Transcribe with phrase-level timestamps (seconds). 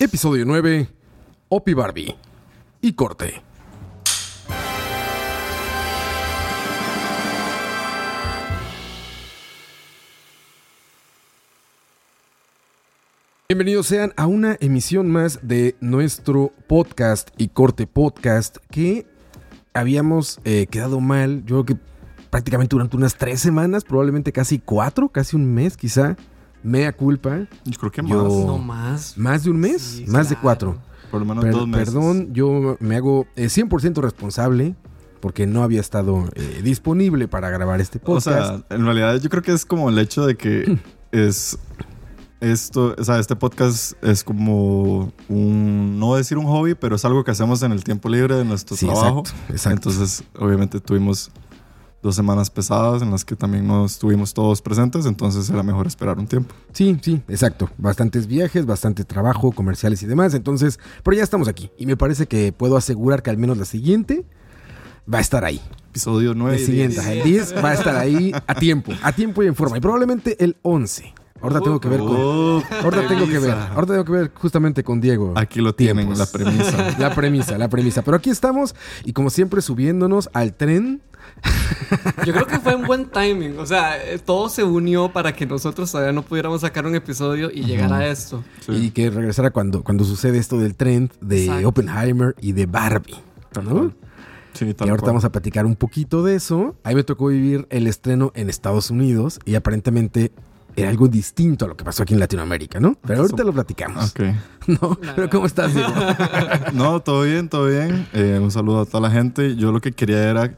[0.00, 0.86] Episodio 9,
[1.48, 2.14] Opi Barbie.
[2.80, 3.42] Y corte.
[13.48, 19.04] Bienvenidos sean a una emisión más de nuestro podcast y corte podcast que
[19.74, 21.84] habíamos eh, quedado mal, yo creo que
[22.30, 26.16] prácticamente durante unas tres semanas, probablemente casi cuatro, casi un mes quizá.
[26.62, 27.46] Mea culpa.
[27.64, 28.10] Yo creo que más.
[28.12, 29.16] Yo- No más.
[29.18, 29.80] ¿Más de un mes?
[29.82, 30.76] Sí, más de cuatro.
[31.10, 31.86] Por lo menos Per- dos meses.
[31.94, 34.74] perdón, yo me hago eh, 100% responsable
[35.20, 38.24] porque no había estado eh, disponible para grabar este O podcast.
[38.68, 40.78] sea, en realidad yo creo que es como el hecho de que
[41.12, 41.58] es
[42.40, 47.24] esto, o sea, este podcast es como un, no decir un hobby, pero es algo
[47.24, 49.20] que hacemos en el tiempo libre de nuestro sí, trabajo.
[49.20, 49.90] exacto, exacto.
[49.90, 51.30] Entonces, obviamente tuvimos
[52.02, 56.18] dos semanas pesadas en las que también no estuvimos todos presentes, entonces era mejor esperar
[56.18, 56.54] un tiempo.
[56.72, 57.70] Sí, sí, exacto.
[57.76, 60.34] Bastantes viajes, bastante trabajo, comerciales y demás.
[60.34, 61.70] Entonces, pero ya estamos aquí.
[61.76, 64.24] Y me parece que puedo asegurar que al menos la siguiente
[65.12, 65.60] va a estar ahí.
[65.90, 66.56] Episodio 9.
[66.56, 69.78] El siguiente, el 10 va a estar ahí a tiempo, a tiempo y en forma.
[69.78, 71.12] Y probablemente el 11.
[71.40, 72.16] Ahorita tengo que ver con...
[72.16, 73.68] Oh, Ahorita tengo que ver, premisa.
[73.74, 75.32] ahorita tengo que ver justamente con Diego.
[75.36, 76.18] Aquí lo tienen, Tiempos.
[76.18, 76.94] la premisa.
[76.98, 78.02] La premisa, la premisa.
[78.02, 81.00] Pero aquí estamos y como siempre subiéndonos al tren.
[82.26, 83.58] Yo creo que fue un buen timing.
[83.58, 87.50] O sea, eh, todo se unió para que nosotros todavía no pudiéramos sacar un episodio
[87.52, 88.42] y llegar a esto.
[88.66, 88.72] Sí.
[88.72, 91.68] Y que regresara cuando, cuando sucede esto del trend de Exacto.
[91.68, 93.14] Oppenheimer y de Barbie.
[93.62, 93.92] ¿no?
[94.54, 95.00] Sí, Y ahorita cual.
[95.02, 96.74] vamos a platicar un poquito de eso.
[96.82, 100.32] Ahí me tocó vivir el estreno en Estados Unidos y aparentemente
[100.80, 102.96] era algo distinto a lo que pasó aquí en Latinoamérica, ¿no?
[103.06, 104.10] Pero ahorita lo platicamos.
[104.10, 104.20] Ok.
[104.68, 104.98] ¿No?
[105.16, 105.92] Pero ¿cómo estás, Diego?
[106.72, 108.06] No, todo bien, todo bien.
[108.12, 109.56] Eh, un saludo a toda la gente.
[109.56, 110.56] Yo lo que quería era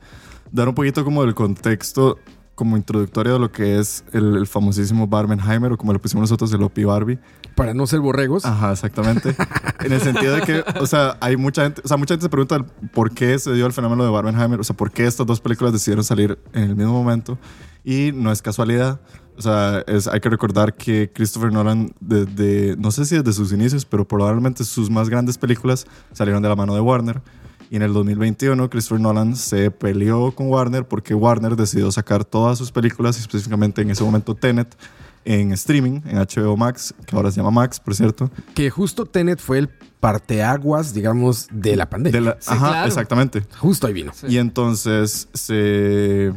[0.50, 2.18] dar un poquito como del contexto
[2.60, 6.52] como introductorio de lo que es el, el famosísimo Barbenheimer o como le pusimos nosotros
[6.52, 7.18] el Opi Barbie.
[7.54, 8.44] Para no ser borregos.
[8.44, 9.34] Ajá, exactamente.
[9.80, 12.28] en el sentido de que, o sea, hay mucha gente, o sea, mucha gente se
[12.28, 15.26] pregunta el por qué se dio el fenómeno de Barbenheimer, o sea, por qué estas
[15.26, 17.38] dos películas decidieron salir en el mismo momento
[17.82, 19.00] y no es casualidad.
[19.40, 23.52] O sea, es, hay que recordar que Christopher Nolan, desde, no sé si desde sus
[23.54, 27.22] inicios, pero probablemente sus más grandes películas salieron de la mano de Warner.
[27.70, 32.58] Y en el 2021, Christopher Nolan se peleó con Warner porque Warner decidió sacar todas
[32.58, 34.76] sus películas, y específicamente en ese momento Tenet,
[35.24, 38.30] en streaming, en HBO Max, que ahora se llama Max, por cierto.
[38.54, 42.20] Que justo Tenet fue el parteaguas, digamos, de la pandemia.
[42.20, 42.86] De la- Sí, ajá, claro.
[42.88, 43.46] exactamente.
[43.58, 44.12] Justo ahí vino.
[44.14, 44.26] Sí.
[44.28, 46.32] Y entonces se,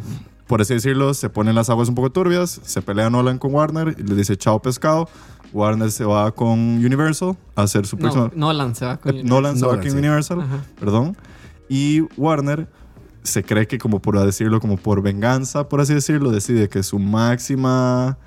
[0.53, 3.95] por así decirlo, se ponen las aguas un poco turbias, se pelea Nolan con Warner
[3.97, 5.09] y le dice chao pescado.
[5.51, 8.29] Warner se va con Universal a hacer su próxima...
[8.35, 9.97] No, Nolan se va con Eh, Nolan se va Nolan, con sí.
[9.97, 10.63] Universal, Ajá.
[10.79, 11.17] perdón.
[11.69, 12.67] Y Warner
[13.23, 16.99] se cree que como por decirlo, como por venganza, por así decirlo, decide que su
[16.99, 18.19] máxima,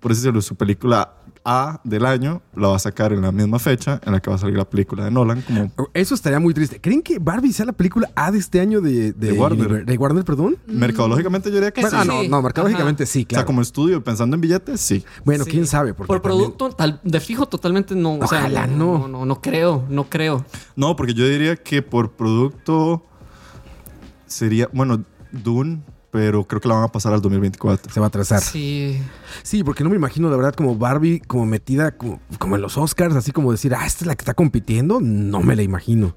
[0.00, 1.12] por así decirlo, su película
[1.50, 4.36] A del año la va a sacar en la misma fecha en la que va
[4.36, 6.78] a salir la película de Nolan, como Eso estaría muy triste.
[6.78, 9.86] ¿Creen que Barbie sea la película A de este año de, De Warner.
[9.86, 10.58] De Warner, perdón?
[10.66, 11.98] mercadológicamente yo diría que Pues sí.
[11.98, 13.46] ah, no, no, mercadológicamente sí, O sea, claro.
[13.46, 15.02] como estudio, pensando en billetes, sí.
[15.24, 15.52] Bueno, Sí.
[15.52, 15.94] quién sabe.
[15.94, 18.16] porque Por también- producto, tal, de fijo, totalmente no.
[18.18, 18.98] o sea, Ojalá no.
[18.98, 19.08] no.
[19.08, 20.44] No, no creo, no creo.
[20.76, 23.06] No, porque yo diría que por producto
[24.26, 25.80] sería, bueno, Dune,
[26.10, 27.92] pero creo que la van a pasar al 2024.
[27.92, 28.40] Se va a atrasar.
[28.40, 28.98] Sí.
[29.42, 29.62] Sí.
[29.64, 33.14] porque no me imagino, la verdad, como Barbie, como metida como, como en los Oscars,
[33.14, 35.00] así como decir, ah, esta es la que está compitiendo.
[35.00, 36.14] No me la imagino.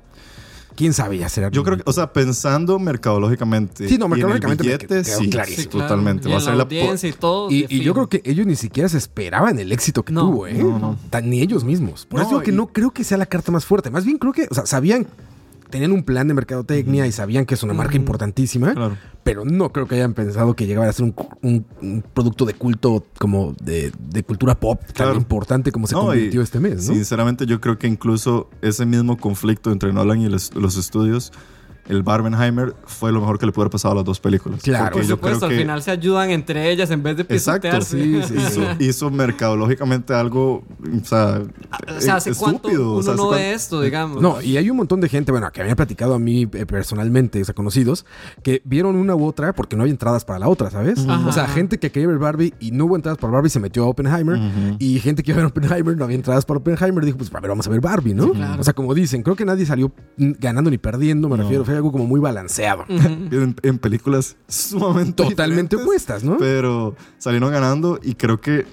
[0.74, 1.50] ¿Quién sabe ya será?
[1.51, 3.88] Yo creo que, o sea, pensando mercadológicamente.
[3.90, 5.63] Sí, no, y en el mercadológicamente billete, sí, clarísimo.
[5.63, 6.30] sí, totalmente.
[6.30, 7.51] Y Va a ser la audiencia y todo.
[7.51, 10.53] Y, yo creo que ellos ni siquiera se esperaban el éxito que No, tuvo, ¿eh?
[10.53, 10.97] no, no.
[11.09, 12.06] Tan- ni ellos mismos.
[12.06, 13.90] Por No, eso digo que y- no creo que sea la carta más fuerte.
[13.91, 15.07] Más bien creo que, o sea, sabían,
[15.71, 18.97] tenían un plan de mercadotecnia y sabían que es una marca importantísima, Claro.
[19.23, 22.53] pero no creo que hayan pensado que llegaba a ser un, un- un producto de
[22.53, 26.93] culto como de, de cultura pop tan importante como se No, convirtió este mes, ¿no?
[26.93, 31.31] Sinceramente, yo creo que incluso ese mismo conflicto entre Nolan y los, los estudios,
[31.91, 34.62] el Barbenheimer, fue lo mejor que le pudo haber pasado a las dos películas.
[34.62, 34.85] Claro.
[34.85, 37.24] Porque Por yo supuesto, creo al que final se ayudan entre ellas en vez de
[37.24, 38.02] Exacto, pisotearse.
[38.02, 40.63] sí, sí, hizo, hizo mercadológicamente algo,
[41.01, 41.41] o sea,
[41.97, 42.90] O sea, ¿hace eh, cuánto estúpido.
[42.91, 44.21] uno o sea, hace no cuán- ve esto, digamos?
[44.21, 46.65] No, y hay un montón de gente, bueno, que me ha platicado a mí eh,
[46.65, 48.06] personalmente, o sea, conocidos,
[48.44, 51.06] que vieron una u otra porque no había entradas para la otra, ¿sabes?
[51.07, 51.27] Ajá.
[51.27, 53.83] O sea, gente que quería ver Barbie y no hubo entradas para Barbie se metió
[53.83, 54.39] a Oppenheimer.
[54.80, 57.04] Y gente que iba a ver Oppenheimer no había entradas para Oppenheimer.
[57.06, 58.25] Dijo, pues a ver, vamos a ver Barbie, ¿no?
[58.25, 58.62] Sí, claro.
[58.62, 61.44] O sea, como dicen, creo que nadie salió ganando ni perdiendo, me No.
[61.44, 61.65] refiero.
[61.65, 62.86] Fue algo como muy balanceado.
[62.89, 66.38] En, en películas sumamente Totalmente opuestas, ¿no?
[66.38, 68.66] pero salieron ganando y creo que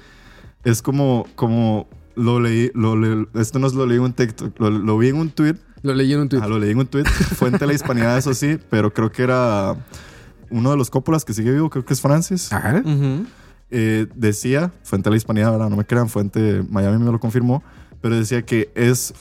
[0.64, 4.58] es como como lo leí lo le- esto no es lo leí en un TikTok
[4.60, 6.40] lo, lo vi en un tweet Lo leí en un tweet.
[6.42, 9.22] ah, lo leí en un tweet fuente de la hispanidad eso sí pero creo que
[9.22, 9.76] era
[10.50, 12.82] uno de los cópulas que sigue vivo creo que es Francis Ajá.
[13.70, 15.70] Eh, decía fuente de la hispanidad ¿verdad?
[15.70, 17.62] no me crean fuente Miami me lo confirmó
[18.00, 19.14] pero decía que es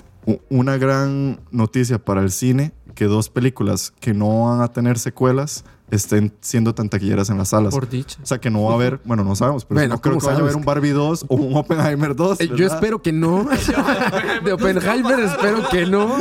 [0.49, 5.63] una gran noticia para el cine que dos películas que no van a tener secuelas
[5.91, 7.71] estén siendo tan taquilleras en las salas.
[7.71, 8.17] Por dicha.
[8.23, 10.21] O sea, que no va a haber, bueno, no sabemos, pero Bueno, no creo ¿cómo
[10.21, 10.65] que vaya a haber sabes?
[10.65, 12.41] un Barbie 2 o un Oppenheimer 2.
[12.41, 13.47] Eh, yo espero que no.
[14.43, 16.17] de Oppenheimer espero que no.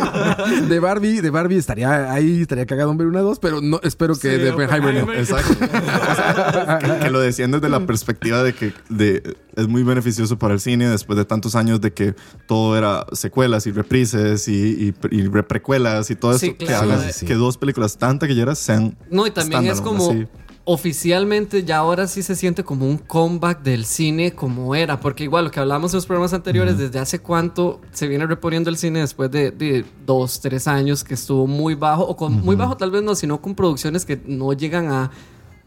[0.68, 4.14] De Barbie, de Barbie estaría ahí, estaría cagado en ver una dos, pero no espero
[4.14, 5.12] que Sí, de Oppenheimer no.
[5.14, 5.54] Exacto.
[5.64, 10.38] O sea, que, que lo decían desde la perspectiva de que de, es muy beneficioso
[10.38, 12.14] para el cine después de tantos años de que
[12.46, 14.52] todo era secuelas y reprises y,
[14.88, 16.40] y, y precuelas y todo eso.
[16.40, 18.96] Sí, Que hagan Sí, que dos películas tan taquilleras sean.
[19.10, 20.26] No, y también es como así.
[20.64, 25.44] oficialmente ya ahora sí se siente como un comeback del cine como era, porque igual
[25.46, 29.00] lo que hablamos en los programas anteriores, desde hace cuánto se viene reponiendo el cine
[29.00, 32.90] después de, de dos, tres años que estuvo muy bajo, o con muy bajo tal
[32.90, 35.10] vez no, sino con producciones que no llegan a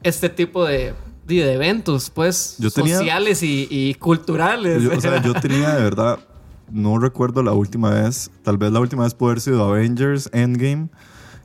[0.04, 0.94] este tipo de,
[1.38, 4.84] de, eventos, pues, Yo tenía- sociales y, y culturales.
[4.84, 6.20] Yo, o sea, yo tenía de verdad,
[6.72, 10.90] no recuerdo la última vez, tal vez la última vez puede haber sido Avengers Endgame,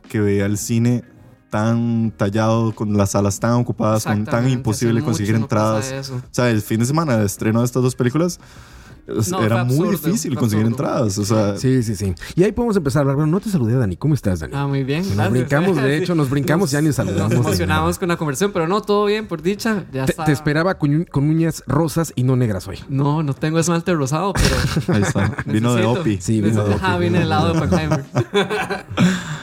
[0.08, 1.04] que veía el cine
[1.50, 6.10] tan tallado, con las salas tan ocupadas, con tan imposible conseguir no entradas.
[6.10, 8.40] O sea, el fin de semana de estreno de estas dos películas
[9.06, 10.84] No, era muy absurdo, difícil conseguir absurdo.
[10.86, 11.18] entradas.
[11.18, 12.14] O sea, Sí, sí, sí.
[12.36, 13.16] Y ahí podemos empezar a hablar.
[13.16, 13.96] Bueno, no te saludé, Dani.
[13.96, 14.52] ¿Cómo estás, Dani?
[14.56, 15.00] Ah, muy bien.
[15.02, 15.32] Nos gracias.
[15.32, 17.32] brincamos, de hecho, nos brincamos y ya ni saludamos.
[17.34, 19.84] Nos emocionamos con la conversación, pero no, todo bien, por dicha.
[19.92, 20.24] Ya Te, está.
[20.24, 22.78] te esperaba con, uñ- con uñas rosas y no negras hoy.
[22.88, 24.56] No, no tengo esmalte rosado, pero.
[24.96, 25.36] ahí está.
[25.46, 25.84] Vino de.
[25.84, 26.18] Opi.
[26.20, 27.00] Sí, vino de Ajá, Opi.
[27.02, 28.04] viene del lado de Oppenheimer.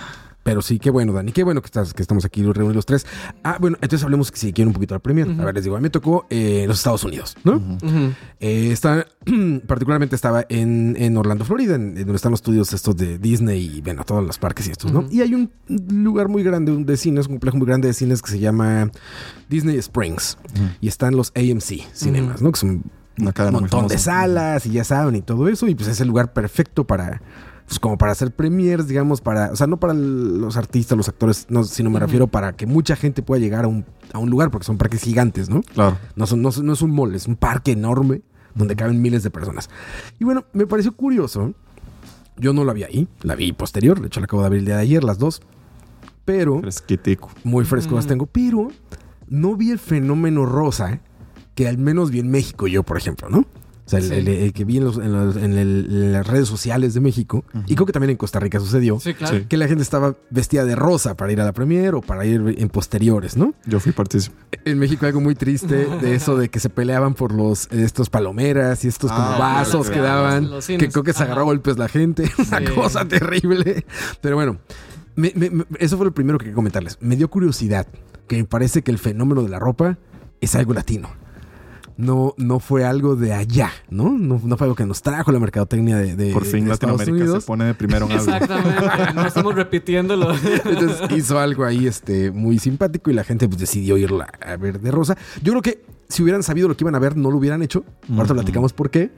[0.44, 1.32] Pero sí, qué bueno, Dani.
[1.32, 3.06] Qué bueno que, estás, que estamos aquí reunidos los tres.
[3.44, 5.28] Ah, bueno, entonces hablemos si quieren un poquito la premier.
[5.40, 7.62] A ver, les digo, a mí me tocó eh, los Estados Unidos, ¿no?
[8.40, 9.06] Eh, está,
[9.68, 13.78] particularmente estaba en, en Orlando, Florida, en, en donde están los estudios estos de Disney
[13.78, 15.06] y, bueno, todos los parques y estos, ¿no?
[15.12, 18.22] Y hay un lugar muy grande un de cines, un complejo muy grande de cines
[18.22, 18.90] que se llama
[19.50, 20.38] Disney Springs.
[20.80, 22.52] Y están los AMC cinemas, ¿no?
[22.52, 22.84] Que son
[23.18, 25.68] un montón de salas y ya saben y todo eso.
[25.68, 27.22] Y pues es el lugar perfecto para...
[27.72, 29.50] Pues como para hacer premiers, digamos, para...
[29.54, 32.98] O sea, no para los artistas, los actores, no, sino me refiero para que mucha
[32.98, 35.62] gente pueda llegar a un, a un lugar, porque son parques gigantes, ¿no?
[35.62, 35.98] Claro.
[36.18, 38.24] No, son- no, es un mall, es un parque enorme
[38.56, 39.70] donde caben miles de personas.
[40.20, 41.54] Y bueno, me pareció curioso.
[42.36, 44.02] Yo no la vi ahí, la vi posterior.
[44.02, 45.42] De hecho, la acabo de ver el día de ayer, las dos.
[46.26, 47.32] Pero, Fresquitico.
[47.46, 48.10] muy fresco las Mm.
[48.10, 48.26] tengo.
[48.26, 48.68] Pero
[49.30, 51.00] no vi el fenómeno rosa
[51.56, 53.46] que al menos vi en México yo, por ejemplo, ¿no?
[53.92, 54.14] O sea, el, Sí.
[54.14, 57.02] el- el que vi en, los- en los- en el- en las redes sociales de
[57.02, 59.38] México, y creo que también en Costa Rica sucedió, Sí, claro.
[59.40, 59.46] Sí.
[59.50, 62.56] que la gente estaba vestida de rosa para ir a la premier o para ir
[62.58, 63.54] en posteriores, ¿no?
[63.66, 64.36] Yo fui partícipe.
[64.64, 68.10] En México hay algo muy triste de eso de que se peleaban por los estos
[68.10, 70.50] palomeras y estos como Ah, vasos claro, que daban,
[70.80, 72.66] que creo que se agarró a golpes la gente, una Sí.
[72.74, 73.86] cosa terrible.
[74.22, 74.58] Pero bueno,
[75.16, 76.98] me- me- me- eso fue lo primero que quería comentarles.
[77.02, 77.88] Me dio curiosidad
[78.28, 79.98] que me parece que el fenómeno de la ropa
[80.40, 81.10] es algo latino.
[81.98, 84.10] No, no fue algo de allá, ¿no?
[84.10, 87.00] No, no fue algo que nos trajo la mercadotecnia de, de Por fin de Estados
[87.00, 87.44] Latinoamérica Unidos.
[87.44, 88.24] se pone de primero en algo.
[88.34, 89.14] Exactamente.
[89.14, 90.34] No estamos repitiéndolo.
[90.34, 94.80] Entonces hizo algo ahí este, muy simpático y la gente pues, decidió irla a ver
[94.80, 95.18] de rosa.
[95.42, 97.84] Yo creo que si hubieran sabido lo que iban a ver, no lo hubieran hecho.
[98.10, 98.34] Ahorita Ujú.
[98.36, 99.12] platicamos por qué.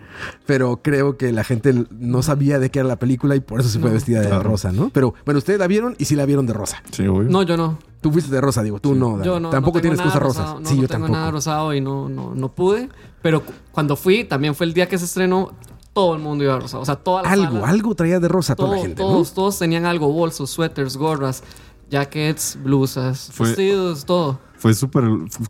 [0.45, 3.69] Pero creo que la gente no sabía de qué era la película y por eso
[3.69, 4.43] se fue No, vestida de claro.
[4.43, 4.89] rosa, ¿no?
[4.93, 6.81] Pero bueno, ustedes la vieron y sí la vieron de rosa.
[6.91, 7.29] Sí, obvio.
[7.29, 7.77] No, yo no.
[8.01, 9.23] Tú fuiste de rosa, digo, tú no.
[9.23, 9.49] Yo no.
[9.49, 10.45] tampoco no tienes cosas rosas.
[10.59, 11.11] No, sí, no yo tengo tampoco.
[11.13, 12.89] nada rosado y no, no, no pude.
[13.21, 15.51] Pero cu- cuando fui, también fue el día que se estrenó,
[15.93, 16.83] todo el mundo iba rosado.
[16.83, 19.57] O sea, toda la Algo, sala, algo traía de rosa toda la gente, todos, todos
[19.59, 21.43] tenían algo, bolsos, suéteres, gorras,
[21.93, 24.39] jackets, blusas, Fue- vestidos, todo.
[24.57, 25.03] Fue súper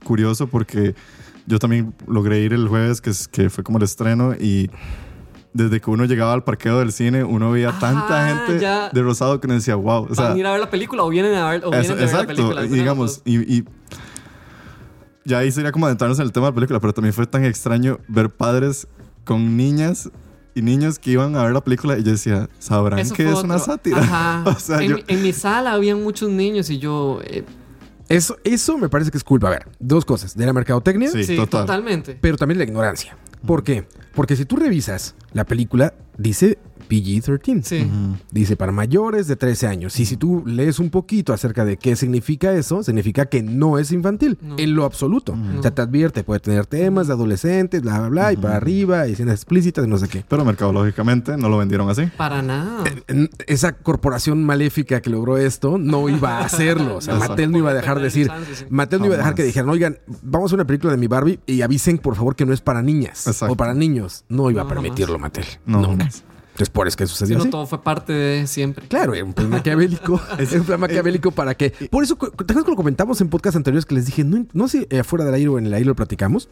[0.04, 0.94] curioso porque
[1.46, 4.70] yo también logré ir el jueves, que, que fue como el estreno, y
[5.54, 8.90] desde que uno llegaba al parqueo del cine, uno veía Ah, tanta gente ya.
[8.90, 10.08] de rosado que uno decía, wow.
[10.10, 11.82] O sea, ¿Van a ir a ver la película o vienen a ver, o vienen
[11.82, 12.28] es- de ver la exacto.
[12.36, 12.66] película?
[12.66, 13.66] Y digamos, y, y
[15.26, 17.46] ya ahí sería como adentrarnos en el tema de la película, pero también fue tan
[17.46, 18.88] extraño ver padres
[19.24, 20.10] con niñas
[20.56, 23.44] y niños que iban a ver la película y yo decía, ¿sabrán Eso que es
[23.44, 23.98] una sátira?
[24.00, 24.44] Ajá.
[24.56, 24.96] o sea, en, yo...
[24.98, 27.20] mi- en mi sala habían muchos niños y yo...
[27.24, 27.44] eh,
[28.10, 29.48] Eso, eso me parece que es culpa.
[29.48, 30.36] A ver, dos cosas.
[30.36, 31.62] De la mercadotecnia, Sí, sí, total.
[31.66, 32.18] totalmente.
[32.22, 33.18] pero también de la ignorancia.
[33.46, 33.86] ¿Por qué?
[34.14, 36.58] Porque si tú revisas la película, dice
[37.02, 37.64] PG-13.
[37.64, 37.90] Sí.
[38.32, 40.00] Dice para mayores de 13 años.
[40.00, 43.92] Y si tú lees un poquito acerca de qué significa eso, significa que no es
[43.92, 44.56] infantil No.
[44.58, 45.36] en lo absoluto.
[45.58, 49.08] O sea, te advierte, puede tener temas de adolescentes, bla, bla, bla, y para arriba,
[49.08, 50.24] y escenas explícitas, y no sé qué.
[50.28, 52.06] Pero mercadológicamente no lo vendieron así.
[52.18, 52.84] Para nada.
[53.08, 56.98] En- Esa corporación maléfica que logró esto no iba a hacerlo.
[56.98, 57.16] O sea.
[57.16, 58.30] Mattel no iba a dejar de decir.
[58.54, 58.66] Sí.
[58.70, 61.40] Mattel no iba a dejar que dijeran, oigan, vamos a una película de mi Barbie
[61.46, 63.54] y avisen por favor que no es para niñas Exacto.
[63.54, 64.26] o para niños.
[64.30, 65.46] No iba a permitirlo Mattel.
[65.66, 65.90] No, Nunca.
[66.06, 66.24] jamás.
[66.54, 67.50] Entonces, por eso que sucedió Pero así.
[67.50, 68.88] todo fue parte de siempre.
[68.88, 70.22] Claro, un plan maquiavélico.
[70.38, 71.72] es un plan maquiavélico para que.
[71.90, 74.68] Por eso, ¿te acuerdas que lo comentamos en podcast anteriores que les dije, no, no
[74.68, 76.50] sé, eh, fuera del aire o en el aire lo platicamos,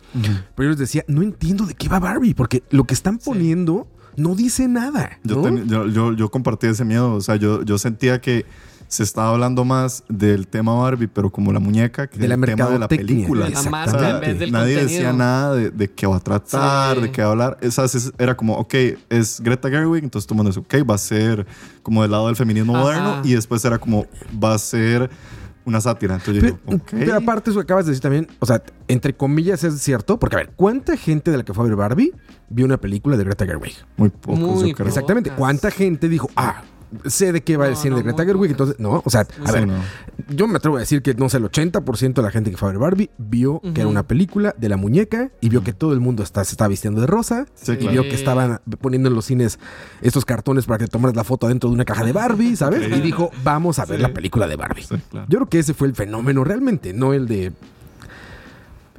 [0.55, 3.88] pero yo les decía, no entiendo de qué va Barbie, porque lo que están poniendo
[4.17, 5.20] no dice nada.
[5.24, 7.13] Yo, ten- yo, yo, yo compartí ese miedo.
[7.13, 8.46] O sea, yo, yo sentía que
[8.91, 12.45] se estaba hablando más del tema Barbie, pero como la muñeca, que De la del
[12.57, 13.45] tema de la película.
[13.45, 14.98] De la O sea, marca en vez del nadie contenido.
[14.98, 17.01] decía nada de, de qué va a tratar, Sí.
[17.03, 17.57] de qué va a hablar.
[17.62, 18.74] Esas era como, ok,
[19.10, 21.48] es Greta Gerwig, entonces todo el mundo dice, ok, va a ser
[21.83, 22.83] como del lado del feminismo Ajá.
[22.83, 24.05] moderno, y después era como,
[24.43, 25.10] va a ser
[25.63, 26.15] una sátira.
[26.15, 26.89] Entonces yo Pero, digo, ok.
[26.91, 30.36] pero aparte, eso que acabas de decir también, o sea, entre comillas es cierto, porque
[30.36, 32.12] a ver, ¿cuánta gente de la que fue a ver Barbie
[32.50, 33.75] vio una película de Greta Gerwig?
[33.95, 34.88] muy pocos, Muy yo creo.
[34.89, 35.31] Exactamente.
[35.31, 36.63] ¿Cuánta gente dijo, ah,
[37.05, 38.51] sé de qué va el No, cine no, de Greta muy Gerwig?
[38.51, 38.69] pocas.
[38.75, 39.75] Entonces, no, o sea, a Sí, ver, no.
[40.29, 42.69] yo me atrevo a decir que, no sé, el 80% de la gente que fue
[42.69, 45.93] a ver Barbie vio que era una película de la muñeca y vio que todo
[45.93, 47.91] el mundo está, se estaba vistiendo de rosa Sí, y claro.
[47.91, 49.60] vio que estaban poniendo en los cines
[50.01, 52.88] estos cartones para que tomaras la foto dentro de una caja de Barbie, ¿sabes?
[52.95, 54.01] Y dijo, vamos a ver Sí.
[54.03, 54.83] la película de Barbie.
[54.83, 55.25] Sí, claro.
[55.29, 57.51] Yo creo que ese fue el fenómeno realmente, no el de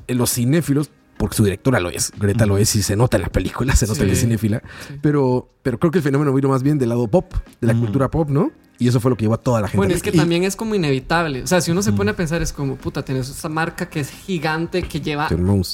[0.09, 0.91] eh, los cinéfilos,
[1.23, 3.87] porque su directora lo es, Greta lo es y se nota en la película, se
[3.87, 4.07] nota Sí.
[4.07, 4.95] que es cinéfila, Sí.
[5.01, 7.83] pero, pero creo que el fenómeno vino más bien del lado pop, de la Ujú.
[7.85, 8.51] cultura pop, ¿no?
[8.81, 9.77] Y eso fue lo que llevó a toda la gente.
[9.77, 10.11] Bueno, es que.
[10.11, 11.45] Y- también es como inevitable.
[11.45, 14.01] O sea, si uno se pone a pensar, es como, puta, tenés esta marca que
[14.01, 15.29] es gigante, que lleva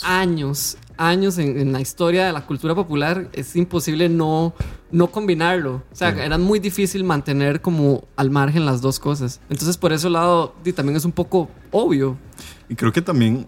[0.04, 3.30] años, años en, en la historia de la cultura popular.
[3.32, 4.52] Es imposible no,
[4.90, 5.76] no combinarlo.
[5.90, 9.40] O sea, era muy difícil mantener como al margen las dos cosas.
[9.48, 12.18] Entonces, por ese lado, di, también es un poco obvio.
[12.68, 13.46] Y creo que también,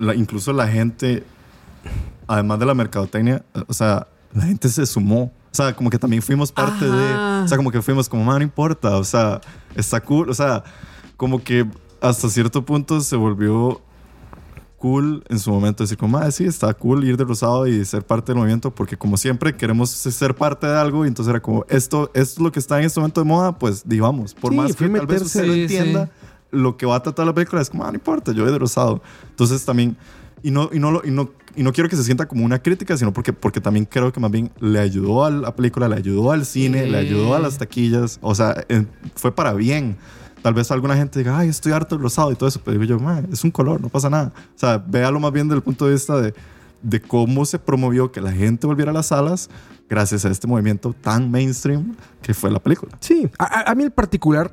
[0.00, 1.22] la- incluso la gente,
[2.26, 5.32] además de la mercadotecnia, o sea, la gente se sumó.
[5.52, 6.96] O sea, como que también fuimos parte Ajá.
[6.96, 7.44] de.
[7.44, 8.96] O sea, como que fuimos como, "Man, no importa.
[8.98, 9.40] O sea,
[9.74, 10.28] está cool.
[10.28, 10.62] O sea,
[11.16, 11.66] como que
[12.00, 13.80] hasta cierto punto se volvió
[14.78, 18.04] cool en su momento decir como, ah, sí, está cool ir de rosado y ser
[18.04, 21.64] parte del movimiento porque como siempre queremos ser parte de algo y entonces era como,
[21.68, 24.56] esto, esto es lo que está en este momento de moda, pues digamos, por Sí,
[24.58, 26.10] más que tal vez usted no Sí, entienda
[26.50, 28.58] lo que va a tratar la película, es como, ah, no importa, yo voy de
[28.58, 29.02] rosado.
[29.30, 29.96] Entonces también,
[30.42, 32.96] y no, y no, y no, y no quiero que se sienta como una crítica,
[32.96, 36.30] sino porque, porque también creo que más bien le ayudó a la película, le ayudó
[36.32, 36.90] al cine, Sí.
[36.90, 38.64] le ayudó a las taquillas, o sea,
[39.14, 39.96] fue para bien.
[40.42, 42.84] Tal vez alguna gente diga, ay, estoy harto del rosado y todo eso, pero digo
[42.84, 44.32] yo, "Ma, es un color, no pasa nada.
[44.54, 46.34] O sea, véalo más bien desde el punto de vista de,
[46.82, 49.48] de cómo se promovió que la gente volviera a las salas
[49.88, 52.92] gracias a este movimiento tan mainstream que fue la película.
[53.00, 54.52] Sí, a, a- a mí en particular,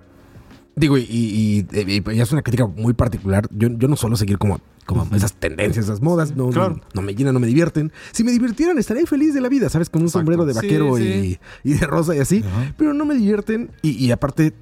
[0.76, 4.38] digo, y, y- y- y es una crítica muy particular, yo, yo no suelo seguir
[4.40, 6.75] como, como esas tendencias, esas modas, no, Claro.
[6.75, 7.92] no, no me llenan, no me divierten.
[8.12, 9.90] Si me divirtieran, estaría feliz de la vida, ¿sabes?
[9.90, 10.20] Con un Exacto.
[10.20, 11.40] sombrero de Sí, vaquero sí.
[11.63, 12.74] Y, y de rosa y así, Ajá.
[12.78, 14.54] pero no me divierten y, y aparte...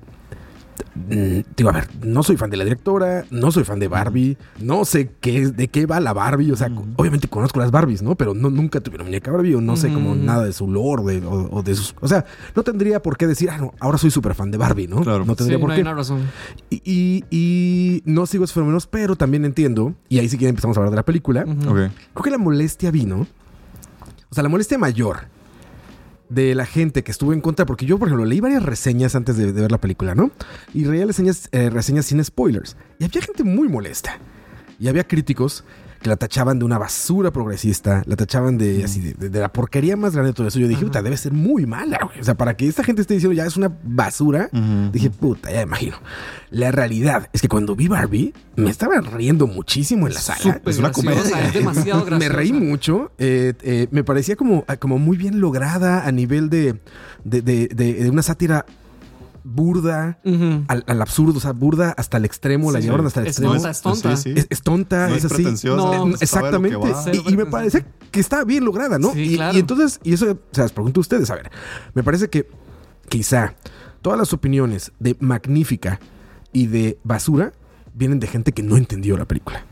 [0.95, 4.37] mm, Digo, a ver, no soy fan de la directora, no soy fan de Barbie,
[4.59, 8.01] no sé qué, es- de qué va la Barbie, o sea, obviamente conozco las Barbies,
[8.01, 8.15] ¿no?
[8.15, 10.19] Pero no, nunca tuve una muñeca Barbie o no sé como Ujú.
[10.23, 11.95] nada de su lore de- o, o de sus...
[12.01, 14.87] O sea, no tendría por qué decir, ah, no, ahora soy súper fan de Barbie,
[14.87, 15.01] ¿no?
[15.01, 15.25] Claro.
[15.25, 15.79] No tendría Sí, por no qué.
[15.79, 16.21] hay una razón.
[16.69, 20.77] Y, y- y no sigo esos fenómenos, pero también entiendo, y ahí sí que empezamos
[20.77, 23.27] a hablar de la película, creo que la molestia vino,
[24.29, 25.27] o sea, la molestia mayor
[26.31, 29.35] de la gente que estuvo en contra, porque yo, por ejemplo, leí varias reseñas antes
[29.35, 30.31] de, ver la película, ¿no?
[30.73, 31.05] Y leía
[31.51, 32.77] eh, reseñas sin spoilers.
[32.99, 34.17] Y había gente muy molesta.
[34.81, 35.63] Y había críticos
[36.01, 39.95] que la tachaban de una basura progresista, la tachaban de, así, de, de la porquería
[39.95, 40.57] más grande de todo eso.
[40.57, 42.19] Yo dije, puta, debe ser muy mala, güey.
[42.19, 44.49] O sea, para que esta gente esté diciendo ya es una basura,
[44.91, 45.97] dije, puta, ya me imagino.
[46.49, 50.39] La realidad es que cuando vi Barbie, me estaba riendo muchísimo en la sala.
[50.39, 51.21] Súper Es una comedia.
[51.45, 52.33] Es demasiado Me graciosa.
[52.35, 53.11] reí mucho.
[53.19, 56.79] eh, eh, me parecía como, como muy bien lograda a nivel de,
[57.23, 58.65] de, de- de- de una sátira
[59.43, 60.19] burda
[60.67, 63.53] al, al absurdo, o sea, burda hasta el extremo, la llevaron hasta el Es extremo.
[63.53, 64.17] tonta, es tonta.
[64.17, 64.39] Sí, sí.
[64.39, 65.67] Es, es tonta, No es, es así.
[65.67, 66.77] No, exactamente.
[67.13, 69.11] Y, y me parece que está bien lograda, ¿no?
[69.13, 69.57] Sí, y, claro.
[69.57, 71.49] y entonces, y eso, o sea, les pregunto a ustedes, a ver,
[71.93, 72.47] me parece que
[73.09, 73.55] quizá
[74.01, 75.99] todas las opiniones de magnífica
[76.53, 77.53] y de basura
[77.93, 79.65] vienen de gente que no entendió la película.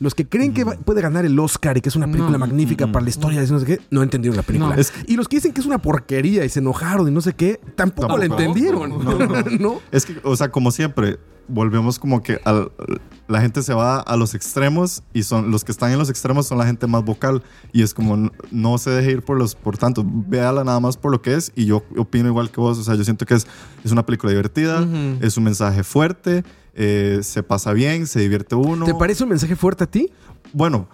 [0.00, 2.38] Los que creen que va- puede ganar el Oscar y que es una película No.
[2.38, 2.92] magnífica Mm.
[2.92, 4.74] para la historia no sé qué, no entendieron la película.
[4.74, 4.80] No.
[4.80, 7.20] Es que- y los que dicen que es una porquería y se enojaron y no
[7.20, 8.90] sé qué, tampoco, la entendieron.
[8.90, 9.28] No, no.
[9.60, 9.80] ¿No?
[9.90, 11.18] Es que, o sea, como siempre,
[11.50, 12.70] volvemos como que al-
[13.26, 16.46] la gente se va a los extremos y son los que están en los extremos
[16.46, 19.54] son la gente más vocal y es como n- no se deje ir por los
[19.54, 22.76] por tanto véala nada más por lo que es y yo opino igual que vos
[22.78, 23.46] o sea yo siento que es,
[23.82, 25.18] es una película divertida Ujú.
[25.24, 26.44] es un mensaje fuerte
[26.80, 30.10] eh, se pasa bien se divierte uno ¿Te parece un mensaje fuerte a ti?
[30.52, 30.88] bueno,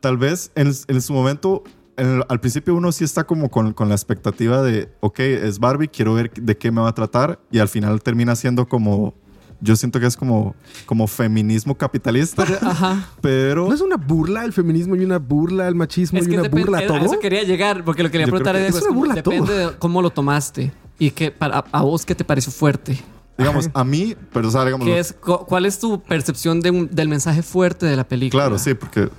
[0.00, 1.62] tal vez en, en su momento,
[1.96, 5.88] en- al principio uno sí está como con, con la expectativa de, ok, es Barbie,
[5.88, 9.14] quiero ver de qué me va a tratar y al final termina siendo como,
[9.60, 10.54] yo siento que es como,
[10.86, 13.08] como feminismo capitalista, Pero, ajá.
[13.20, 13.68] pero...
[13.68, 16.48] ¿No es una burla al feminismo y una burla al machismo Es y que una
[16.48, 16.98] burla a a todo?
[16.98, 19.34] eso quería llegar, porque lo quería preguntar que es es una como, burla a todo.
[19.34, 22.98] depende de cómo lo tomaste y que para a vos qué te pareció fuerte.
[23.42, 26.70] Digamos, a mí, pero o sea, digamos, ¿Qué es, cu- ¿Cuál es tu percepción de
[26.70, 28.44] un- del mensaje fuerte de la película?
[28.44, 29.12] Claro, sí, porque todo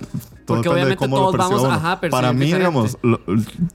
[0.46, 1.70] Porque depende de obviamente cómo todos lo vamos, uno.
[1.72, 2.58] ajá, percibir Para mí, diferente.
[2.58, 3.20] digamos, lo-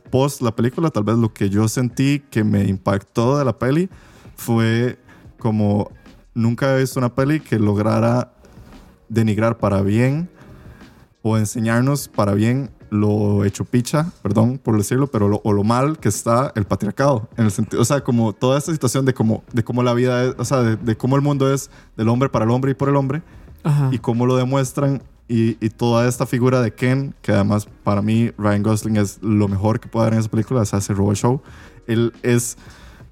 [0.10, 3.89] post la película, tal vez lo que yo sentí que me impactó de la peli
[4.36, 5.00] fue
[5.38, 5.91] como
[6.34, 8.34] nunca he visto una peli que lograra
[9.10, 10.29] denigrar para bien
[11.22, 15.98] o enseñarnos para bien lo hecho picha, perdón por decirlo, pero lo, o lo mal
[16.00, 17.29] que está el patriarcado.
[17.38, 20.25] En el sentido, o sea, como toda esta situación de cómo, de cómo la vida
[20.25, 22.74] es, o sea, de, de cómo el mundo es del hombre para el hombre y
[22.74, 23.22] por el hombre
[23.63, 23.89] Ajá.
[23.91, 28.31] y cómo lo demuestran y, y toda esta figura de Ken, que además para mí
[28.38, 31.15] Ryan Gosling es lo mejor que puede haber en esa película, o sea, ese Robot
[31.15, 31.41] Show.
[31.86, 32.58] Él es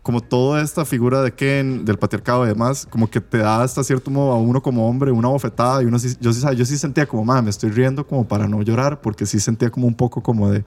[0.07, 3.83] como toda esta figura de Ken, del patriarcado y demás, como que te da hasta
[3.83, 6.77] cierto modo a uno como hombre una bofetada y uno sí, yo sí, yo sí
[6.77, 9.95] sentía como, "Ma, me estoy riendo como para no llorar, porque sí sentía como un
[9.95, 10.63] poco como de,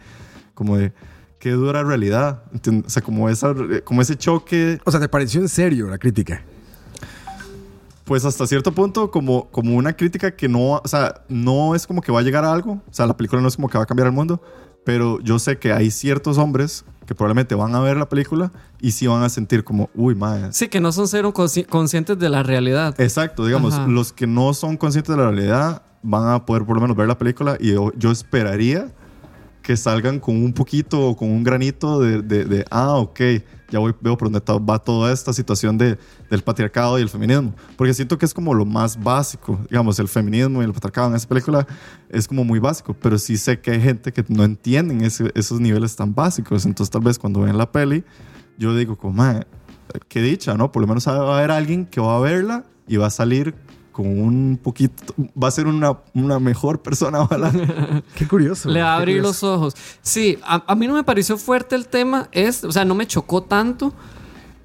[0.53, 0.93] como de,
[1.39, 2.89] qué dura realidad, ¿entiendes?
[2.89, 6.45] o sea, como, esa, como ese choque O sea, ¿te pareció en serio la crítica?
[8.05, 12.03] pues hasta cierto punto como, como una crítica que no, o sea, no es como
[12.03, 13.85] que va a llegar a algo, o sea, la película no es como que va
[13.85, 14.43] a cambiar el mundo,
[14.85, 18.93] pero yo sé que hay ciertos hombres que probablemente van a ver la película y
[18.93, 20.53] sí van a sentir como, uy, madre.
[20.53, 22.95] Sí, que no son cero consci- conscientes de la realidad.
[23.01, 23.89] Exacto, digamos, Ajá.
[23.89, 27.09] los que no son conscientes de la realidad van a poder por lo menos ver
[27.09, 28.93] la película y yo, yo esperaría
[29.61, 33.21] que salgan con un poquito o con un granito de, de- de, ah, ok,
[33.71, 35.99] ya voy, veo por dónde va toda esta situación de,
[36.31, 37.55] del patriarcado y el feminismo.
[37.77, 41.15] Porque siento que es como lo más básico, digamos, el feminismo y el patriarcado en
[41.17, 41.67] esa película
[42.09, 45.61] es como muy básico, pero sí sé que hay gente que no entienden ese- esos
[45.61, 46.67] niveles tan básicos.
[46.67, 48.05] Entonces tal vez cuando ven la peli,
[48.59, 49.47] yo digo como, "Mae,
[50.09, 50.71] qué dicha, ¿no?
[50.73, 53.55] Por lo menos va a haber alguien que va a verla y va a salir
[54.03, 57.53] con un poquito, va a ser una, una mejor persona, ojalá.
[58.15, 58.69] Qué curioso.
[58.71, 59.47] Le va a abrir curioso.
[59.47, 59.75] los ojos.
[60.03, 62.29] Sí, a, a mí no me pareció fuerte el tema.
[62.33, 63.93] Es, o sea, no me chocó tanto,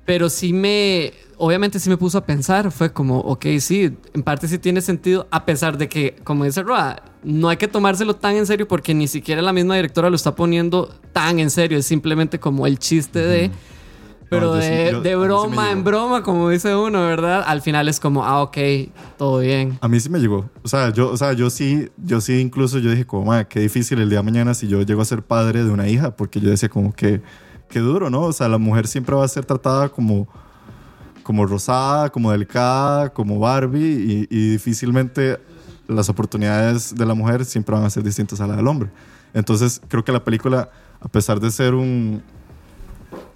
[0.05, 1.13] pero sí me.
[1.37, 2.71] Obviamente sí me puso a pensar.
[2.71, 6.63] Fue como, ok, sí, en parte sí tiene sentido, a pesar de que, como dice
[6.63, 10.15] Roa, no hay que tomárselo tan en serio porque ni siquiera la misma directora lo
[10.15, 11.77] está poniendo tan en serio.
[11.77, 13.51] Es simplemente como el chiste de.
[14.29, 17.43] Pero No, de, yo- sí broma en broma, como dice uno, ¿verdad?
[17.45, 18.57] Al final es como, ah, ok,
[19.17, 19.77] todo bien.
[19.81, 20.49] A mí sí me llegó.
[20.63, 23.59] O sea, yo, o sea, yo sí, yo sí incluso yo dije como, "Ma, qué
[23.59, 26.39] difícil el día de mañana si yo llego a ser padre de una hija, porque
[26.39, 27.21] yo decía como que,
[27.69, 28.21] qué duro, ¿no?
[28.21, 30.27] O sea, la mujer siempre va a ser tratada como,
[31.23, 35.39] como rosada, como delicada, como Barbie, y, y difícilmente
[35.87, 38.89] las oportunidades de la mujer siempre van a ser distintas a la del hombre.
[39.33, 42.23] Entonces, creo que la película, a pesar de ser un...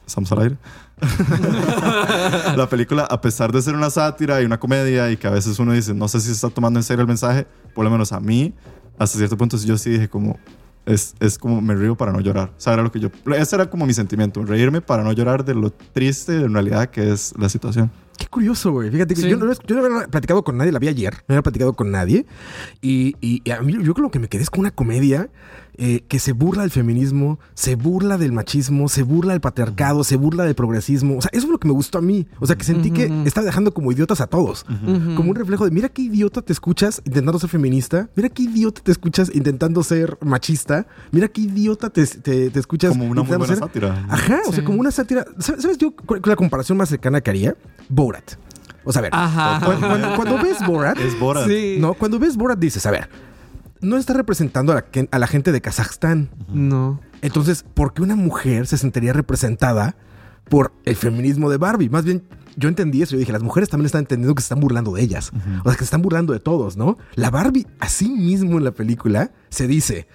[0.10, 0.58] ¿Estamos al aire?
[2.56, 5.58] la película, a pesar de ser una sátira y una comedia y que a veces
[5.60, 8.12] uno dice, no sé si se está tomando en serio el mensaje, por lo menos
[8.12, 8.54] a mí,
[8.98, 10.38] hasta cierto punto yo sí dije como,
[10.86, 12.50] es, es como me río para no llorar.
[12.58, 15.46] O sea, era lo que yo, ese era como mi sentimiento, reírme para no llorar
[15.46, 17.92] de lo triste en realidad que es la situación.
[18.18, 18.92] Qué curioso, güey.
[18.92, 19.30] Fíjate que Sí.
[19.30, 21.90] yo, no, yo no había platicado con nadie, la vi ayer, no había platicado con
[21.90, 22.26] nadie.
[22.82, 25.30] Y, y- y a mí yo creo que me quedé es con una comedia
[25.82, 30.18] eh, que se burla del feminismo, se burla del machismo, se burla del patriarcado, se
[30.18, 31.18] burla del progresismo.
[31.18, 32.28] O sea, eso es lo que me gustó a mí.
[32.42, 34.66] O sea, que sentí que estaba dejando como idiotas a todos.
[35.16, 38.82] Como un reflejo de, mira qué idiota te escuchas intentando ser feminista, mira qué idiota
[38.84, 43.30] te escuchas intentando ser machista, mira qué idiota te, te- te escuchas Como una muy
[43.38, 44.06] buena ser- sátira.
[44.10, 45.26] Ajá, o sea, como una sátira.
[45.40, 47.56] ¿Sabes, yo cuál- la comparación más cercana que haría?
[47.88, 48.34] Borat.
[48.84, 49.62] O sea, a ver, Ajá.
[49.66, 51.48] cuando, cuando- cuando ves Borat, Es Borat.
[51.48, 51.78] Sí.
[51.80, 53.10] no, cuando ves Borat dices, a ver,
[53.82, 56.30] no está representando a la, a la gente de Kazajstán.
[56.48, 57.00] No.
[57.22, 59.96] Entonces, ¿por qué una mujer se sentiría representada
[60.50, 61.90] por el feminismo de Barbie?
[61.90, 62.24] Más bien,
[62.60, 63.14] yo entendí eso.
[63.14, 65.32] Yo dije, las mujeres también están entendiendo que se están burlando de ellas.
[65.62, 66.98] O sea, que se están burlando de todos, ¿no?
[67.16, 70.08] La Barbie, así mismo en la película, se dice.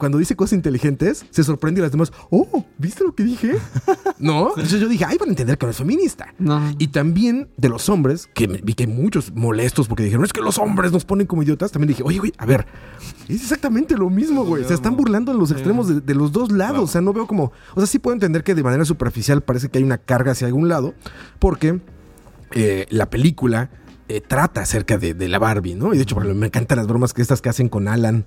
[0.00, 3.58] Cuando dice cosas inteligentes, se sorprende y las demás, oh, ¿viste lo que dije?
[4.18, 4.48] ¿No?
[4.48, 6.32] Entonces yo dije, ay, van a entender que no es feminista.
[6.38, 6.72] No.
[6.78, 10.40] Y también de los hombres, que vi que hay muchos molestos porque dijeron, es que
[10.40, 11.70] los hombres nos ponen como idiotas.
[11.70, 12.66] También dije, oye, güey, a ver,
[13.28, 14.64] es exactamente lo mismo, güey.
[14.64, 16.82] Se están burlando en los extremos de, de los dos lados.
[16.82, 17.52] O sea, no veo como.
[17.74, 20.46] O sea, sí puedo entender que de manera superficial parece que hay una carga hacia
[20.46, 20.94] algún lado,
[21.38, 21.78] porque
[22.52, 23.70] eh, la película.
[24.08, 25.94] eh, trata acerca de, de la Barbie, ¿no?
[25.94, 28.24] Y de hecho, por ejemplo, me encantan las bromas que estas que hacen con Alan.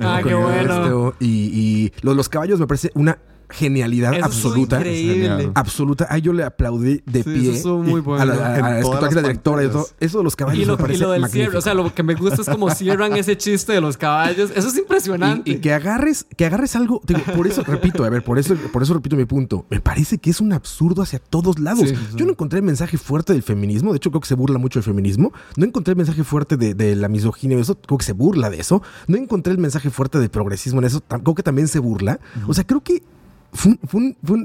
[0.00, 0.60] Ah, con qué bueno.
[0.82, 3.18] esto, y y los, los caballos me parece una
[3.50, 4.76] genialidad Eso absoluta.
[4.78, 5.50] increíble.
[5.54, 6.06] Absoluta.
[6.10, 7.52] Ay, yo le aplaudí de Sí, pie.
[7.56, 8.22] eso muy Y bueno.
[8.22, 9.86] A la, a- a En la directora y todo.
[10.00, 11.44] Eso de los caballos Y lo, me parece y lo del magnífico.
[11.44, 14.50] cierre, o sea, lo que me gusta es como cierran ese chiste de los caballos.
[14.54, 15.50] Eso es impresionante.
[15.50, 18.54] Y, y que agarres, que agarres algo, digo, por eso, repito, a ver, por eso,
[18.72, 19.66] por eso repito mi punto.
[19.70, 21.88] Me parece que es un absurdo hacia todos lados.
[21.88, 22.16] Sí, sí, sí.
[22.16, 24.78] Yo no encontré el mensaje fuerte del feminismo, de hecho creo que se burla mucho
[24.78, 25.32] del feminismo.
[25.56, 28.60] No encontré el mensaje fuerte de, de la misoginia, eso creo que se burla de
[28.60, 28.82] eso.
[29.06, 32.20] No encontré el mensaje fuerte del progresismo en eso, creo que también se burla.
[32.46, 33.02] O sea, creo que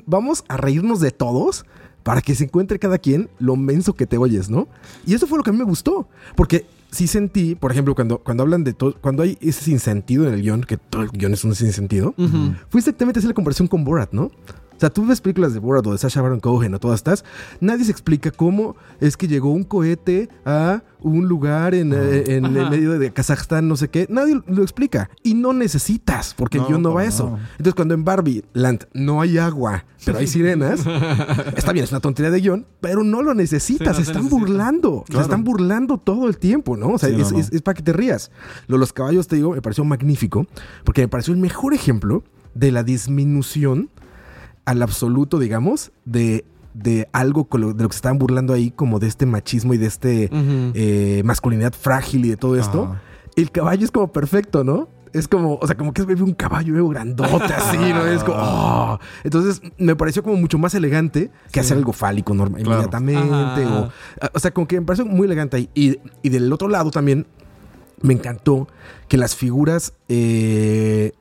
[0.06, 1.66] vamos a reírnos de todos.
[2.04, 4.68] para que se encuentre cada quien lo menso que te oyes, ¿no?
[5.08, 8.20] Y eso fue lo que a mí me gustó, porque sí sentí, por ejemplo, cuando,
[8.20, 11.34] cuando hablan de todo, cuando hay ese sinsentido en el guion, que todo el guion
[11.34, 12.14] es un sinsentido,
[12.70, 14.30] fue exactamente la comparación con Borat, ¿no?
[14.76, 17.24] O sea, tú ves películas de Borat o de Sasha Baron Cohen o todas estas,
[17.62, 22.46] nadie se explica cómo es que llegó un cohete a un lugar en, eh, en
[22.46, 24.08] el medio de Kazajstán, no sé qué.
[24.10, 25.10] Nadie lo explica.
[25.24, 27.38] Y no necesitas, porque el No, guion no va a eso.
[27.52, 30.82] Entonces, cuando en Barbie Land no hay agua, pero hay sirenas,
[31.56, 33.96] está bien, es una tontería de guion, pero no lo necesitas.
[33.96, 34.46] Sí, no se están necesita.
[34.46, 35.06] burlando.
[35.10, 36.90] Se están burlando todo el tiempo, ¿no?
[36.90, 37.40] O sea, Sí, es, no.
[37.40, 38.32] es- es para que te rías.
[38.68, 40.48] Lo de los caballos, te digo, me pareció magnífico,
[40.84, 42.24] porque me pareció el mejor ejemplo
[42.56, 43.90] de la disminución
[44.66, 48.72] al absoluto, digamos, de, de algo con lo- de lo que se estaban burlando ahí,
[48.72, 52.86] como de este machismo y de este eh, masculinidad frágil y de todo esto.
[52.92, 53.02] Ajá.
[53.36, 54.88] El caballo es como perfecto, ¿no?
[55.14, 58.06] Es como, o sea, como que es un caballo grandote así, ¿no?
[58.06, 59.00] Es como, oh.
[59.24, 62.82] Entonces, me pareció como mucho más elegante que hacer algo fálico normal, Claro.
[63.00, 63.66] inmediatamente.
[63.66, 63.90] O,
[64.34, 65.70] o sea, como que me pareció muy elegante ahí.
[65.74, 67.28] Y, y del otro lado también
[68.02, 68.68] me encantó
[69.08, 71.14] que las figuras eh,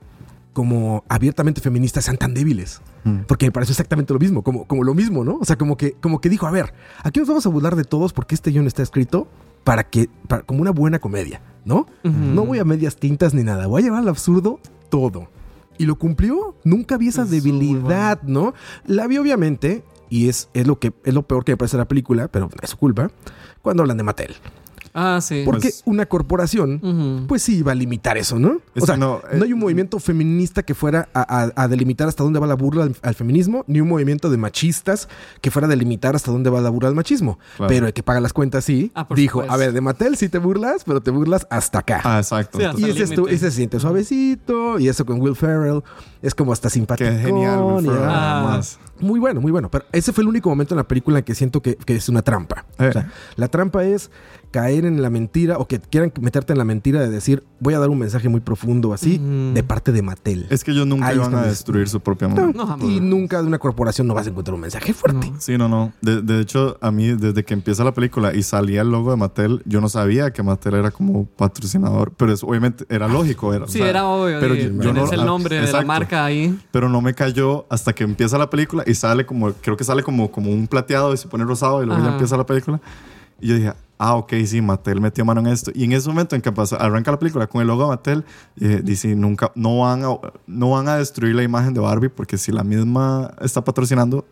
[0.53, 2.81] como abiertamente feministas sean tan débiles.
[3.27, 5.37] Porque me pareció exactamente lo mismo, como, como lo mismo, ¿no?
[5.41, 7.85] O sea, como que, como que dijo, a ver, aquí nos vamos a burlar de
[7.85, 9.29] todos porque este guion está escrito
[9.63, 11.87] para que, para- como una buena comedia, ¿no?
[12.03, 15.29] No voy a medias tintas ni nada, voy a llevar al absurdo todo.
[15.77, 18.55] Y lo cumplió, nunca vi esa debilidad, ¿no?
[18.87, 21.89] La vi obviamente, y es, es, lo que, es lo peor que me parece la
[21.89, 23.11] película, pero es su culpa,
[23.61, 24.35] cuando hablan de Mattel.
[24.95, 25.43] Ah, sí.
[25.45, 28.61] Porque Pues- una corporación pues sí iba a limitar eso, ¿no?
[28.75, 31.53] Es o sea, que no, no, eh, hay un movimiento feminista que fuera a, a-
[31.65, 35.09] a delimitar hasta dónde va la burla al, al feminismo, ni un movimiento de machistas
[35.41, 37.39] que fuera a delimitar hasta dónde va la burla al machismo.
[37.57, 37.69] Claro.
[37.69, 39.53] Pero el que paga las cuentas sí, Ah, dijo, supuesto.
[39.53, 42.01] a ver, de Mattel sí te burlas, pero te burlas hasta acá.
[42.05, 42.59] Ah, exacto.
[42.59, 45.83] Sí, hasta y ese, es tu- ese se siente suavecito, y eso con Will Ferrell
[46.23, 47.11] es como hasta simpático.
[47.11, 48.41] Qué genial, Will Ferrell, Ah.
[48.47, 48.79] además.
[49.01, 49.71] Muy bueno, muy bueno.
[49.71, 52.09] Pero ese fue el único momento en la película en que siento que, que es
[52.09, 52.65] una trampa.
[52.79, 52.89] Eh.
[52.89, 54.11] O sea, la trampa es
[54.53, 57.81] caer en la mentira o que quieran meterte en la mentira de decir, voy a
[57.81, 59.19] dar un mensaje muy profundo así
[59.53, 60.47] de parte de Mattel.
[60.49, 62.53] Es que ellos nunca Ahí a destruir su propia marca.
[62.55, 62.89] No, jamás.
[62.89, 65.29] y nunca de una corporación no vas a encontrar un mensaje fuerte.
[65.29, 65.41] No.
[65.41, 65.93] Sí, no, no.
[66.03, 69.17] De, de hecho, a mí, desde que empieza la película y salía el logo de
[69.17, 72.13] Mattel, yo no sabía que Mattel era como patrocinador.
[72.17, 73.53] Pero es, obviamente era lógico.
[73.53, 74.39] Era, o Sí, sea, era obvio.
[74.39, 75.11] Pero sí, yo, yo no.
[75.11, 75.87] el nombre de la exacto.
[75.87, 76.59] marca ahí.
[76.71, 80.03] Pero no me cayó hasta que empieza la película y sale como, creo que sale
[80.03, 82.15] como, como un plateado y se pone rosado y luego ya Ajá.
[82.15, 82.81] empieza la película.
[83.41, 85.71] Y yo dije, ah, ok, sí, Mattel metió mano en esto.
[85.75, 88.25] Y en ese momento en que pasa, arranca la película con el logo de Mattel,
[88.57, 92.39] dije, dice, nunca, no van, a, no van a destruir la imagen de Barbie porque
[92.39, 94.25] si la misma está patrocinando,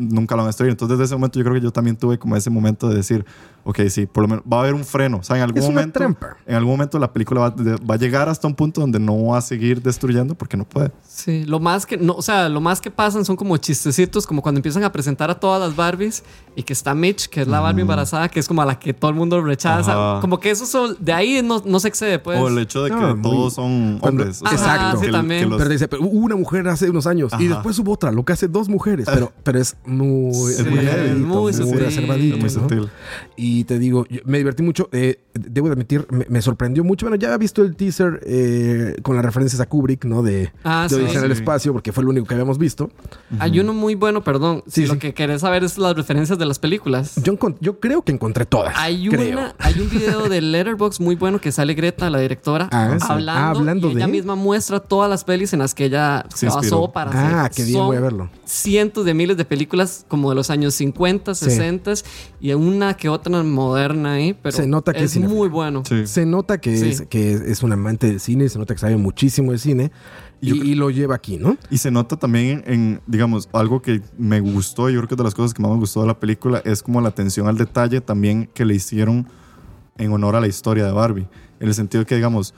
[0.00, 0.70] nunca lo van a destruir.
[0.70, 3.24] Entonces desde ese momento yo creo que yo también tuve como ese momento de decir,
[3.64, 5.18] ok, sí, por lo menos va a haber un freno.
[5.18, 6.16] O sea, en algún Es una momento...
[6.46, 9.26] En algún momento la película va, de- va a llegar hasta un punto donde no
[9.26, 10.90] va a seguir destruyendo porque no puede.
[11.06, 14.42] Sí, lo más que, no, o sea, lo más que pasan son como chistecitos, como
[14.42, 16.24] cuando empiezan a presentar a todas las Barbies
[16.56, 18.94] y que está Mitch, que es la Barbie embarazada, que es como a la que
[18.94, 19.92] todo el mundo rechaza.
[19.92, 20.20] Ajá.
[20.20, 22.40] Como que eso son, de ahí no, no se excede, pues.
[22.40, 24.40] o el hecho de que no, muy- todos son cuando- hombres.
[24.44, 25.00] Ajá, Exacto.
[25.00, 25.40] sí, que- también.
[25.42, 27.54] que los- Pero dice, pero hubo una mujer hace unos años y Ajá.
[27.56, 29.06] después hubo otra, lo que hace dos mujeres.
[29.12, 30.78] Pero, pero es muy, Sí, muy,
[31.16, 31.78] muy muy sutil.
[31.80, 32.36] reservadito.
[32.36, 32.68] es muy ¿no?
[32.68, 32.88] sutil.
[33.36, 34.88] Y te digo, yo me divertí mucho.
[34.92, 37.06] eh, debo de admitir, me, me sorprendió mucho.
[37.06, 40.22] Bueno, ya había visto el teaser eh, con las referencias a Kubrick, ¿no?
[40.22, 41.00] De, Ah, de sí.
[41.02, 41.40] Odisea en el Sí.
[41.42, 42.90] espacio, porque fue lo único que habíamos visto.
[43.38, 44.62] Hay uno muy bueno, perdón.
[44.66, 44.98] Sí, si lo sí.
[45.00, 47.14] que querés saber es las referencias de las películas.
[47.22, 48.74] Yo, yo creo que encontré todas.
[48.76, 49.38] Hay, creo.
[49.38, 53.06] una, hay un video de Letterboxd muy bueno que sale Greta, la directora, Ah, sí.
[53.08, 56.26] hablando, Ah, hablando y ella de- misma muestra todas las pelis en las que ella
[56.34, 57.52] se, Se basó para Ah, hacer.
[57.52, 58.28] qué bien, Son voy a verlo.
[58.44, 61.44] Cientos de miles de películas como de los años 50, Sí.
[61.46, 61.92] 60
[62.40, 65.82] y una que otra moderna ahí, pero Se nota que es es muy bueno.
[65.86, 66.06] Sí.
[66.06, 66.88] Se nota que, Sí.
[66.90, 69.92] es, que es, un amante del cine, se nota que sabe muchísimo de cine
[70.40, 71.56] y, y lo lleva aquí, ¿no?
[71.70, 75.24] Y se nota también en, digamos, algo que me gustó, yo creo que es de
[75.24, 78.00] las cosas que más me gustó de la película, es como la atención al detalle
[78.00, 79.26] también que le hicieron
[79.98, 81.28] en honor a la historia de Barbie.
[81.60, 82.54] En el sentido que, digamos,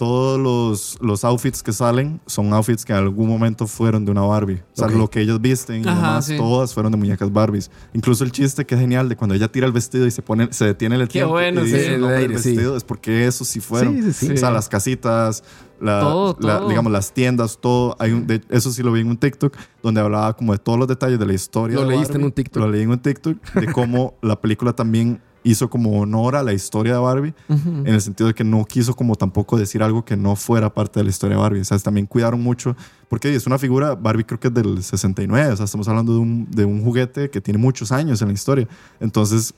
[0.00, 4.22] todos los, los outfits que salen son outfits que en algún momento fueron de una
[4.22, 4.62] Barbie.
[4.72, 6.38] O sea, lo que ellos visten y Ajá, demás, sí.
[6.38, 7.70] todas fueron de muñecas Barbies.
[7.92, 10.50] Incluso el chiste que es genial de cuando ella tira el vestido y se pone,
[10.54, 11.74] se detiene el Qué tiempo bueno, y sí.
[11.74, 12.48] dice El nombre del sí.
[12.52, 13.94] vestido, es porque eso sí fueron.
[14.02, 14.32] Sí, sí, sí.
[14.32, 15.44] O sea, las casitas,
[15.82, 16.68] la, Todo, la- todo.
[16.70, 17.94] digamos, las tiendas, todo.
[17.98, 20.78] Hay un, de- eso sí lo vi en un TikTok donde hablaba como de todos
[20.78, 21.76] los detalles de la historia.
[21.76, 22.62] Lo de leíste en un TikTok.
[22.62, 26.52] Lo leí en un TikTok de cómo la película también hizo como honor a la
[26.52, 30.16] historia de Barbie en el sentido de que no quiso como tampoco decir algo que
[30.16, 31.60] no fuera parte de la historia de Barbie.
[31.60, 32.76] O sea, también cuidaron mucho
[33.08, 36.18] porque es una figura, Barbie creo que es del 69, o sea, estamos hablando de
[36.18, 38.68] un, de un juguete que tiene muchos años en la historia.
[39.00, 39.54] Entonces,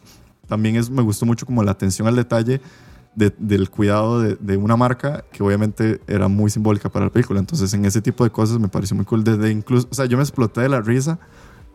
[0.48, 2.60] también es, me gustó mucho como la atención al detalle
[3.14, 7.40] de- del cuidado de, de una marca que obviamente era muy simbólica para la película.
[7.40, 9.22] Entonces, en ese tipo de cosas me pareció muy cool.
[9.24, 11.18] Desde incluso, o sea, yo me exploté de la risa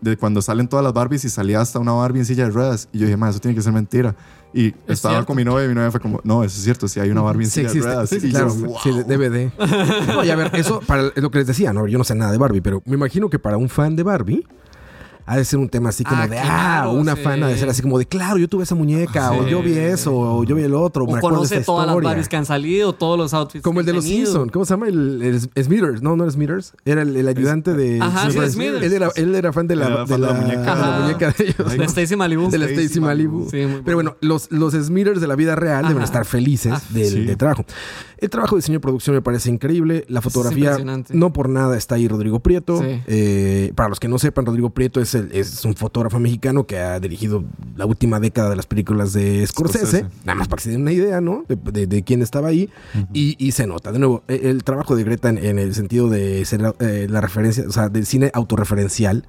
[0.02, 2.90] de cuando salen todas las Barbies y salía hasta una Barbie en silla de ruedas.
[2.94, 4.16] Y yo dije, ma, eso tiene que ser mentira.
[4.54, 5.26] Y estaba cierto.
[5.28, 7.22] con mi novia y mi novia fue como, no, eso es cierto, si hay una
[7.22, 8.10] Barbie en Sí silla de ruedas.
[8.10, 8.54] Sí, Y yo, claro.
[8.56, 8.76] "Wow".
[8.84, 9.52] Sí, DVD.
[10.08, 11.88] No, y a ver, eso para lo que les decía, ¿no?
[11.88, 14.48] Yo no sé nada de Barbie, pero me imagino que para un fan de Barbie
[15.28, 17.22] ha de ser un tema así como Ah, de, claro, ah, una sí.
[17.22, 19.74] fan ha de ser así como de, claro, yo tuve esa muñeca, o yo vi
[19.74, 21.96] eso, o yo vi el otro, me O acuerdo de conoce todas las.
[22.02, 23.64] Barbies que han salido, todos los outfits.
[23.64, 24.06] Como el de los.
[24.06, 24.52] Simpsons.
[24.52, 24.88] ¿Cómo se llama?
[24.88, 25.22] El,
[25.56, 26.02] el Smithers.
[26.02, 26.74] No, no era Smithers.
[26.86, 28.00] Era el, el ayudante de.
[28.02, 28.84] Ajá, sí, Smithers.
[28.84, 30.76] Él era, él era fan de la, de fan de la, la muñeca.
[30.76, 31.78] de la muñeca de ellos.
[31.78, 32.50] De Stacy Malibu.
[32.50, 33.50] de la Stacy Malibu.
[33.52, 36.82] Sí, muy Pero bueno, los, los Smithers de la vida real deben estar felices Ah,
[36.90, 37.66] del, trabajo.
[38.18, 40.06] El trabajo de diseño y producción me parece increíble.
[40.08, 40.78] La fotografía,
[41.12, 42.82] no por nada está ahí Rodrigo Prieto.
[42.84, 46.80] Eh, para los que no sepan, Rodrigo Prieto es, el- es un fotógrafo mexicano que
[46.80, 47.44] ha dirigido
[47.76, 49.86] la última década de las películas de Scorsese.
[49.86, 50.06] Scorsese.
[50.26, 51.44] Nada más para que se den una idea, ¿no?
[51.48, 52.70] De, de- de quién estaba ahí.
[53.14, 53.92] y, y se nota.
[53.92, 57.22] De nuevo, e- el, trabajo de Greta en, en el sentido de ser eh, la
[57.22, 59.28] referencia, o sea, del cine autorreferencial.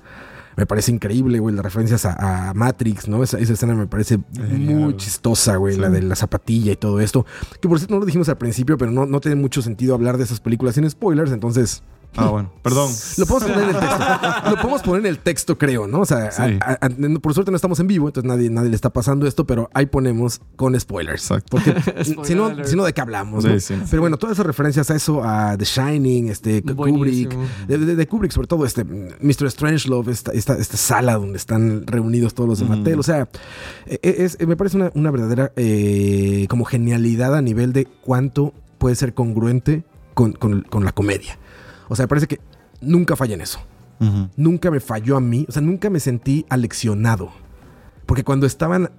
[0.56, 3.22] Me parece increíble, güey, las referencias a, a Matrix, ¿no?
[3.22, 4.74] Esa, esa escena me parece Genial.
[4.80, 7.24] muy chistosa, güey, la de la zapatilla y todo esto.
[7.60, 10.18] Que por cierto no lo dijimos al principio, pero no, no tiene mucho sentido hablar
[10.18, 11.84] de esas películas sin spoilers, entonces
[12.16, 12.90] Ah, bueno, perdón.
[13.16, 14.50] lo podemos poner en el texto.
[14.50, 16.00] Lo podemos poner en el texto, creo, ¿no?
[16.00, 16.42] O sea, Sí.
[16.60, 19.26] a- a- no- por suerte no estamos en vivo, entonces nadie, nadie le está pasando
[19.26, 21.22] esto, pero ahí ponemos con spoilers.
[21.22, 21.48] Exacto.
[21.58, 21.74] Porque
[22.24, 22.66] si, no, alert.
[22.68, 23.44] si no, ¿de qué hablamos?
[23.44, 23.60] Sí, no?
[23.60, 23.74] sí.
[23.90, 27.36] Pero bueno, todas esas referencias a eso, a The Shining, este, Kubrick,
[27.68, 29.50] de, de- de Kubrick, sobre todo, este, Mr.
[29.50, 32.98] Strangelove, esta, esta, esta sala donde están reunidos todos los de Mattel.
[32.98, 33.28] O sea,
[33.86, 38.96] e- es, me parece una, una verdadera eh, como genialidad a nivel de cuánto puede
[38.96, 41.38] ser congruente con, con- con la comedia.
[41.88, 42.40] O sea, me parece que
[42.80, 43.60] nunca falla en eso.
[44.36, 47.32] Nunca me falló a mí, o sea, nunca me sentí aleccionado.
[48.06, 48.90] Porque cuando estaban,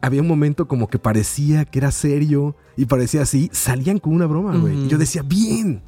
[0.00, 4.26] había un momento como que parecía que era serio y parecía así, salían con una
[4.26, 4.84] broma, güey.
[4.84, 5.82] Y yo decía, bien,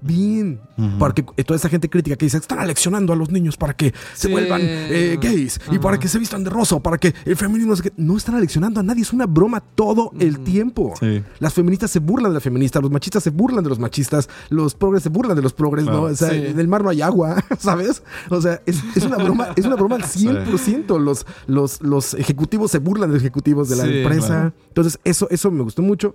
[0.00, 0.60] bien.
[0.98, 4.28] Porque toda esa gente crítica que dice, están aleccionando a los niños para que se
[4.28, 7.70] vuelvan eh, gays y para que se vistan de rosa o para que el feminismo...
[7.70, 7.92] No, sé qué".
[7.96, 10.94] no están aleccionando a nadie, es una broma todo el tiempo.
[11.00, 11.22] Sí.
[11.40, 14.74] Las feministas se burlan de las feministas, los machistas se burlan de los machistas, los
[14.74, 16.02] progres se burlan de los progres, ¿no?
[16.02, 16.36] O sea, Sí.
[16.46, 18.02] en el mar no hay agua, ¿sabes?
[18.30, 20.98] O sea, es, es una broma, es una broma al 100%.
[21.00, 24.26] Los, los, los ejecutivos se burlan de los ejecutivos de la Sí, empresa.
[24.26, 24.52] claro.
[24.68, 26.14] Entonces, eso, eso me gustó mucho.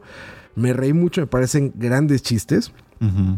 [0.56, 2.72] Me reí mucho, me parecen grandes chistes.
[3.02, 3.38] Ujú.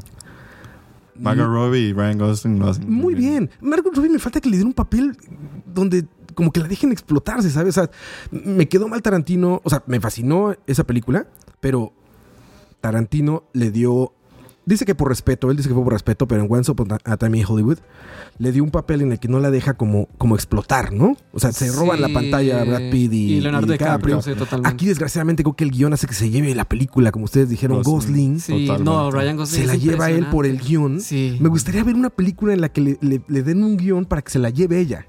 [1.19, 3.49] Margot Robbie y Ryan Gosling lo hacen Muy bien.
[3.61, 5.17] Margot Robbie me falta que le den un papel
[5.65, 7.77] donde como que la dejen explotarse, ¿sabes?
[7.77, 7.89] O sea,
[8.31, 9.61] me quedó mal Tarantino.
[9.63, 11.27] O sea, me fascinó esa película,
[11.59, 11.93] pero
[12.81, 14.13] Tarantino le dio.
[14.65, 17.17] Dice que por respeto, él dice que fue por respeto, pero en Once Upon a
[17.17, 17.77] Time in Hollywood
[18.39, 21.15] le dio un papel en el que no la deja como, como explotar, ¿no?
[21.33, 22.13] O sea, se roban la Sí.
[22.15, 24.73] pantalla Brad Pitt y, Y Leonardo y DiCaprio, sí, totalmente.
[24.73, 27.83] Aquí, desgraciadamente, creo que el guion hace que se lleve la película, como ustedes dijeron,
[27.83, 28.33] Gosling.
[28.33, 28.39] Gosling.
[28.39, 28.83] Sí, Totalmente.
[28.83, 30.99] no, Ryan Gosling Se la lleva él por el guion.
[30.99, 31.37] Sí.
[31.39, 34.23] Me gustaría ver una película en la que le, le- le den un guion para
[34.23, 35.05] que se la lleve ella.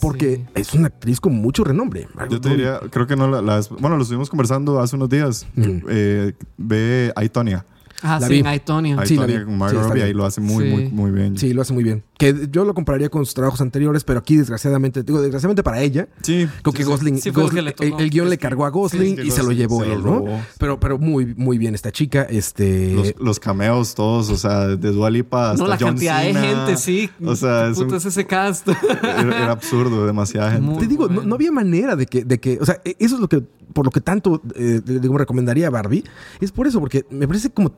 [0.00, 0.44] Porque Sí.
[0.60, 2.06] es una actriz con mucho renombre.
[2.30, 5.46] Yo te diría, creo que no la, bueno, lo estuvimos conversando hace unos días.
[5.56, 5.78] Mm.
[5.88, 7.64] Eh, ve a Tonya.
[8.02, 8.38] Ah, La sí, vi.
[8.40, 9.06] en Aitonia.
[9.06, 9.44] Sí, la Tonya vi.
[9.44, 10.06] con Sí, Margot está Robbie, bien.
[10.06, 10.70] ahí lo hace muy, Sí.
[10.70, 11.36] muy, muy bien.
[11.36, 12.04] Sí, lo hace muy bien.
[12.16, 16.08] Que yo lo compararía con sus trabajos anteriores, pero aquí, desgraciadamente, digo, desgraciadamente para ella,
[16.22, 16.46] Sí.
[16.62, 17.98] creo que Gosling, Sí, fue lo que Gosling- le tocó.
[17.98, 19.92] el, el guion le cargó a Gosling que y se lo Gosling llevó se lo
[19.94, 20.18] él, ¿no?
[20.18, 20.40] robó.
[20.58, 22.22] Pero, pero muy, muy bien esta chica.
[22.22, 22.94] Este.
[22.94, 26.34] Los, los cameos todos, o sea, de Dua Lipa hasta No, la John cantidad de
[26.34, 27.10] gente, sí.
[27.24, 28.68] O sea, ¿Qué es un- es ese cast?
[28.68, 30.64] era, era absurdo, demasiada gente.
[30.66, 31.28] Muy te digo, no, bueno.
[31.30, 33.40] no había manera de que, de que, o sea, e- eso es lo que,
[33.72, 36.04] por lo que tanto, eh, digo, recomendaría a Barbie,
[36.40, 37.72] es por eso, porque me parece como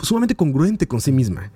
[0.00, 1.52] sumamente congruente con sí misma.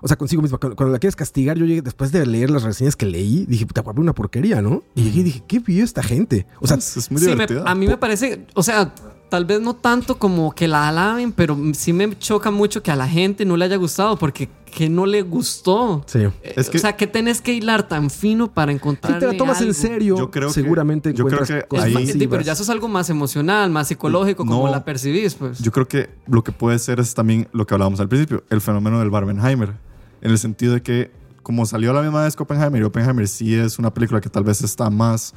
[0.00, 0.58] O sea, consigo misma.
[0.58, 3.66] Cuando, cuando la quieres castigar, yo llegué después de leer las reseñas que leí, dije,
[3.66, 4.82] puta, guapo, una porquería, ¿no?
[4.96, 6.46] Y llegué y dije, ¿qué vio esta gente?
[6.60, 8.92] O sea, es, es muy Sí, me- a mí me parece, o sea,
[9.32, 12.96] tal vez no tanto como que la alaben, pero sí me choca mucho que a
[12.96, 16.04] la gente no le haya gustado, porque que no le gustó.
[16.06, 16.18] sí.
[16.18, 19.14] Eh, Es que- o sea, que tenés que hilar tan fino para encontrar.
[19.14, 22.06] Si te la tomas en serio, Yo creo que- seguramente yo creo que cosas ahí-.
[22.08, 24.70] Sí, pero ya eso es algo más emocional, más psicológico, como No.
[24.70, 25.58] la percibís, pues.
[25.60, 28.60] Yo creo que lo que puede ser es también lo que hablábamos al principio, el
[28.60, 29.72] fenómeno del Barbenheimer.
[30.20, 31.10] En el sentido de que,
[31.42, 34.28] como salió a la misma vez que Oppenheimer, y Oppenheimer sí es una película que
[34.28, 35.32] tal vez está más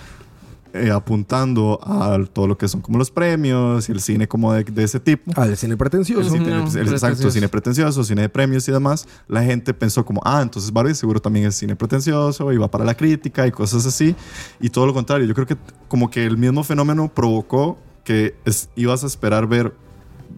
[0.75, 4.63] eh, apuntando a todo lo que son como los premios y el cine como de,
[4.63, 5.31] de ese tipo.
[5.35, 6.21] Ah, del cine pretencioso.
[6.21, 7.31] El cine, No, el- exacto, pretencioso.
[7.31, 11.21] cine pretencioso, cine de premios y demás, la gente pensó como, ah, entonces Barbie seguro
[11.21, 14.15] también es cine pretencioso y va para la crítica y cosas así.
[14.59, 15.57] Y todo lo contrario, yo creo que
[15.87, 19.73] como que el mismo fenómeno provocó que es- ibas a esperar ver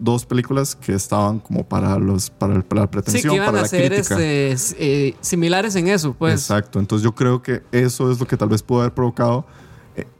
[0.00, 3.46] dos películas que estaban como para los para, el- para la Sí, pretensión, que iban
[3.46, 4.14] para a la ser crítica.
[4.22, 6.34] este, eh, similares en eso, pues.
[6.34, 9.44] Exacto, entonces yo creo que eso es lo que tal vez pudo haber provocado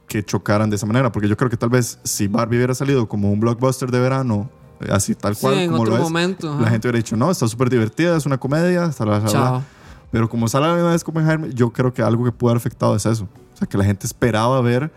[0.07, 3.07] que chocaran de esa manera, porque yo creo que tal vez si Barbie hubiera salido
[3.07, 4.49] como un blockbuster de verano,
[4.81, 6.59] eh, así tal Sí, cual en como otro lo es, momento.
[6.59, 9.53] la gente hubiera dicho, no, está súper divertida, es una comedia, tal, tal, tal, Chao.
[9.55, 9.63] tal".
[10.11, 12.57] Pero como sale la misma vez como Oppenheimer, yo creo que algo que pudo haber
[12.57, 13.25] afectado es eso.
[13.53, 14.91] O sea, que la gente esperaba ver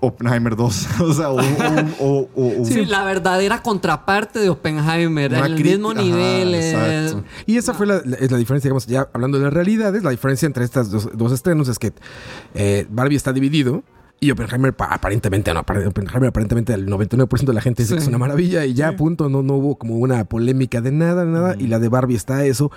[0.00, 0.88] Oppenheimer 2.
[1.00, 1.38] o sea, o,
[2.00, 6.54] o, o, o- Sí, la verdadera contraparte de Oppenheimer, el crítica, mismo ajá, nivel.
[6.54, 7.14] eh.
[7.46, 10.10] Y esa fue la, la- es la diferencia, digamos, ya hablando de las realidades, la
[10.10, 11.92] diferencia entre estas dos, dos estrenos es que
[12.54, 13.82] eh, Barbie está dividido
[14.18, 17.96] y Oppenheimer pa- aparentemente no, Oppenheimer aparentemente el 99% de la gente dice Sí.
[17.98, 21.24] que es una maravilla y ya, punto, no, no hubo como una polémica de nada,
[21.26, 22.70] nada, y la de Barbie está eso,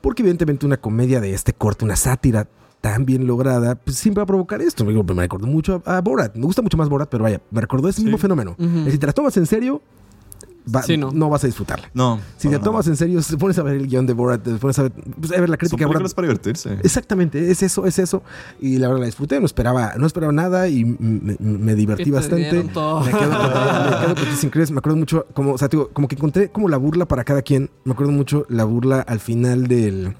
[0.00, 2.46] porque evidentemente una comedia de este corte, una sátira
[2.80, 4.84] tan bien lograda, pues siempre va a provocar esto.
[4.84, 7.60] Me me recordó mucho a, a Borat, me gusta mucho más Borat, pero vaya, me
[7.60, 8.54] recordó ese mismo fenómeno.
[8.58, 9.82] Decir, te la tomas en serio,
[10.74, 11.10] va- Sí, no.
[11.10, 11.90] no vas a disfrutarla.
[11.94, 12.20] No.
[12.36, 12.92] Si te tomas nada.
[12.92, 14.92] en serio, si te pones a ver el guion de Borat, te pones a ver,
[14.92, 15.98] pues, a ver la Son crítica de Borat.
[15.98, 16.78] películas para divertirse.
[16.84, 18.22] Exactamente, es eso, es eso.
[18.60, 22.62] Y la verdad la disfruté, no esperaba, no esperaba nada y me, me divertí bastante.
[22.62, 24.70] Me quedo, me quedo con tus increíbles.
[24.70, 27.24] Me acuerdo mucho, como, o sea, te digo, como que encontré como la burla para
[27.24, 27.70] cada quien.
[27.84, 30.14] Me acuerdo mucho la burla al final del.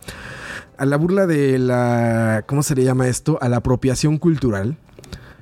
[0.79, 2.45] A la burla de la.
[2.47, 3.37] ¿Cómo se le llama esto?
[3.41, 4.77] A la apropiación cultural.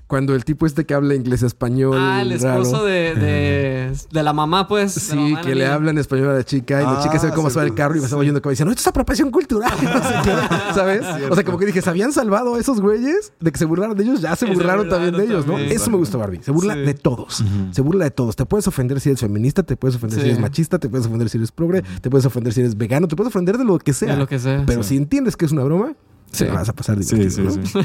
[0.07, 1.97] Cuando el tipo este que habla inglés español.
[2.01, 4.93] Ah, el esposo raro, de, de, de la mamá, pues.
[4.93, 5.75] Sí, mamá que le niña.
[5.75, 7.59] habla en español a la chica y la Ah, chica se ve cómo sí, se
[7.59, 10.15] va el carro y me estaba oyendo que diciendo, esto es apropiación cultural, no sé
[10.23, 11.03] qué, ¿sabes?
[11.29, 13.97] O sea, como que dije, ¿se habían salvado a esos güeyes de que se burlaran
[13.97, 14.21] de ellos?
[14.21, 15.53] Ya se burlaron también de burlaron ellos, ¿no?
[15.55, 15.73] también.
[15.73, 16.41] Eso me gusta Barbie.
[16.43, 16.81] Se burla Sí.
[16.83, 17.45] de todos.
[17.73, 18.37] Se burla de todos.
[18.37, 21.29] Te puedes ofender si eres feminista, te puedes ofender si eres machista, te puedes ofender
[21.29, 23.93] si eres progre, te puedes ofender si eres vegano, te puedes ofender de lo que
[23.93, 24.13] sea.
[24.13, 24.63] De lo que sea.
[24.67, 25.95] Pero si entiendes que es una broma,
[26.39, 26.45] Sí.
[26.47, 27.67] la vas a pasar Sí, divertido, sí, ¿no?
[27.67, 27.79] sí.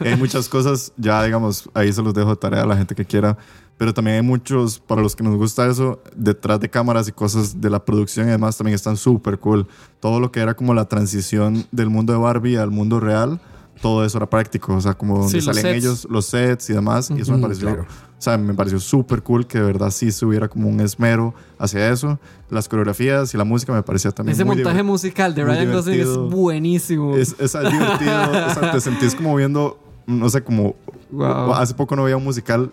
[0.08, 3.04] hay muchas cosas, ya digamos, ahí se los dejo de tarea a la gente que
[3.04, 3.36] quiera.
[3.78, 7.62] Pero también hay muchos, para los que nos gusta eso, detrás de cámaras y cosas
[7.62, 9.66] de la producción y demás también están súper cool.
[10.00, 13.40] Todo lo que era como la transición del mundo de Barbie al mundo real,
[13.80, 14.74] todo eso era práctico.
[14.74, 15.76] O sea, como donde Sí, salen sets.
[15.76, 17.10] ellos, los sets y demás.
[17.10, 17.86] Y eso me pareció, claro.
[18.20, 21.34] O sea, me pareció súper cool que de verdad sí se hubiera como un esmero
[21.58, 22.20] hacia eso.
[22.50, 26.00] Las coreografías y la música me parecía también Ese muy montaje musical de Ryan Gosling
[26.00, 27.16] es buenísimo.
[27.16, 28.46] es, es divertido.
[28.46, 30.76] o sea, te sentís como viendo, no sé, como.
[31.12, 31.54] Wow.
[31.54, 32.70] Hace poco no veía un musical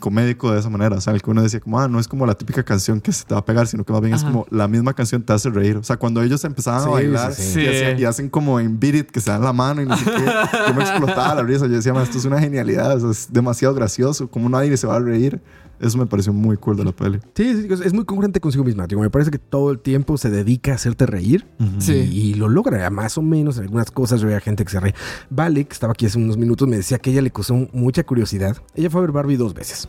[0.00, 0.96] comédico de esa manera.
[0.96, 3.12] O sea, el que uno decía, como, ah, no es como la típica canción que
[3.12, 4.32] se te va a pegar, sino que más bien es Ajá.
[4.32, 5.76] como la misma canción te hace reír.
[5.76, 7.60] O sea, cuando ellos empezaban Sí, a bailar sí, sí.
[7.60, 7.68] Y, Sí.
[7.68, 10.04] hacían- y hacen como en Beat It, que se dan la mano y no sé
[10.04, 10.24] qué,
[10.68, 11.66] yo me explotaba la risa.
[11.66, 12.96] Yo decía, "Ma, esto es una genialidad.
[12.96, 14.28] o sea, es demasiado gracioso.
[14.30, 15.40] Como nadie se va a reír.
[15.78, 17.18] Eso me pareció muy cool de la peli.
[17.34, 18.86] Sí, sí, es- es muy congruente consigo misma.
[18.86, 21.46] Digo, me parece que todo el tiempo se dedica a hacerte reír.
[21.78, 21.92] Sí.
[21.92, 24.20] Y, y lo logra, más o menos en algunas cosas.
[24.20, 24.94] Yo veía gente que se reía.
[25.28, 28.56] Vale, que estaba aquí hace unos minutos, me decía que ella le causó mucha curiosidad.
[28.74, 29.88] Ella fue a ver Barbie dos veces.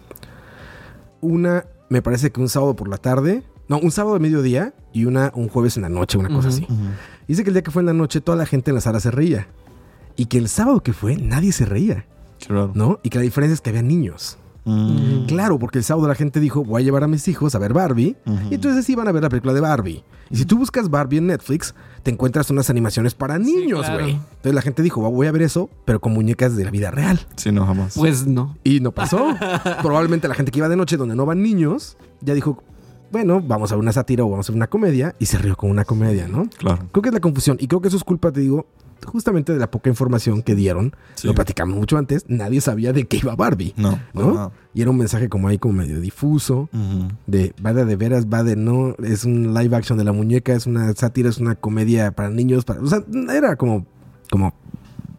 [1.21, 3.43] Una, me parece que un sábado por la tarde.
[3.69, 6.65] No, un sábado de mediodía y una un jueves en la noche, una cosa así.
[7.27, 8.99] Dice que el día que fue en la noche toda la gente en la sala
[9.01, 9.47] se reía.
[10.15, 12.05] Y que el sábado que fue nadie se reía,
[12.39, 12.71] Qué raro.
[12.75, 12.99] ¿no?
[13.03, 14.37] Y que la diferencia es que había niños.
[14.67, 15.25] Mm.
[15.27, 17.73] Claro, porque el sábado la gente dijo, voy a llevar a mis hijos a ver
[17.73, 18.17] Barbie.
[18.51, 20.03] Y entonces iban a ver la película de Barbie.
[20.29, 24.03] Y si tú buscas Barbie en Netflix, te encuentras unas animaciones para niños, claro.
[24.03, 24.15] güey.
[24.15, 27.25] Entonces la gente dijo, voy a ver eso, pero con muñecas de la vida real.
[27.37, 27.95] Sí, no, jamás.
[27.95, 28.57] Pues no.
[28.65, 29.35] Y no pasó.
[29.81, 32.61] Probablemente la gente que iba de noche donde no van niños, ya dijo,
[33.09, 35.15] bueno, vamos a ver una sátira o vamos a ver una comedia.
[35.17, 36.49] Y se rió con una comedia, ¿no?
[36.57, 36.89] claro.
[36.91, 37.55] Creo que es la confusión.
[37.61, 38.67] Y creo que eso es culpa, te digo,
[39.05, 40.95] justamente de la poca información que dieron.
[41.15, 41.27] Sí.
[41.27, 42.25] Lo platicamos mucho antes.
[42.27, 43.73] Nadie sabía de qué iba Barbie.
[43.77, 44.33] No, ¿No?
[44.33, 44.51] nada.
[44.73, 46.69] Y era un mensaje como ahí, como medio difuso
[47.25, 50.53] de va de, de veras, va de no, es un live action de la muñeca,
[50.53, 52.99] es una sátira, es una comedia para niños, para, o sea,
[53.33, 53.87] era como,
[54.29, 54.53] como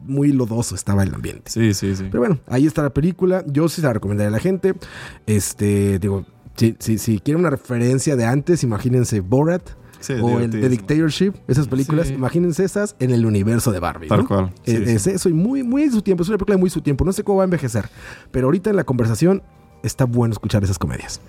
[0.07, 1.51] muy lodoso estaba el ambiente.
[1.51, 2.05] Sí, sí, sí.
[2.05, 4.75] Pero bueno, ahí está la película, yo sí la recomendaría a la gente,
[5.27, 10.51] este, digo, si, si, si quieren una referencia de antes, imagínense Borat Sí, o el
[10.51, 10.69] The.
[10.69, 12.15] Dictatorship, esas películas, Sí.
[12.15, 14.09] imagínense esas en el universo de Barbie.
[14.09, 14.27] Tal ¿no?
[14.29, 14.53] cual.
[14.65, 14.83] Sí, sí.
[14.87, 17.05] es eso y muy, muy en su tiempo, es una película de muy su tiempo,
[17.05, 17.89] no sé cómo va a envejecer,
[18.31, 19.43] pero ahorita en la conversación
[19.83, 21.21] está bueno escuchar esas comedias.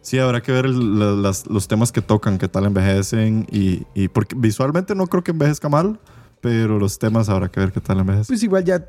[0.00, 3.82] Sí, habrá que ver el- la- las- los temas que tocan, qué tal envejecen y,
[3.94, 5.98] y porque visualmente no creo que envejezca mal,
[6.46, 8.26] pero los temas habrá que ver qué tal envejecen.
[8.28, 8.84] Pues igual ya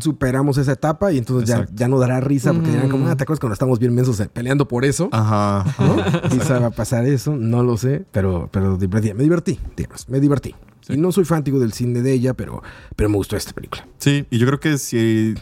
[0.00, 3.08] superamos esa etapa y entonces ya, ya no dará risa porque dirán como, Mm.
[3.10, 5.10] ah, ¿te acuerdas cuando estamos bien mensos eh, peleando por eso?
[5.12, 5.66] Ajá.
[5.78, 6.28] ¿No?
[6.30, 10.18] Quizá va a pasar eso, no lo sé, pero, pero divertí, me divertí, digamos, me
[10.18, 10.54] divertí.
[10.88, 12.62] Y no soy fanático del cine de ella, pero,
[12.96, 13.86] pero me gustó esta película.
[13.98, 15.34] Sí, y yo creo que si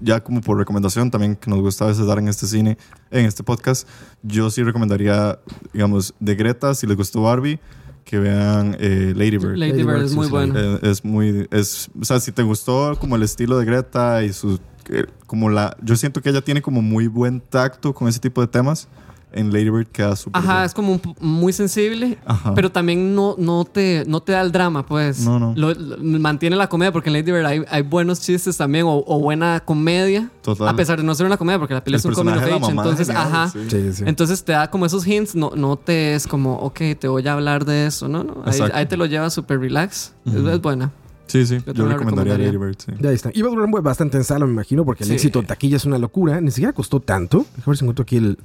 [0.00, 2.78] ya como por recomendación también que nos gusta a veces dar en este cine,
[3.10, 3.86] en este podcast,
[4.22, 5.38] yo sí recomendaría,
[5.74, 7.60] digamos, de Greta, si les gustó Barbie,
[8.04, 9.56] que vean eh, Lady Bird.
[9.56, 10.54] Lady Lady Bird Bird, es muy bueno.
[10.56, 14.32] Eh, es muy, es, o sea, si te gustó como el estilo de Greta y
[14.32, 18.20] su, eh, como la, yo siento que ella tiene como muy buen tacto con ese
[18.20, 18.88] tipo de temas.
[19.36, 20.64] En Lady Bird queda súper Ajá, bien.
[20.66, 22.54] es como un muy sensible, Ajá.
[22.54, 25.20] pero también no, no, te, no te da el drama, pues.
[25.24, 25.52] No, no.
[25.56, 29.04] Lo- lo- mantiene la comedia, porque en Lady Bird hay, hay buenos chistes también, o,
[29.06, 30.30] o buena comedia.
[30.42, 30.68] Total.
[30.68, 32.68] A pesar de no ser una comedia, porque la peli El es un of mamá,
[32.68, 33.48] Entonces, genial, ajá.
[33.50, 33.58] sí.
[33.68, 34.04] Sí, sí.
[34.06, 37.32] Entonces te da como esos hints, no, no te es como, ok, te voy a
[37.32, 38.42] hablar de eso, no, no.
[38.44, 38.76] Ahí, Exacto.
[38.76, 40.12] ahí te lo lleva súper relax.
[40.26, 40.92] Es- es, buena.
[41.26, 41.54] Sí, sí.
[41.56, 42.46] Yo recomendaría recomendaría.
[42.46, 42.92] Lady Bird, sí.
[43.00, 43.30] Ya está.
[43.34, 45.14] Iba a durar bastante en sala, me imagino, porque el Sí.
[45.14, 46.40] éxito en taquilla es una locura.
[46.40, 47.38] Ni siquiera costó tanto.
[47.56, 48.38] Déjame ver si encuentro aquí el,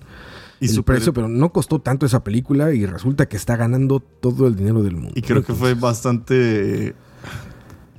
[0.62, 4.00] Y el súper- precio, pero no costó tanto esa película y resulta que está ganando
[4.00, 5.12] todo el dinero del mundo.
[5.16, 6.96] Y creo que fue bastante.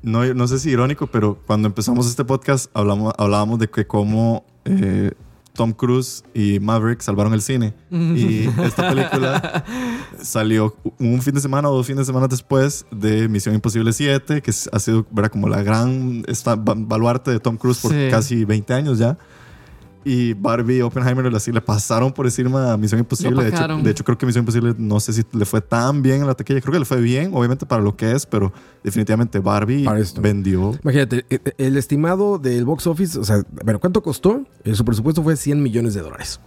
[0.02, 4.46] No, no sé si irónico, pero cuando empezamos este podcast hablamos, hablábamos de que cómo
[4.64, 5.12] eh,
[5.52, 7.74] Tom Cruise y Maverick salvaron el cine.
[7.90, 9.64] Y esta película
[10.22, 14.40] salió un fin de semana o dos fines de semana después de Misión Imposible 7,
[14.40, 15.30] que ha sido ¿verdad?
[15.30, 18.08] como la gran esta, baluarte de Tom Cruise por Sí.
[18.10, 19.18] casi 20 años ya.
[20.04, 23.30] Y Barbie y Oppenheimer así le pasaron por encima a Misión Imposible.
[23.42, 26.22] De hecho, de hecho, creo que Misión Imposible no sé si le fue tan bien
[26.22, 26.60] en la taquilla.
[26.60, 29.86] Creo que le fue bien, obviamente para lo que es, pero definitivamente Barbie
[30.22, 30.72] vendió.
[30.82, 34.42] Imagínate, e- e- el estimado del box office, o sea, bueno, ¿cuánto costó?
[34.64, 36.40] Eh, Su presupuesto fue 100 millones de dólares.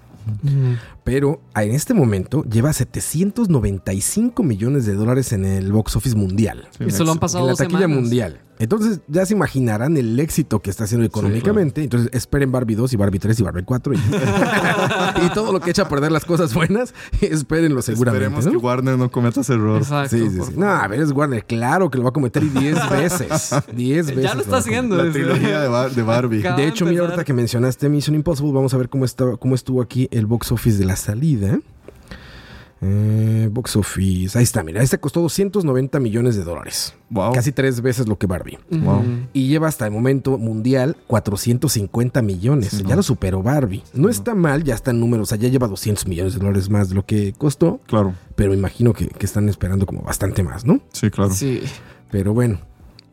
[1.04, 6.68] Pero en este momento lleva 795 millones de dólares en el box office mundial.
[6.78, 8.02] Sí, Y solo han pasado en la taquilla semanas.
[8.02, 8.40] mundial.
[8.60, 11.84] Entonces ya se imaginarán el éxito que está haciendo económicamente.
[11.84, 13.98] Entonces esperen Barbie 2 y Barbie 3 y Barbie 4 y,
[15.26, 18.26] y todo lo que echa a perder las cosas buenas, espérenlo seguramente.
[18.28, 18.52] Esperemos ¿no?
[18.52, 19.82] que Warner no cometa ese error.
[19.82, 20.16] Exacto.
[20.16, 20.54] Sí, sí, sí.
[20.56, 23.54] No, a ver, es Warner, claro que lo va a cometer 10 veces.
[23.76, 24.24] 10 veces.
[24.24, 24.96] Ya lo está haciendo.
[24.98, 26.40] La desde- trilogía de, Bar- de Barbie.
[26.42, 26.56] Acá.
[26.56, 29.82] De hecho, mira, ahorita que mencionaste Mission Impossible, vamos a ver cómo, estaba, cómo estuvo
[29.82, 31.60] aquí el box office de la salida.
[32.86, 34.38] Eh, box office.
[34.38, 34.82] Ahí está, mira.
[34.82, 36.94] Este costó 290 millones de dólares.
[37.10, 37.32] Wow.
[37.32, 38.60] Casi tres veces lo que Barbie.
[38.72, 39.04] Wow.
[39.32, 42.70] Y lleva hasta el momento mundial 450 millones.
[42.72, 42.96] Sí, ya no.
[42.98, 43.84] lo superó Barbie.
[43.94, 45.30] No está mal, ya está en números.
[45.30, 47.80] O sea, ya lleva 200 millones de dólares más de lo que costó.
[47.88, 48.16] Claro.
[48.36, 50.82] Pero imagino que, que están esperando como bastante más, ¿no?
[50.92, 51.32] Sí, claro.
[51.32, 51.62] Sí.
[52.12, 52.60] Pero bueno,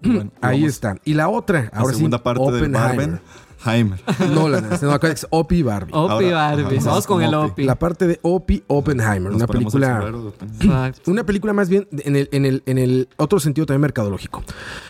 [0.03, 0.97] Bueno, ahí vamos está.
[1.05, 2.69] Y la otra, a ahora La segunda sí, parte de.
[2.69, 3.21] Barben.
[3.65, 4.01] Heimer.
[4.35, 5.93] Nolan, no, acá es Opie Barbie.
[5.95, 6.79] Opie Barbie.
[6.79, 7.65] ajá, Vamos con el Opie.
[7.67, 10.95] La parte de Opie Oppenheimer, Nos una película, Oppenheimer.
[11.07, 14.43] Una película más bien en el, en el, en el otro sentido también mercadológico.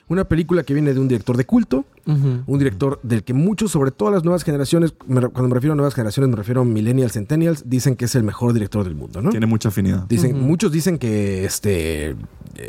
[0.09, 3.93] Una película que viene de un director de culto, un director del que muchos, sobre
[3.93, 7.13] todo las nuevas generaciones, me cuando me refiero a nuevas generaciones, me refiero a millennials,
[7.13, 9.31] centennials, dicen que es el mejor director del mundo, ¿no?
[9.31, 10.07] Tiene mucha afinidad.
[10.09, 10.41] Dicen.
[10.41, 12.17] Muchos dicen que este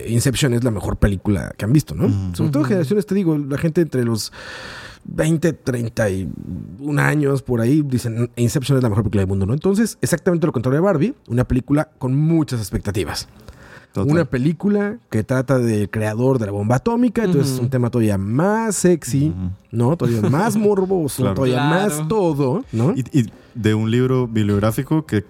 [0.07, 2.35] Inception es la mejor película que han visto, ¿no?
[2.35, 4.31] Sobre todo generaciones, te digo, la gente entre los
[5.05, 9.53] 20, 31 años por ahí dicen Inception es la mejor película del mundo, ¿no?
[9.53, 13.27] Entonces, exactamente lo contrario de Barbie, una película con muchas expectativas.
[13.93, 14.09] Total.
[14.09, 18.17] Una película que trata del creador de la bomba atómica, entonces es un tema todavía
[18.17, 19.33] más sexy.
[19.71, 19.97] ¿no?
[19.97, 21.35] Todavía más morboso, Claro.
[21.35, 21.69] todavía Claro.
[21.97, 22.93] más todo, ¿no?
[22.95, 25.25] Y, y de un libro bibliográfico que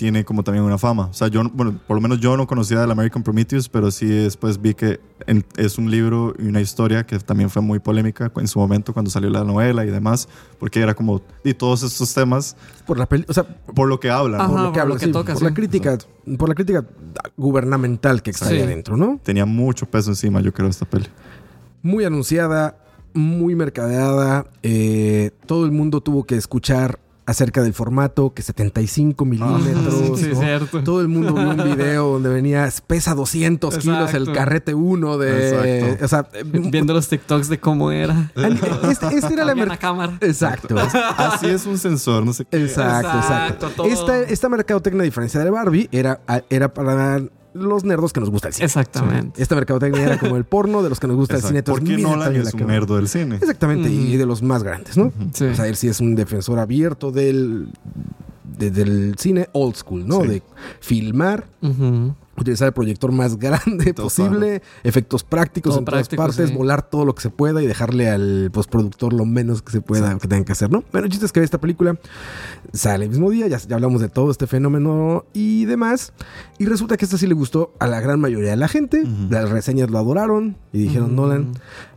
[0.00, 1.08] tiene como también una fama.
[1.08, 3.90] O sea, yo, no- bueno, por lo menos yo no conocía del American Prometheus, pero
[3.90, 7.80] sí después vi que en- es un libro y una historia que también fue muy
[7.80, 10.26] polémica en su momento cuando salió la novela y demás,
[10.58, 14.08] porque era como, y todos estos temas, Por la peli- o sea, por lo que
[14.10, 14.48] hablan, Ajá.
[14.50, 15.44] por lo por que lo habla, que sí, toca, por sí.
[15.44, 15.98] la crítica,
[16.38, 16.82] por la crítica
[17.36, 18.62] gubernamental que está ahí Sí.
[18.62, 19.20] adentro, ¿no?
[19.22, 21.08] tenía mucho peso encima, yo creo, esta peli.
[21.82, 22.78] Muy anunciada,
[23.12, 26.98] muy mercadeada, eh, todo el mundo tuvo que escuchar
[27.30, 30.40] acerca del formato, que 75 milímetros, Sí, ¿no?
[30.40, 30.82] cierto.
[30.82, 35.88] Todo el mundo vio un video donde venía, pesa 200 kilos el carrete 1 de...
[35.90, 36.04] Exacto.
[36.04, 38.30] O sea, eh, Viendo los TikToks de cómo era.
[38.88, 39.54] este, este era la...
[39.54, 40.18] Mer- cámara.
[40.20, 40.76] Exacto.
[41.16, 42.62] Así es un sensor, no sé qué.
[42.62, 43.68] Exacto, Exacto, exacto.
[43.76, 43.86] todo.
[43.86, 46.20] Esta, esta mercadotecnia, a diferencia de Barbie, era,
[46.50, 47.20] era para
[47.54, 48.66] los nerdos que nos gusta el cine.
[48.66, 49.42] Exactamente.
[49.42, 51.58] Esta mercadotecnia era como el porno de los que nos gusta el cine.
[51.60, 53.36] Entonces, Porque mira, Nolan es la un nerdo del cine.
[53.36, 55.12] Exactamente, y de los más grandes, ¿no?
[55.32, 55.44] Sí.
[55.44, 57.68] O sea, él sí es un defensor abierto del,
[58.58, 60.20] de- del cine old school, ¿no?
[60.22, 60.28] Sí.
[60.28, 60.42] De
[60.80, 62.14] filmar, Ujú.
[62.42, 66.54] Utilizar el proyector más grande posible, efectos prácticos Todo en todas práctico, partes, sí.
[66.54, 70.18] volar todo lo que se pueda y dejarle al postproductor lo menos que se pueda
[70.18, 70.84] que tengan que hacer, ¿no?
[70.92, 71.98] Bueno, el chiste es que esta película
[72.72, 76.12] sale el mismo día, ya, ya hablamos de todo este fenómeno y demás,
[76.58, 79.50] y resulta que esta sí le gustó a la gran mayoría de la gente, las
[79.50, 81.14] reseñas lo adoraron y dijeron, Ujú.
[81.22, 81.52] Nolan,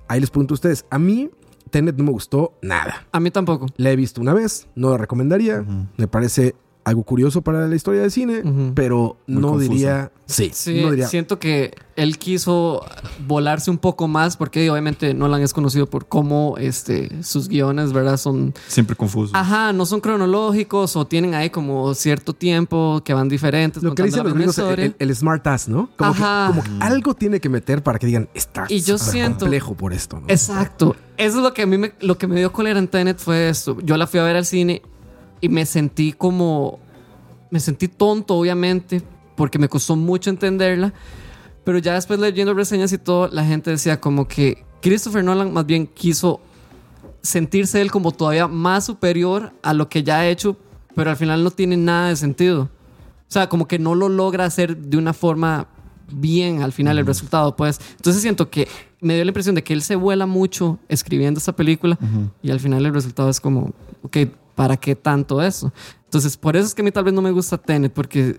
[0.07, 1.29] ahí les pregunto a ustedes, a mí
[1.69, 3.07] Tenet no me gustó nada.
[3.11, 3.65] A mí tampoco.
[3.77, 5.65] La he visto una vez, no la recomendaría.
[5.97, 6.53] Me parece
[6.85, 8.43] algo curioso para la historia del cine,
[8.75, 9.69] pero Muy no confusa.
[9.71, 10.11] diría.
[10.25, 11.07] Sí, Sí, no diría.
[11.07, 12.83] siento que él quiso
[13.27, 18.17] volarse un poco más porque obviamente Nolan es conocido por cómo este, sus guiones, ¿verdad?
[18.17, 19.35] Son, Siempre confuso.
[19.35, 23.83] ajá, no son cronológicos o tienen ahí como cierto tiempo que van diferentes.
[23.83, 25.89] Lo que dicen los gringos, el, el- el smart ass, ¿no?
[25.97, 29.39] Como, que, como que algo tiene que meter para que digan, está Y yo siento-
[29.41, 30.25] complejo por esto, ¿no?
[30.29, 30.95] Exacto.
[31.17, 33.49] Eso es lo que a mí me, lo que me dio cólera en Tenet fue
[33.49, 33.77] esto.
[33.83, 34.81] Yo la fui a ver al cine
[35.43, 36.79] y me sentí como
[37.51, 39.01] me sentí tonto, obviamente,
[39.35, 40.93] porque me costó mucho entenderla.
[41.65, 45.65] Pero ya después leyendo reseñas y todo, la gente decía como que Christopher Nolan más
[45.65, 46.39] bien quiso
[47.21, 50.57] sentirse él como todavía más superior a lo que ya ha hecho,
[50.95, 52.63] pero al final no tiene nada de sentido.
[52.63, 55.67] O sea, como que no lo logra hacer de una forma
[56.09, 57.81] bien al final el resultado, pues.
[57.97, 58.69] Entonces siento que
[59.01, 61.99] me dio la impresión de que él se vuela mucho escribiendo esta película
[62.41, 63.73] y al final el resultado es como,
[64.03, 64.17] ok,
[64.55, 65.71] ¿para qué tanto eso?
[66.05, 68.37] Entonces, por eso es que a mí tal vez no me gusta Tenet, porque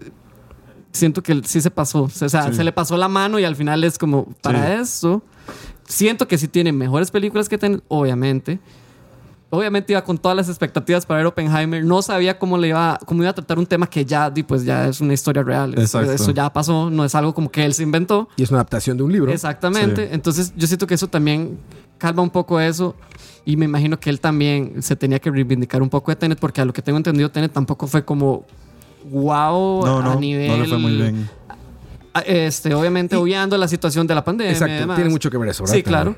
[0.92, 2.02] siento que sí se pasó.
[2.04, 2.54] O sea, Sí.
[2.54, 5.22] se le pasó la mano y al final es como, para eso.
[5.86, 8.60] Siento que sí tiene mejores películas que Tenet, obviamente.
[9.50, 11.84] Obviamente iba con todas las expectativas para ver Oppenheimer.
[11.84, 14.88] No sabía cómo le iba, cómo iba a tratar un tema que ya, pues ya
[14.88, 15.74] es una historia real.
[15.78, 16.10] Exacto.
[16.10, 18.28] Eso ya pasó, no es algo como que él se inventó.
[18.36, 19.30] Y es una adaptación de un libro.
[19.30, 20.06] Exactamente.
[20.06, 20.12] Sí.
[20.12, 21.58] Entonces yo siento que eso también
[21.98, 22.94] calma un poco eso.
[23.46, 26.60] Y me imagino que él también se tenía que reivindicar un poco de Tenet, porque
[26.60, 28.44] a lo que tengo entendido, Tenet tampoco fue como
[29.10, 30.48] wow No, a no, nivel.
[30.48, 31.28] no le fue muy bien.
[32.26, 34.50] Este, obviamente, obviando la situación de la pandemia.
[34.50, 34.96] y Exacto, demás.
[34.96, 35.74] tiene mucho que ver eso, ¿verdad?
[35.74, 36.16] Sí, claro.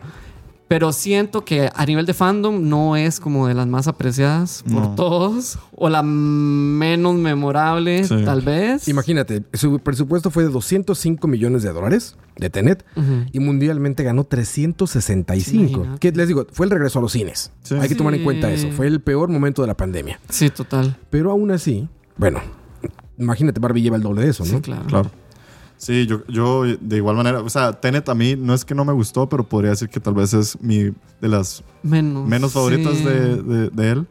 [0.68, 4.82] Pero siento que a nivel de fandom no es como de las más apreciadas por
[4.82, 4.94] No.
[4.96, 5.60] todos.
[5.76, 8.24] O la menos memorable, Sí.
[8.24, 8.88] tal vez.
[8.88, 12.84] Imagínate, su presupuesto fue de 205 millones de dólares de Tenet
[13.32, 15.62] y mundialmente ganó 365.
[15.80, 15.98] Imagínate.
[16.00, 17.52] Que les digo, fue el regreso a los cines.
[17.62, 17.76] Sí.
[17.76, 18.24] Hay que tomar en Sí.
[18.24, 18.68] cuenta eso.
[18.72, 20.18] Fue el peor momento de la pandemia.
[20.28, 20.96] Sí, total.
[21.10, 22.40] Pero aún así, bueno,
[23.18, 24.50] imagínate, Barbie lleva el doble de eso, ¿no?
[24.56, 24.84] Sí, claro.
[24.86, 25.10] Claro.
[25.78, 28.84] Sí, yo, yo de igual manera, o sea, Tenet a mí no es que no
[28.84, 30.84] me gustó, pero podría decir que tal vez es mi
[31.20, 32.26] de las Menos.
[32.26, 33.04] menos favoritas sí.
[33.04, 34.06] de, de- de él.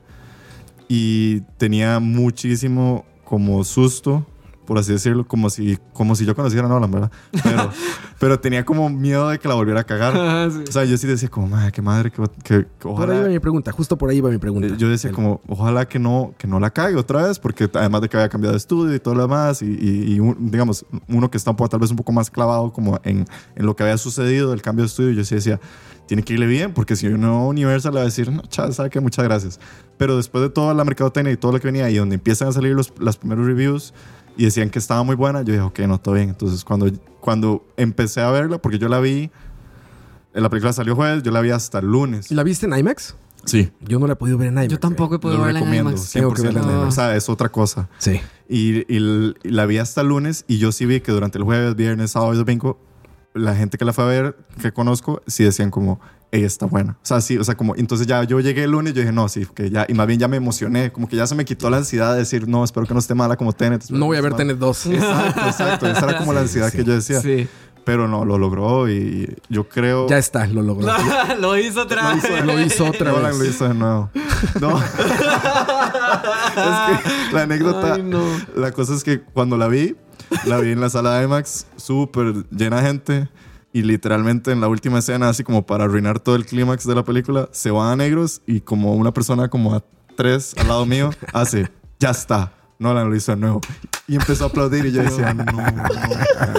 [0.87, 4.25] Y tenía muchísimo como susto,
[4.65, 7.11] por así decirlo, como si, como si yo conociera a Nolan, ¿verdad?
[7.43, 7.69] Pero,
[8.19, 10.13] pero tenía como miedo de que la volviera a cagar.
[10.35, 10.63] Ah, sí.
[10.67, 13.13] O sea, yo sí decía como, madre, qué madre, que, que- que Por ahí va
[13.15, 13.29] ojalá...
[13.29, 14.67] mi pregunta, justo por ahí va mi pregunta.
[14.67, 17.69] Eh, Yo decía El- como, ojalá que no, que no la cague otra vez, porque
[17.73, 20.49] además de que había cambiado de estudio y todo lo demás, y, y- y un-
[20.51, 23.65] digamos, uno que está un poco, tal vez un poco más clavado como en, en
[23.65, 25.59] lo que había sucedido, el cambio de estudio, yo sí decía,
[26.07, 28.89] tiene que irle bien, porque si no, Universal le va a decir, no, chao, sabe
[28.91, 29.59] que muchas gracias.
[29.97, 32.51] Pero después de toda la mercadotecnia y todo lo que venía, y donde empiezan a
[32.51, 33.93] salir los, las primeros reviews,
[34.37, 36.29] y decían que estaba muy buena, yo dije, ok, no, todo bien.
[36.29, 39.31] Entonces, cuando, cuando empecé a verla, porque yo la vi,
[40.33, 42.31] la película salió jueves, yo la vi hasta el lunes.
[42.31, 43.15] ¿La viste en IMAX?
[43.45, 43.71] Sí.
[43.81, 44.67] Yo no la he podido ver en IMAX.
[44.69, 46.11] Yo tampoco he podido verla en IMAX.
[46.11, 46.71] Tengo que verla en 100%.
[46.73, 46.87] IMAX.
[46.87, 47.89] O sea, es otra cosa.
[47.97, 48.19] Sí.
[48.49, 51.43] Y, y y la vi hasta el lunes y yo sí vi que durante el
[51.43, 52.79] jueves, viernes, sábado y domingo,
[53.33, 55.99] la gente que la fue a ver, que conozco, sí decían como,
[56.31, 56.93] ella está buena.
[56.93, 59.13] O sea, sí, o sea, como, entonces ya yo llegué el lunes y yo dije,
[59.13, 61.45] no, sí, que ya, y más bien ya me emocioné, como que ya se me
[61.45, 63.89] quitó la ansiedad de decir, no, espero que no esté mala como Tenet.
[63.89, 64.37] No voy a ver mala".
[64.37, 64.85] Tenet 2.
[64.87, 65.87] Exacto, exacto.
[65.87, 67.21] Esa era como la ansiedad que yo decía.
[67.21, 67.47] Sí.
[67.85, 70.09] Pero no, lo logró y yo creo...
[70.09, 70.91] Ya está, lo logró.
[71.39, 72.43] lo hizo otra vez.
[72.43, 73.39] Lo hizo otra Nolan vez.
[73.39, 74.09] lo hizo de nuevo.
[74.59, 74.79] No.
[74.79, 74.85] es
[77.29, 77.93] que la anécdota.
[77.93, 78.23] Ay, no.
[78.55, 79.95] La cosa es que cuando la vi,
[80.45, 83.29] la vi en la sala de IMAX, súper llena de gente.
[83.75, 87.03] Y literalmente en la última escena, así como para arruinar todo el clímax de la
[87.03, 89.83] película, se van a negros y como una persona como a
[90.15, 91.69] tres al lado mío hace,
[91.99, 92.53] ya está.
[92.79, 93.59] Nolan lo hizo de nuevo.
[94.07, 95.61] Y empezó a aplaudir y yo decía, no, no.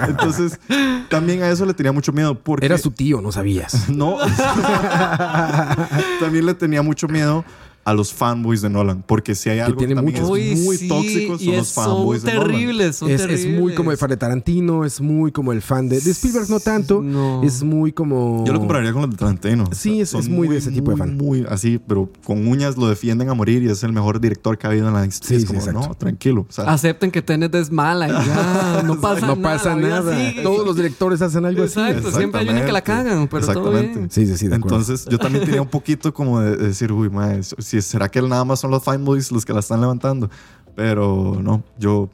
[0.07, 0.61] Entonces,
[1.09, 2.67] también a eso le tenía mucho miedo porque...
[2.67, 3.89] Era su tío, no sabías.
[3.97, 4.19] No.
[6.21, 7.47] También le tenía mucho miedo
[7.87, 10.39] a los fanboys de Nolan, porque si hay algo que, tiene también muchos.
[10.39, 12.93] es muy sí, tóxico y son los es- fanboys son de Nolan.
[12.93, 13.61] son Es, es terribles.
[13.61, 16.59] muy como el fan de Tarantino, es muy como el fan de, de Spielberg, no
[16.59, 17.01] tanto.
[17.01, 17.45] No.
[17.45, 18.45] Es muy como.
[18.45, 19.67] Yo lo compararía con los de Tarantino.
[19.73, 21.17] Sí, es- es muy de ese tipo de muy, fan.
[21.17, 24.67] Muy así, pero con uñas lo defienden a morir y es el mejor director que
[24.67, 25.29] ha habido en la historia.
[25.29, 25.81] Sí, es sí, como, exacto.
[25.89, 26.45] no, tranquilo.
[26.49, 28.83] O sea, Acepten que Tenet es mala y ya.
[28.85, 29.57] No pasa no nada.
[29.59, 30.17] pasa nada.
[30.43, 31.79] Todos los directores hacen algo así.
[31.79, 33.99] Exacto, siempre hay una que la cagan, pero todo Exactamente.
[33.99, 34.11] bien.
[34.11, 34.79] Sí, sí, sí, de acuerdo.
[34.81, 38.23] Entonces yo también tenía un poquito como de de decir, uy, madre, si será que
[38.23, 40.31] nada más son los fanboys los que la están levantando.
[40.75, 42.09] Pero no, yo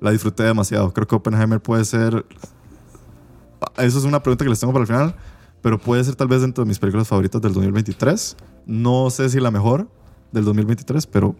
[0.00, 0.92] la disfruté demasiado.
[0.92, 2.24] Creo que Oppenheimer puede ser.
[3.76, 5.14] Eso es una pregunta que les tengo para el final.
[5.62, 8.36] Pero puede ser tal vez dentro de mis películas favoritas del 2023.
[8.66, 9.88] No sé si la mejor
[10.34, 11.36] del 2023, pero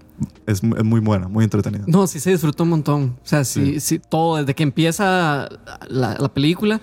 [0.46, 1.84] es, es muy buena, muy entretenida.
[1.86, 3.16] No, sí se disfrutó un montón.
[3.22, 5.48] O sea, sí, sí, todo, desde que empieza
[5.88, 6.80] la, la película,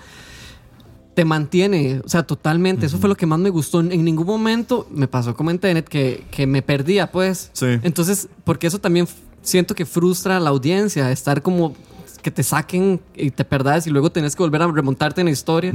[1.14, 2.86] te mantiene, o sea, totalmente.
[2.86, 3.82] Eso fue lo que más me gustó.
[3.82, 7.50] En ningún momento me pasó como en Tenet que, que me perdía, pues.
[7.54, 7.80] Sí.
[7.84, 9.08] Entonces, porque eso también
[9.42, 11.76] siento que frustra a la audiencia, estar como
[12.22, 15.32] que te saquen y te perdas y luego tenés que volver a remontarte en la
[15.32, 15.74] historia.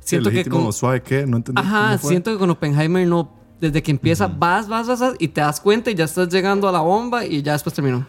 [0.00, 1.60] Siento que con, suave que no entendí.
[1.60, 3.44] Ajá, siento que con Oppenheimer no.
[3.60, 6.68] Desde que empieza, vas, vas, vas, vas, y te das cuenta y ya estás llegando
[6.68, 8.04] a la bomba y ya después terminó.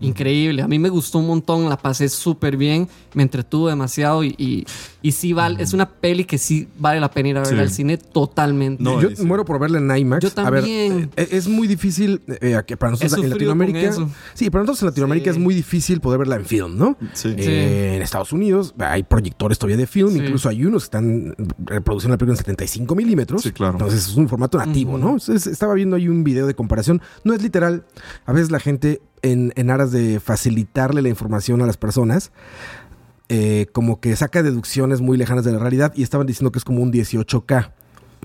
[0.00, 0.62] Increíble.
[0.62, 4.66] A mí me gustó un montón, la pasé súper bien, me entretuvo demasiado y, y,
[5.02, 7.58] y sí vale, es una peli que sí vale la pena ir a ver Sí.
[7.58, 8.82] al cine totalmente.
[8.82, 9.22] No, yo sí.
[9.24, 10.22] muero por verla en IMAX.
[10.34, 11.10] Yo A ver, también.
[11.16, 13.92] eh, es muy difícil eh, que para nosotros en Latinoamérica.
[14.34, 15.38] Sí, para nosotros en Latinoamérica Sí.
[15.38, 16.96] es muy difícil poder verla en film, ¿no?
[17.14, 17.34] Sí.
[17.36, 20.18] Eh, En Estados Unidos hay proyectores todavía de film, Sí.
[20.18, 21.34] incluso hay unos que están
[21.64, 23.42] reproduciendo la película en 75 milímetros.
[23.42, 23.74] Sí, claro.
[23.74, 25.10] Entonces es un formato nativo, ¿no?
[25.14, 27.00] Entonces, estaba viendo ahí un video de comparación.
[27.24, 27.84] No es literal.
[28.26, 32.30] A veces la gente, en, en aras de facilitarle la información a las personas,
[33.30, 36.64] eh, como que saca deducciones muy lejanas de la realidad y estaban diciendo que es
[36.64, 37.72] como un 18K.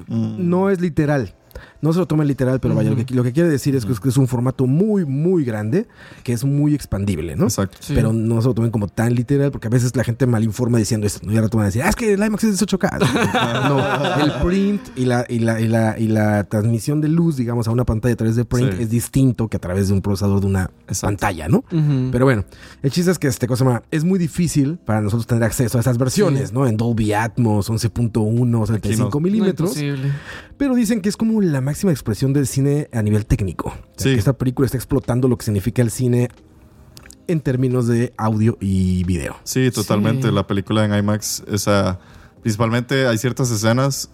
[0.08, 0.50] Mm.
[0.50, 1.36] No es literal.
[1.82, 3.94] No se lo tomen literal, pero vaya, lo, que, lo que quiere decir es que,
[3.94, 5.88] es que es un formato muy, muy grande,
[6.24, 7.46] que es muy expandible, ¿no?
[7.46, 7.78] Exacto.
[7.80, 7.94] Sí.
[7.96, 10.78] Pero no se lo tomen como tan literal, porque a veces la gente mal informa
[10.78, 11.26] diciendo esto.
[11.26, 11.32] ¿no?
[11.32, 13.00] Y ahora te van a decir, ah, es que el IMAX es 18K.
[13.70, 17.68] no, el print y la, y, la, y, la, y la transmisión de luz, digamos,
[17.68, 18.84] a una pantalla a través de print Sí.
[18.84, 21.08] es distinto que a través de un procesador de una Exacto.
[21.08, 21.64] pantalla, ¿no?
[22.12, 22.44] Pero bueno,
[22.84, 25.98] el chiste es que este cosa es muy difícil para nosotros tener acceso a esas
[25.98, 26.54] versiones, Sí.
[26.56, 26.68] ¿no?
[26.68, 29.20] En Dolby Atmos, 11.1, 75 no.
[29.24, 29.76] milímetros.
[29.78, 29.96] No.
[30.58, 33.70] Pero dicen que es como la máxima expresión del cine a nivel técnico.
[33.70, 34.14] O sea, Sí.
[34.14, 36.30] Que esta película está explotando lo que significa el cine
[37.28, 39.36] en términos de audio y video.
[39.44, 40.28] Sí, totalmente.
[40.30, 40.34] Sí.
[40.34, 42.00] La película en IMAX, esa,
[42.42, 44.10] principalmente hay ciertas escenas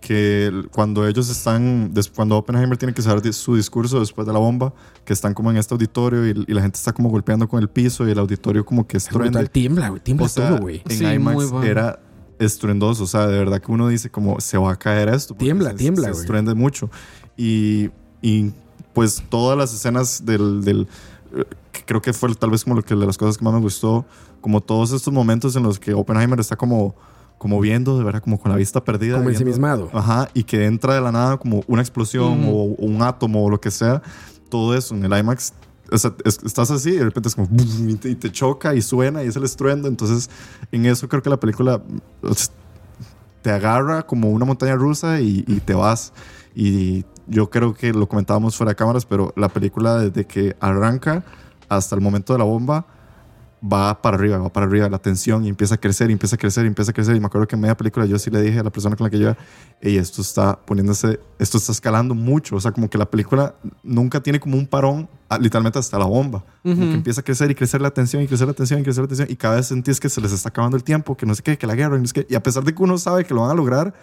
[0.00, 4.74] que cuando ellos están, cuando Oppenheimer tiene que saber su discurso después de la bomba,
[5.04, 7.68] que están como en este auditorio y, y la gente está como golpeando con el
[7.68, 9.08] piso y el auditorio como que Es
[9.50, 10.82] tiembla, güey, tiembla O sea, todo, güey.
[10.84, 11.62] en Sí, muy IMAX bueno.
[11.66, 11.98] era
[12.38, 15.34] estruendoso, o sea, de verdad que uno dice como se va a caer esto.
[15.34, 16.20] Tiembla, se- tiembla, Se güey.
[16.22, 16.90] estruende mucho.
[17.36, 17.90] Y,
[18.22, 18.52] y
[18.92, 20.88] pues todas las escenas del, del
[21.36, 21.44] eh,
[21.86, 24.04] creo que fue tal vez como lo que de las cosas que más me gustó,
[24.40, 26.94] como todos estos momentos en los que Oppenheimer está como,
[27.38, 29.16] como viendo, de verdad, como con la vista perdida.
[29.18, 29.90] Como ensimismado.
[29.92, 32.50] Ajá, y que entra de la nada como una explosión Ujú.
[32.56, 34.02] o, o un átomo o lo que sea.
[34.48, 35.52] Todo eso en el IMAX.
[35.94, 39.22] O sea, es- estás así y de repente es como y te, choca y suena
[39.22, 39.88] y es el estruendo.
[39.88, 40.28] Entonces,
[40.72, 41.80] en eso creo que la película
[43.42, 46.12] te agarra como una montaña rusa y, y te vas.
[46.54, 51.24] Y yo creo que lo comentábamos fuera de cámaras, pero la película desde que arranca
[51.68, 52.86] hasta el momento de la bomba
[53.64, 56.38] va para arriba, va para arriba la tensión y empieza a crecer, y empieza a
[56.38, 57.16] crecer, y empieza a crecer.
[57.16, 59.04] Y me acuerdo que en media película yo sí le dije a la persona con
[59.04, 59.36] la que yo iba,
[59.80, 62.56] "Ey, esto está poniéndose, esto está escalando mucho.
[62.56, 66.04] O sea, como que la película nunca tiene como un parón, ah, literalmente hasta la
[66.04, 66.44] bomba.
[66.62, 69.02] Como que empieza a crecer y crecer la tensión y crecer la tensión y crecer
[69.02, 69.28] la tensión.
[69.30, 71.56] Y cada vez sentís que se les está acabando el tiempo, que no sé qué,
[71.56, 72.26] que la guerra, y no sé qué.
[72.28, 73.94] Y a pesar de que uno sabe que lo van a lograr,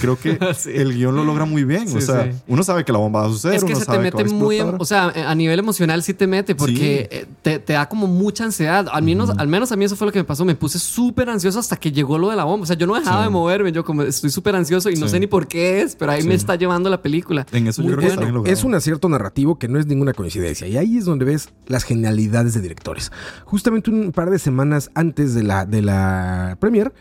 [0.00, 0.70] creo que Sí.
[0.74, 1.88] el guion lo logra muy bien.
[1.88, 2.38] Sí, o sea, sí.
[2.48, 3.56] uno sabe que la bomba va a suceder.
[3.56, 6.14] Es que uno se te sabe va mete muy, o sea, a nivel emocional sí
[6.14, 7.16] te mete porque Sí.
[7.16, 8.86] eh, te, te da como mucha ansiedad.
[8.92, 10.44] Al menos, al menos a mí eso fue lo que me pasó.
[10.44, 12.64] Me puse súper ansioso hasta que llegó lo de la bomba.
[12.64, 13.24] O sea, yo no dejaba Sí.
[13.24, 13.72] de moverme.
[13.72, 16.28] Yo como estoy súper ansioso y no sé ni por qué es, pero ahí Sí.
[16.28, 17.46] me está llevando la película.
[17.52, 18.42] En eso yo creo que está bueno.
[18.42, 18.52] bien.
[18.52, 20.66] Es un acierto narrativo que no es ninguna coincidencia.
[20.66, 23.10] Y ahí es donde ves las genialidades de directores.
[23.44, 26.92] Justamente un par de semanas antes de la, de la premier,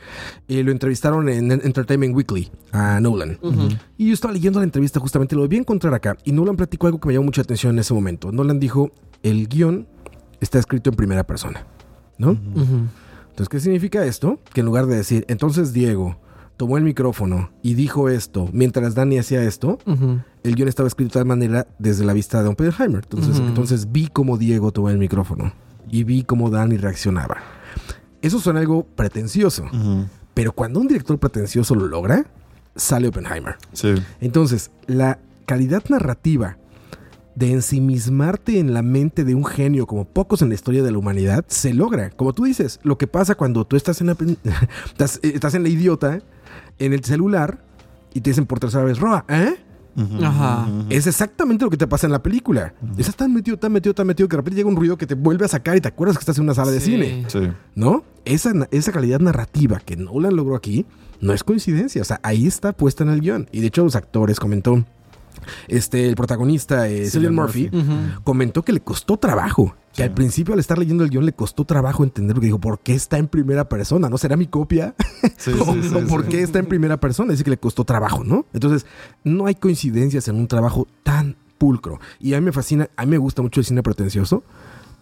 [0.48, 3.38] eh, lo entrevistaron en Entertainment Weekly a Nolan.
[3.98, 6.18] Y yo estaba leyendo la entrevista justamente, lo vi encontrar acá.
[6.24, 8.32] Y Nolan platicó algo que me llamó mucha atención en ese momento.
[8.32, 8.92] Nolan dijo,
[9.24, 9.88] el guion
[10.40, 11.66] está escrito en primera persona.
[12.18, 12.32] ¿No?
[12.32, 14.40] Entonces, ¿qué significa esto?
[14.54, 16.18] Que en lugar de decir, entonces Diego
[16.56, 19.78] tomó el micrófono y dijo esto mientras Dani hacía esto,
[20.44, 23.04] el guion estaba escrito de tal manera desde la vista de Oppenheimer.
[23.04, 25.52] Entonces, entonces vi cómo Diego tomó el micrófono
[25.90, 27.38] y vi cómo Dani reaccionaba.
[28.22, 29.66] Eso suena algo pretencioso,
[30.34, 32.26] pero cuando un director pretencioso lo logra,
[32.76, 33.56] sale Oppenheimer.
[33.74, 33.96] Sí.
[34.22, 36.58] Entonces, la calidad narrativa
[37.36, 40.98] de ensimismarte en la mente de un genio como pocos en la historia de la
[40.98, 42.10] humanidad se logra.
[42.12, 44.18] Como tú dices, lo que pasa cuando tú estás en la,
[44.86, 46.22] estás, eh, estás en la idiota,
[46.80, 47.64] en el celular,
[48.14, 49.56] y te dicen por tercera vez, Roa, ¿eh?
[50.22, 50.68] Ajá.
[50.90, 52.74] Es exactamente lo que te pasa en la película.
[52.98, 55.16] Estás tan metido, tan metido, tan metido que de repente llega un ruido que te
[55.16, 57.26] vuelve a sacar y te acuerdas que estás en una sala de cine.
[57.28, 57.50] Sí.
[57.76, 58.04] ¿No?
[58.26, 60.86] Esa, esa calidad narrativa que Nolan logró aquí
[61.22, 62.02] no es coincidencia.
[62.02, 63.50] O sea, ahí está puesta en el guion.
[63.52, 64.84] Y de hecho, los actores comentó.
[65.68, 67.70] Este, el protagonista, eh, Cillian Murphy,
[68.24, 69.76] comentó que le costó trabajo.
[69.94, 70.04] Que Sí.
[70.04, 72.94] al principio, al estar leyendo el guion, le costó trabajo entender porque dijo, ¿por qué
[72.96, 74.10] está en primera persona?
[74.10, 74.94] ¿No será mi copia?
[75.38, 76.30] Sí, o, sí, sí, o por sí.
[76.30, 77.32] qué está en primera persona.
[77.32, 78.46] Dice que le costó trabajo, ¿no?
[78.54, 78.86] Entonces,
[79.24, 82.00] no hay coincidencias en un trabajo tan pulcro.
[82.20, 84.44] Y a mí me fascina, a mí me gusta mucho el cine pretencioso,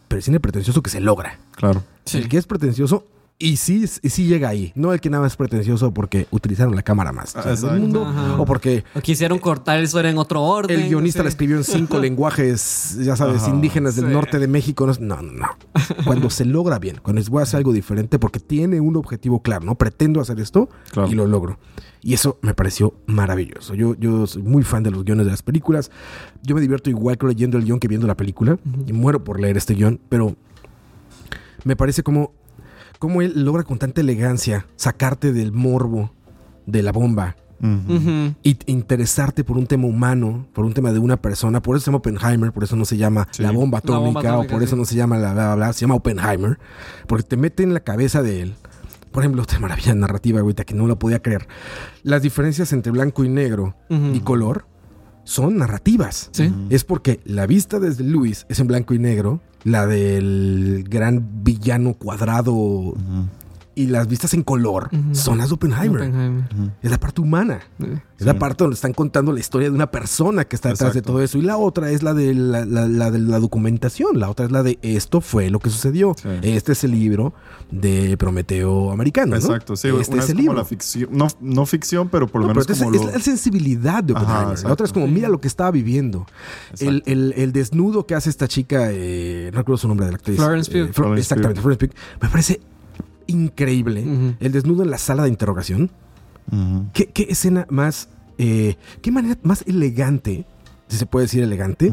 [0.08, 1.40] pero el cine pretencioso que se logra.
[1.56, 1.84] Claro.
[2.06, 2.18] Sí.
[2.20, 3.08] El que es pretencioso
[3.40, 4.72] y sí, y sí llega ahí.
[4.76, 7.36] No el que nada más es pretencioso porque utilizaron la cámara más.
[7.36, 7.78] O sea, exacto.
[7.78, 8.08] mundo,
[8.38, 10.80] o porque O quisieron cortar el suero en otro orden.
[10.80, 11.30] el guionista la sé.
[11.30, 13.50] escribió en cinco lenguajes, ya sabes, Ajá.
[13.52, 14.12] indígenas del Sí.
[14.14, 14.86] norte de México.
[14.88, 15.48] No, no, no.
[16.06, 19.42] cuando se logra bien, cuando es voy a hacer algo diferente porque tiene un objetivo
[19.42, 19.76] claro, ¿no?
[19.76, 21.10] Pretendo hacer esto Claro.
[21.10, 21.58] y lo logro.
[22.02, 23.76] Y eso me pareció maravilloso.
[23.76, 25.90] Yo, yo soy muy fan de los guiones de las películas.
[26.44, 28.58] Yo me divierto igual que leyendo el guion que viendo la película.
[28.86, 30.36] Y muero por leer este guion, pero
[31.64, 32.34] me parece como,
[33.04, 36.14] como él logra con tanta elegancia sacarte del morbo
[36.66, 37.36] de la bomba.
[37.62, 38.34] Ujú.
[38.44, 41.62] y interesarte por un tema humano, por un tema de una persona.
[41.62, 43.42] Por eso se llama Oppenheimer, por eso no se llama Sí.
[43.44, 44.80] la bomba La bomba atómica, o por eso sí.
[44.80, 46.60] no se llama la bla, bla, bla, se llama Oppenheimer,
[47.08, 48.56] porque te mete en la cabeza de él.
[49.12, 51.48] Por ejemplo, otra maravilla narrativa, ahorita que no lo podía creer.
[52.04, 54.66] Las diferencias entre blanco y negro y color
[55.26, 56.30] son narrativas.
[56.34, 56.54] Sí.
[56.70, 61.94] Es porque la vista desde Luis es en blanco y negro, la del gran villano
[61.94, 62.94] cuadrado.
[63.76, 66.02] Y las vistas en color son las de Oppenheimer.
[66.02, 66.44] Oppenheimer.
[66.82, 67.60] Es la parte humana.
[68.20, 71.02] Es la parte donde están contando la historia de una persona que está detrás de
[71.02, 71.38] todo eso.
[71.38, 74.20] Y la otra es la de la, la- la de la documentación.
[74.20, 76.16] La otra es la de esto fue lo que sucedió.
[76.22, 76.30] Sí.
[76.44, 77.34] Este es el libro
[77.72, 79.32] de Prometeo americano.
[79.32, 79.36] ¿no?
[79.38, 79.88] Exacto, sí.
[79.90, 80.54] Este es es el como libro.
[80.58, 83.12] la ficción, no, no ficción, pero por lo No, menos pero es, como es lo...
[83.12, 84.64] la sensibilidad de Ajá, Oppenheimer.
[84.64, 86.26] la otra es como, mira lo que estaba viviendo.
[86.80, 90.16] El, el- el desnudo que hace esta chica, eh, no recuerdo su nombre de la
[90.18, 90.38] actriz.
[90.38, 90.90] Florence Pugh.
[90.90, 91.96] Eh, Florence exactamente, Florence Pugh.
[92.22, 92.62] Me parece
[93.28, 94.36] increíble.
[94.40, 95.92] El desnudo en la sala de interrogación.
[96.94, 100.46] ¿Qué, qué escena más, eh, qué manera más elegante,
[100.88, 101.92] si se puede decir elegante,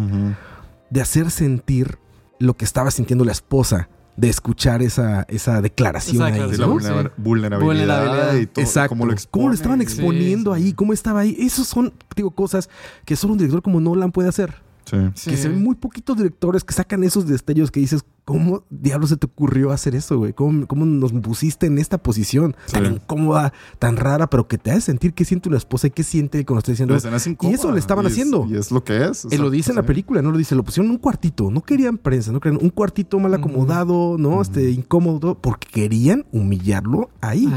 [0.90, 1.98] de hacer sentir
[2.38, 6.74] lo que estaba sintiendo la esposa, de escuchar esa, esa declaración ahí, la ¿no?
[6.74, 7.12] vulner- Sí.
[7.16, 8.34] vulnerabilidad, Vulnerabilidad.
[8.34, 8.64] y todo.
[8.64, 8.88] Exacto.
[8.90, 10.72] Cómo lo, ¿Cómo lo expone estaban exponiendo Sí, ahí?
[10.72, 11.36] ¿Cómo estaba ahí?
[11.38, 12.68] Esos son, digo, cosas
[13.04, 14.54] que solo un director como Nolan puede hacer.
[14.84, 14.96] Sí.
[15.14, 15.30] Sí.
[15.30, 19.16] Que se ven muy poquitos directores que sacan esos destellos que dices, ¿cómo diablos se
[19.16, 20.32] te ocurrió hacer eso, güey?
[20.32, 24.80] ¿Cómo, cómo nos pusiste en esta posición tan incómoda, tan rara, pero que te hace
[24.82, 26.94] sentir qué siente una esposa y qué siente cuando está diciendo...
[27.40, 28.46] Y eso le estaban y es- haciendo.
[28.48, 29.26] Y es lo que es.
[29.30, 29.86] Él lo dice en la sí.
[29.88, 32.70] película, no lo dice, lo pusieron en un cuartito, no querían prensa, no querían un
[32.70, 37.48] cuartito mal acomodado, no, este incómodo, porque querían humillarlo ahí.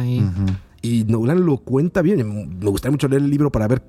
[0.81, 2.59] Y Nolan lo cuenta bien.
[2.59, 3.83] Me gustaría mucho leer el libro para ver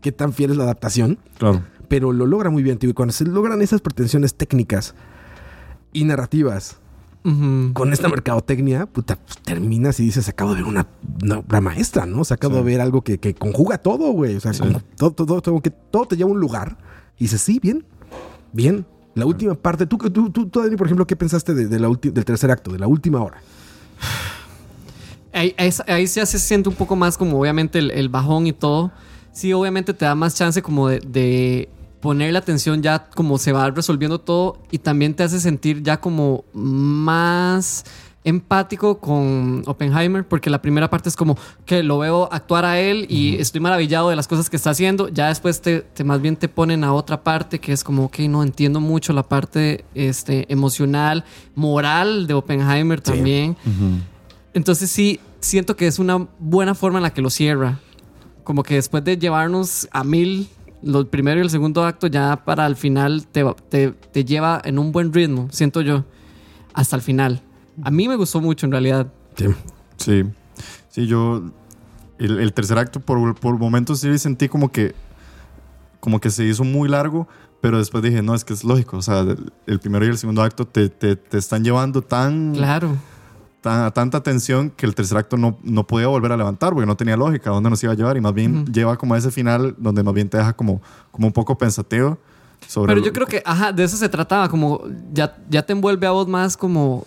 [0.00, 1.62] qué tan fiel es la adaptación, Claro.
[1.90, 2.88] Pero lo logra muy bien, tío.
[2.88, 4.94] Y cuando se logran esas pretensiones técnicas
[5.92, 6.76] y narrativas
[7.74, 10.86] con esta mercadotecnia, puta, pues, terminas y dices, acabo de ver una,
[11.22, 12.20] una obra maestra, ¿no?
[12.20, 12.58] O sea, acabo Sí.
[12.60, 14.36] de ver algo que, que conjuga todo, güey.
[14.36, 14.62] O sea, Sí.
[14.96, 16.78] todo, todo, todo, que todo te lleva a un lugar.
[17.18, 17.84] Y dices, sí, bien,
[18.52, 18.86] bien.
[19.16, 21.88] La última parte, tú, tú, tú, tú, Dani, por ejemplo, ¿qué pensaste de, de la
[22.00, 23.42] del tercer acto, de la última hora?
[25.32, 28.52] Ahí, ahí, ahí ya se siente un poco más como obviamente el, el bajón y
[28.52, 28.90] todo.
[29.32, 31.68] Sí, obviamente te da más chance como de, de
[32.00, 36.00] poner la atención ya como se va resolviendo todo y también te hace sentir ya
[36.00, 37.84] como más
[38.22, 43.06] empático con Oppenheimer porque la primera parte es como que lo veo actuar a él
[43.08, 46.36] y estoy maravillado de las cosas que está haciendo ya después te, te más bien
[46.36, 50.52] te ponen a otra parte que es como ok no entiendo mucho la parte este
[50.52, 51.24] emocional
[51.54, 54.00] moral de Oppenheimer también Ujú.
[54.52, 57.80] entonces sí, siento que es una buena forma en la que lo cierra.
[58.44, 60.48] Como que después de llevarnos a mil,
[60.82, 64.78] lo primero y el segundo acto, ya para el final te, te, te lleva en
[64.78, 66.04] un buen ritmo, siento yo,
[66.72, 67.42] hasta el final.
[67.82, 69.12] A mí me gustó mucho en realidad.
[69.36, 69.46] Sí.
[69.96, 70.24] Sí.
[70.88, 71.42] Sí, yo.
[72.18, 74.94] El, el tercer acto, por, por momentos sí sentí como que.
[76.00, 77.28] Como que se hizo muy largo,
[77.60, 78.96] pero después dije, no, es que es lógico.
[78.96, 82.54] O sea, el, el primero y el segundo acto te, te, te están llevando tan,
[82.54, 82.96] Claro.
[83.60, 87.16] Tanta tensión que el tercer acto no, no podía volver a levantar porque no tenía
[87.16, 88.16] lógica dónde nos iba a llevar.
[88.16, 90.80] Y más bien lleva como a ese final donde más bien te deja como,
[91.10, 92.18] como un poco pensativo
[92.66, 92.88] sobre.
[92.94, 94.82] Pero lo- yo creo que, ajá, de eso se trataba, como
[95.12, 97.04] ya, ya te envuelve a vos más como,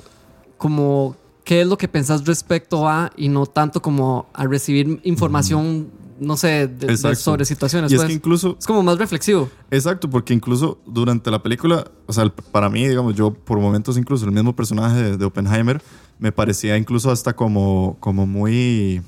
[0.57, 5.89] como qué es lo que pensás respecto a y no tanto como a recibir información,
[6.19, 7.91] no sé, de- de- sobre situaciones.
[7.91, 8.07] Y es pues.
[8.07, 9.49] que incluso es como más reflexivo.
[9.71, 13.97] Exacto, porque incluso durante la película, o sea, el- para mí, digamos, yo por momentos
[13.97, 15.81] incluso el mismo personaje de, de Oppenheimer
[16.23, 19.01] me parecía incluso hasta como, como muy,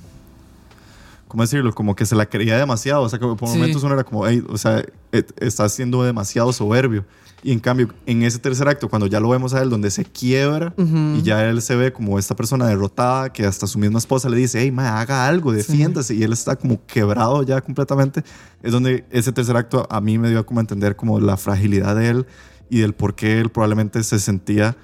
[1.29, 1.73] ¿cómo decirlo?
[1.73, 3.55] Como que se la creía demasiado, o sea, que por Sí.
[3.57, 7.05] momentos uno era como, "Ey, o sea, et- está siendo demasiado soberbio.
[7.41, 10.03] Y en cambio, en ese tercer acto, cuando ya lo vemos a él, donde se
[10.03, 14.27] quiebra y ya él se ve como esta persona derrotada, que hasta su misma esposa
[14.27, 18.23] le dice, hey, ma, haga algo, defiéndase, y él está como quebrado ya completamente,
[18.61, 21.95] es donde ese tercer acto a mí me dio como a entender como la fragilidad
[21.95, 22.25] de él
[22.69, 24.75] y del por qué él probablemente se sentía,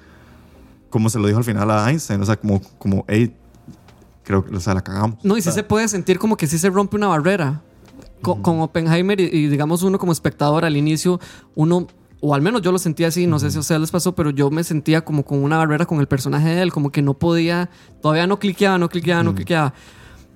[0.92, 3.34] como se lo dijo al final a Einstein, o sea, como, como hey,
[4.22, 5.18] creo que, o sea, la cagamos.
[5.24, 7.62] No, y sí se puede sentir como que sí se rompe una barrera.
[8.20, 11.18] Con, con Oppenheimer y, y digamos uno como espectador al inicio,
[11.56, 11.88] uno,
[12.20, 14.30] o al menos yo lo sentía así, no sé si a ustedes les pasó, pero
[14.30, 17.14] yo me sentía como con una barrera con el personaje de él, como que no
[17.14, 17.68] podía,
[18.00, 19.74] todavía no cliqueaba, no cliqueaba, no cliqueaba.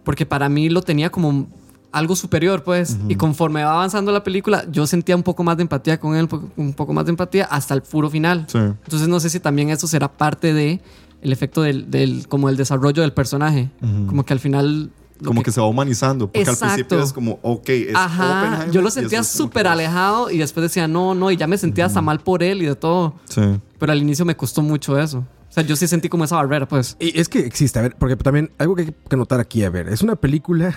[0.03, 1.47] Porque para mí lo tenía como
[1.93, 2.97] algo superior, pues.
[3.09, 6.29] Y conforme va avanzando la película, yo sentía un poco más de empatía con él,
[6.57, 8.47] un poco- más de empatía hasta el puro final.
[8.49, 8.59] Sí.
[8.59, 10.81] Entonces no sé si también eso será parte de
[11.23, 13.71] el efecto del, del como el desarrollo del personaje.
[14.07, 14.91] Como que al final...
[15.25, 16.27] Como que se va humanizando.
[16.27, 16.65] Porque Exacto.
[16.67, 20.87] al principio es como, ok, es Ajá, yo lo sentía súper alejado y después decía,
[20.87, 23.15] no, no, y ya me sentía hasta mal por él y de todo.
[23.31, 23.41] Sí.
[23.79, 25.21] Pero al inicio me costó mucho eso.
[25.49, 26.99] O sea, yo sí sentí como esa barrera, pues.
[27.01, 29.71] Y es que existe, a ver, porque también algo que hay que notar aquí, a
[29.71, 30.75] ver, es una película.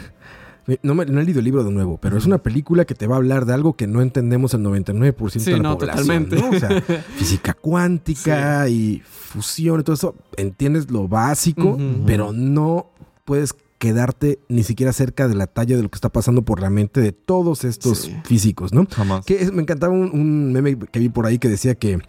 [0.83, 3.07] No, me- no he leído el libro de nuevo, pero es una película que te
[3.07, 6.25] va a hablar de algo que no entendemos el 99% Sí, de la no, población.
[6.29, 6.35] totalmente.
[6.37, 6.49] ¿no?
[6.49, 6.81] O sea,
[7.17, 10.15] física cuántica y fusión y todo eso.
[10.37, 12.91] Entiendes lo básico, pero no
[13.25, 16.69] puedes quedarte ni siquiera cerca de la talla de lo que está pasando por la
[16.69, 18.15] mente de todos estos Sí.
[18.25, 18.85] físicos, ¿no?
[18.91, 19.23] Jamás.
[19.25, 21.99] Que es- me encantaba un, un meme que vi por ahí que decía que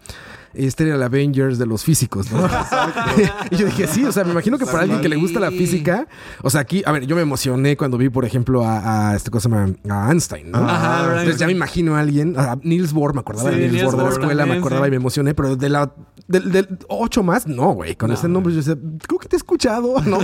[0.53, 2.45] este era el Avengers de los físicos, ¿no?
[3.51, 5.51] y yo dije, sí, o sea, me imagino que para alguien que le gusta la
[5.51, 6.07] física,
[6.41, 9.31] o sea, aquí, a ver, yo me emocioné cuando vi, por ejemplo, a, a este
[9.31, 9.49] cosa,
[9.89, 10.59] a Einstein, ¿no?
[10.59, 11.37] Ajá, Entonces right.
[11.39, 13.97] ya me imagino a alguien, a Niels Bohr, me acordaba Sí, de Niels, Niels Bohr
[13.97, 14.87] de la escuela, me acordaba sí.
[14.87, 15.91] y me emocioné, pero de la
[16.27, 18.13] del, del ocho más, no, güey, con No.
[18.15, 18.75] ese nombre yo decía,
[19.07, 20.19] creo que te he escuchado, ¿no?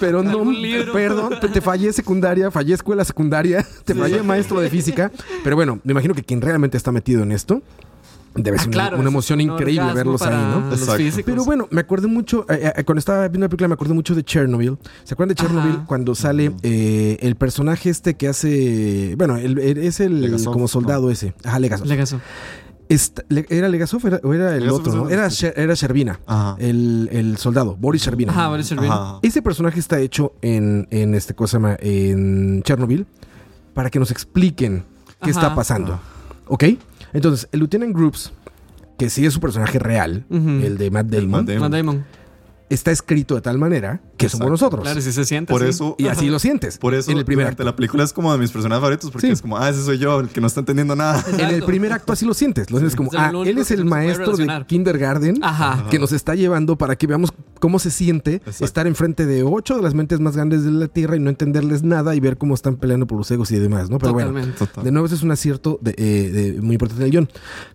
[0.00, 0.44] Pero no,
[0.92, 5.10] perdón, te, te fallé secundaria, fallé escuela secundaria, te fallé maestro de física,
[5.42, 7.62] pero bueno, me imagino que quien realmente está metido en esto
[8.34, 10.72] debe Ah, ser una- claro, emoción un increíble verlos ahí, ¿no?
[10.72, 11.22] Exacto.
[11.24, 14.14] Pero bueno, me acordé mucho, eh, eh, cuando estaba viendo la película, me acordé mucho
[14.14, 14.76] de Chernobyl.
[15.04, 15.72] ¿Se acuerdan de Chernobyl?
[15.76, 15.84] Ajá.
[15.86, 19.14] Cuando sale eh, el personaje este que hace.
[19.16, 21.34] Bueno, el- el- es el Legasov, como soldado ese.
[21.44, 21.86] Ajá, Legasov.
[21.86, 22.20] Legazo.
[22.88, 24.94] Esta- le- ¿Era Legasov era- o era el Legasov otro?
[24.94, 25.08] ¿no?
[25.08, 26.56] Era, era Shervina, Ajá.
[26.58, 28.30] el, el soldado, Boris Shervina.
[28.32, 28.90] Ajá, Boris Shervin.
[28.92, 29.18] Ajá.
[29.22, 33.06] Ese personaje está hecho en, en este cosa, se llama, en Chernobyl,
[33.72, 34.84] para que nos expliquen
[35.22, 35.40] qué Ajá.
[35.40, 35.98] está pasando.
[36.46, 36.64] ¿Ok?
[37.14, 38.32] Entonces, el Lieutenant Groups,
[38.98, 41.60] que sí es su personaje real, el de Matt El Damon, Matt Damon.
[41.62, 42.04] Matt Damon.
[42.68, 44.50] está escrito de tal manera que somos Exacto.
[44.50, 44.82] nosotros.
[44.84, 45.52] Claro, sí se siente.
[45.52, 45.68] Por sí.
[45.68, 46.78] eso, Y así lo sientes.
[46.78, 47.64] por eso en el primer acto.
[47.64, 49.32] la película es como de mis personajes favoritos porque Sí.
[49.32, 51.24] es como, ah, ese soy yo, el que no está entendiendo nada.
[51.38, 52.70] En el primer acto así lo sientes.
[52.70, 55.86] Lo sientes como, ah, él es el puede maestro de kindergarten Ajá.
[55.90, 58.64] que nos está llevando para que veamos cómo se siente Exacto.
[58.64, 61.82] estar enfrente de ocho de las mentes más grandes de la Tierra y no entenderles
[61.82, 63.98] nada y ver cómo están peleando por los egos y demás, ¿no?
[63.98, 64.32] Pero bueno.
[64.58, 64.84] Total.
[64.84, 67.28] de nuevo ese es un acierto de, eh, de- muy importante del guion.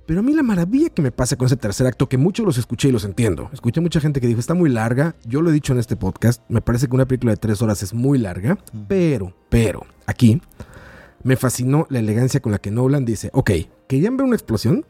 [0.06, 2.58] Pero a mí la maravilla que me pasa con ese tercer acto, que muchos los
[2.58, 3.50] escuché y los entiendo.
[3.54, 5.16] Escuché mucha gente que dijo, está muy larga.
[5.26, 6.39] Yo lo he dicho en este podcast.
[6.48, 8.58] Me parece que una película de tres horas es muy larga.
[8.88, 10.42] Pero, pero, aquí
[11.24, 13.52] me fascinó la elegancia con la que Nolan dice, ok,
[13.88, 14.86] ¿querían ver una explosión?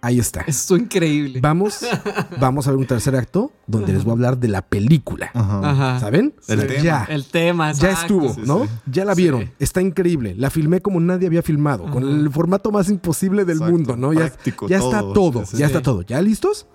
[0.00, 0.42] Ahí está.
[0.42, 1.40] Esto es increíble.
[1.40, 1.80] Vamos,
[2.40, 5.30] vamos a ver un tercer acto donde les voy a hablar de la película.
[5.34, 5.98] Ajá.
[5.98, 6.34] ¿Saben?
[6.46, 6.66] El Sí.
[6.68, 6.82] tema.
[6.82, 7.04] Ya.
[7.08, 8.64] El tema, Ya estuvo, Sí, ¿no?
[8.64, 8.70] sí.
[8.86, 9.50] Ya la vieron.
[9.58, 10.34] Está increíble.
[10.36, 13.72] La filmé como nadie había filmado, con el formato más imposible del Exacto.
[13.72, 14.12] mundo, ¿no?
[14.12, 15.12] Ya, Práctico, ya está todo.
[15.12, 16.02] todo, Sí, sí, ya está todo.
[16.02, 16.66] ¿Ya listos?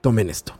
[0.00, 0.54] Tomen esto.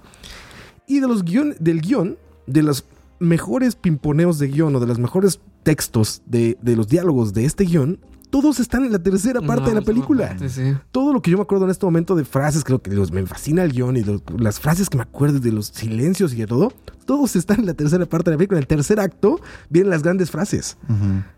[0.87, 2.85] Y de los guion, del guion, de los
[3.21, 7.65] mejores pimponeos de guion o de los mejores textos de, de los diálogos de este
[7.65, 8.01] guion,
[8.31, 10.73] todos están en la tercera parte No, de la película parte, sí.
[10.93, 13.27] todo lo que yo me acuerdo en este momento de frases, creo que los, me
[13.27, 16.47] fascina el guion y los- las frases que me acuerdo de los silencios y de
[16.47, 16.73] todo,
[17.07, 18.59] todos están en la tercera parte de la película.
[18.59, 20.77] En el tercer acto vienen las grandes frases,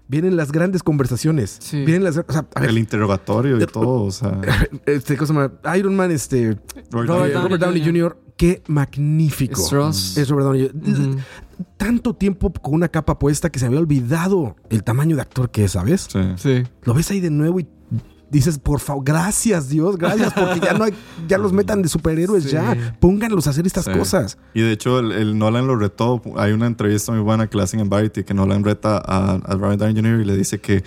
[0.09, 1.85] vienen las grandes conversaciones, Sí.
[1.85, 2.17] vienen las...
[2.19, 4.41] O sea, a ver, El interrogatorio y todo, o sea.
[4.87, 6.59] este, cosa más- Iron Man, este,
[6.91, 7.93] Robert Robert Downey Robert Downey Jr.
[8.13, 9.61] Jr., qué magnífico.
[9.63, 10.17] Strauss.
[10.17, 11.23] Es Robert Downey Jr.
[11.77, 15.65] Tanto tiempo con una capa puesta que se había olvidado el tamaño de actor que
[15.65, 16.09] es, ¿sabes?
[16.13, 16.21] Sí.
[16.37, 16.63] Sí.
[16.83, 17.69] Lo ves ahí de nuevo y
[18.33, 20.93] dices, por favor, gracias Dios, gracias, porque ya no hay,
[21.29, 22.51] ya los metan de superhéroes, Sí.
[22.51, 23.93] ya, pónganlos a hacer estas Sí.
[23.93, 24.39] cosas.
[24.55, 26.21] Y de hecho, el, el Nolan lo retó.
[26.37, 29.55] Hay una entrevista muy buena que le hacen en Variety que Nolan reta a, a
[29.55, 30.21] Robert Downey Jr.
[30.21, 30.83] y le dice que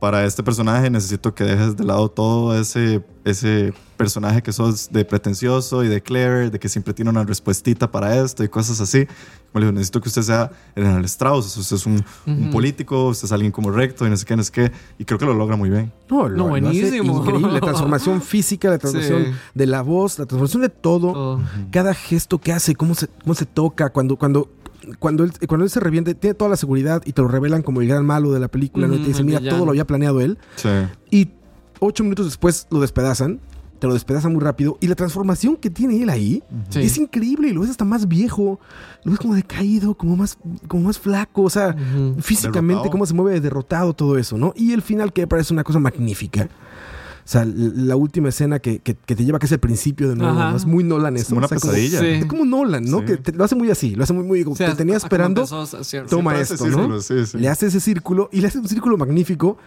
[0.00, 5.04] para este personaje necesito que dejes de lado todo ese, ese personaje que sos de
[5.06, 9.06] pretencioso y de clever, de que siempre tiene una respuestita para esto y cosas así.
[9.06, 12.50] Como le digo, necesito que usted sea General Strauss, usted es un, un Ujú.
[12.50, 14.72] político, usted es alguien como recto y no sé qué, no sé qué.
[14.98, 15.90] Y creo que lo logra muy bien.
[16.10, 17.18] No, No, hace buenísimo.
[17.22, 17.52] increíble.
[17.54, 19.30] La transformación física, la transformación Sí.
[19.54, 21.12] de la voz, la transformación de todo.
[21.12, 21.40] Todo.
[21.70, 24.50] Cada gesto que hace, cómo se, cómo se toca, cuando, cuando,
[24.98, 27.80] cuando, él, cuando él se reviente, tiene toda la seguridad y te lo revelan como
[27.80, 28.94] el gran malo de la película, ¿no?
[28.94, 30.38] Y te dicen, mira, todo lo había planeado él.
[30.56, 30.68] Sí.
[31.10, 31.30] Y
[31.80, 33.40] ocho minutos después lo despedazan.
[33.78, 34.78] Te lo despedazan muy rápido.
[34.80, 36.80] Y la transformación que tiene él ahí Sí.
[36.80, 37.48] es increíble.
[37.48, 38.58] Y lo ves hasta más viejo.
[39.04, 41.42] Lo ves como decaído, como más, como más flaco.
[41.42, 41.76] O sea,
[42.18, 42.90] físicamente, Derrotado.
[42.90, 44.54] cómo se mueve derrotado, todo eso, ¿no?
[44.56, 46.48] Y el final que me parece una cosa magnífica.
[47.26, 50.32] O sea, la última escena que, que- que te lleva casi al principio de nuevo.
[50.32, 50.56] ¿no?
[50.56, 51.30] Es muy Nolan Es eso.
[51.30, 51.98] como una o sea, pesadilla.
[51.98, 52.06] Sí.
[52.06, 53.00] es como Nolan, ¿no?
[53.00, 53.04] Sí.
[53.06, 53.96] Que te- lo hace muy así.
[53.96, 54.44] Lo hace muy, muy...
[54.44, 55.40] O sea, te tenía como esperando.
[55.42, 55.66] empezó,
[56.08, 56.76] Toma esto, ¿no?
[56.76, 57.38] círculos, sí, sí.
[57.38, 59.58] Le hace ese círculo y le hace un círculo magnífico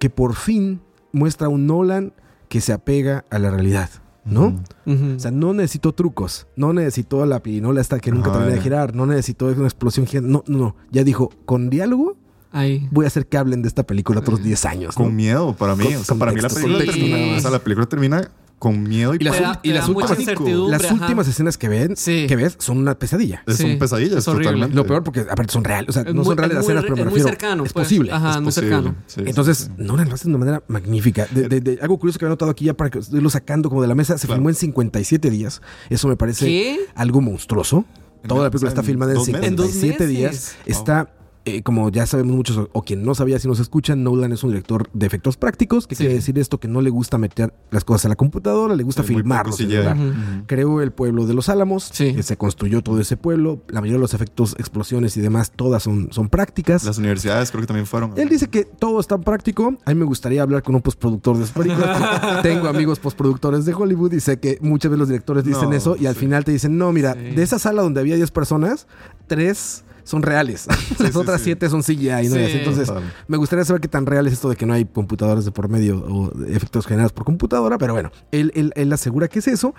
[0.00, 0.80] que por fin
[1.12, 2.12] muestra un Nolan
[2.48, 3.90] que se apega a la realidad,
[4.24, 4.60] ¿no?
[4.86, 8.94] O sea, no necesitó trucos, no necesitó la pirinola hasta que nunca termina de girar,
[8.96, 10.76] no necesitó una explosión gigante, no, no, no.
[10.90, 12.16] Ya dijo, con diálogo
[12.52, 12.88] Ahí.
[12.90, 14.96] voy a hacer que hablen de esta película otros 10 años.
[14.98, 15.04] ¿no?
[15.04, 15.84] Con miedo para mí.
[15.84, 19.14] Con- o sea, para mí la película, termina, o sea, la película termina con miedo
[19.14, 21.20] y, Y las, da- y las últimas, ajá.
[21.30, 22.26] escenas que ven, Sí.
[22.26, 23.44] que ves son una pesadilla.
[23.46, 24.46] es Sí, un pesadilla, es horrible.
[24.46, 24.74] totalmente.
[24.74, 26.64] Lo peor porque aparte son reales, o sea, Es no muy- son reales es las
[26.64, 27.86] muy- escenas, pero me es muy refiero, cercano, es pues.
[27.86, 28.10] posible.
[28.12, 28.68] Ajá, Es muy posible.
[28.70, 28.94] cercano.
[29.06, 29.70] Sí, Entonces.
[29.76, 31.26] Nolan lo hace de una manera magnífica.
[31.30, 33.80] De, de- de- algo curioso que había notado aquí ya para que irlo sacando como
[33.82, 34.38] de la mesa, se Claro.
[34.38, 35.62] filmó en 57 días.
[35.88, 36.80] Eso me parece ¿Qué?
[36.96, 37.84] algo monstruoso.
[38.26, 39.46] Toda la película está filmada en dos meses.
[39.46, 40.18] En dos 57 meses.
[40.18, 40.56] días.
[40.66, 41.08] Está,
[41.56, 44.42] eh, como ya sabemos muchos, o, o quien no sabía si nos escuchan, Nolan es
[44.44, 45.86] un director de efectos prácticos.
[45.86, 46.02] ¿Qué Sí.
[46.04, 46.58] quiere decir esto?
[46.60, 49.60] Que no le gusta meter las cosas a la computadora, le gusta Sí, filmarlos.
[49.60, 50.44] Ujú.
[50.46, 52.14] Creó el pueblo de los Álamos, Sí.
[52.14, 53.62] que se construyó todo ese pueblo.
[53.68, 56.84] La mayoría de los efectos, explosiones y demás, todas son, son prácticas.
[56.84, 58.12] Las universidades creo que también fueron.
[58.16, 59.76] Él dice que todo es tan práctico.
[59.84, 62.42] A mí me gustaría hablar con un postproductor de películas.
[62.42, 65.96] Tengo amigos postproductores de Hollywood y sé que muchas veces los directores dicen No, eso
[65.98, 66.20] y al sí.
[66.20, 67.34] final te dicen, no, mira, Sí.
[67.34, 68.86] de esa sala donde había 10 personas,
[69.26, 70.66] tres son reales.
[70.98, 71.44] Las sí, otras sí.
[71.44, 72.06] siete son CGI.
[72.06, 72.20] ¿no?
[72.22, 72.38] Y Sí.
[72.38, 72.58] así.
[72.58, 72.90] Entonces,
[73.26, 75.68] me gustaría saber qué tan real es esto de que no hay computadoras de por
[75.68, 79.74] medio o efectos generados por computadora, pero bueno, él, él, él asegura que es eso.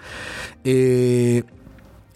[0.64, 1.44] Eh,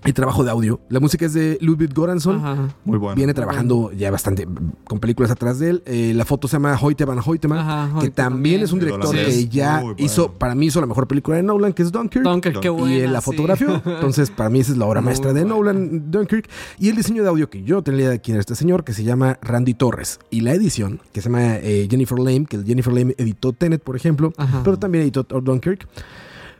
[0.03, 0.79] el trabajo de audio.
[0.89, 2.37] La música es de Ludwig Göransson.
[2.37, 2.69] Ajá.
[2.85, 3.15] Muy bueno.
[3.15, 4.47] Viene trabajando ya bastante
[4.85, 5.83] con películas atrás de él.
[5.85, 8.61] Eh, la foto se llama Hoyte van Hoytema, Ajá, que Hoyte también también.
[8.63, 9.95] es un director que ya bueno.
[9.99, 12.23] hizo, para mí hizo la mejor película de Nolan, que es Dunkirk.
[12.23, 12.95] Dunkirk, qué buena.
[12.95, 13.25] y él la sí.
[13.25, 13.75] fotografió.
[13.85, 15.55] Entonces, para mí esa es la obra Muy maestra de buena.
[15.55, 16.49] Nolan, Dunkirk.
[16.79, 19.03] Y el diseño de audio que yo tenía de quién era este señor, que se
[19.03, 20.19] llama Randy Torres.
[20.29, 23.95] Y la edición, que se llama eh, Jennifer Lame, que Jennifer Lame editó Tenet, por
[23.95, 24.61] ejemplo, Ajá.
[24.63, 25.87] pero también editó Dunkirk.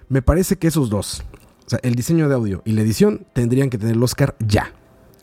[0.09, 1.23] Me parece que esos dos,
[1.65, 4.71] o sea, el diseño de audio y la edición, tendrían que tener el Oscar ya.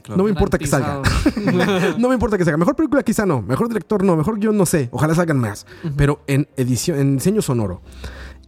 [0.03, 0.16] Claro.
[0.18, 1.03] No me importa que salga.
[1.99, 2.57] No me importa que salga.
[2.57, 3.43] Mejor película quizá no.
[3.43, 4.16] Mejor director no.
[4.16, 4.88] Mejor guion no sé.
[4.93, 5.66] Ojalá salgan más.
[5.97, 7.82] Pero en edición, en diseño sonoro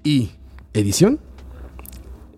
[0.02, 0.32] y
[0.72, 1.20] edición,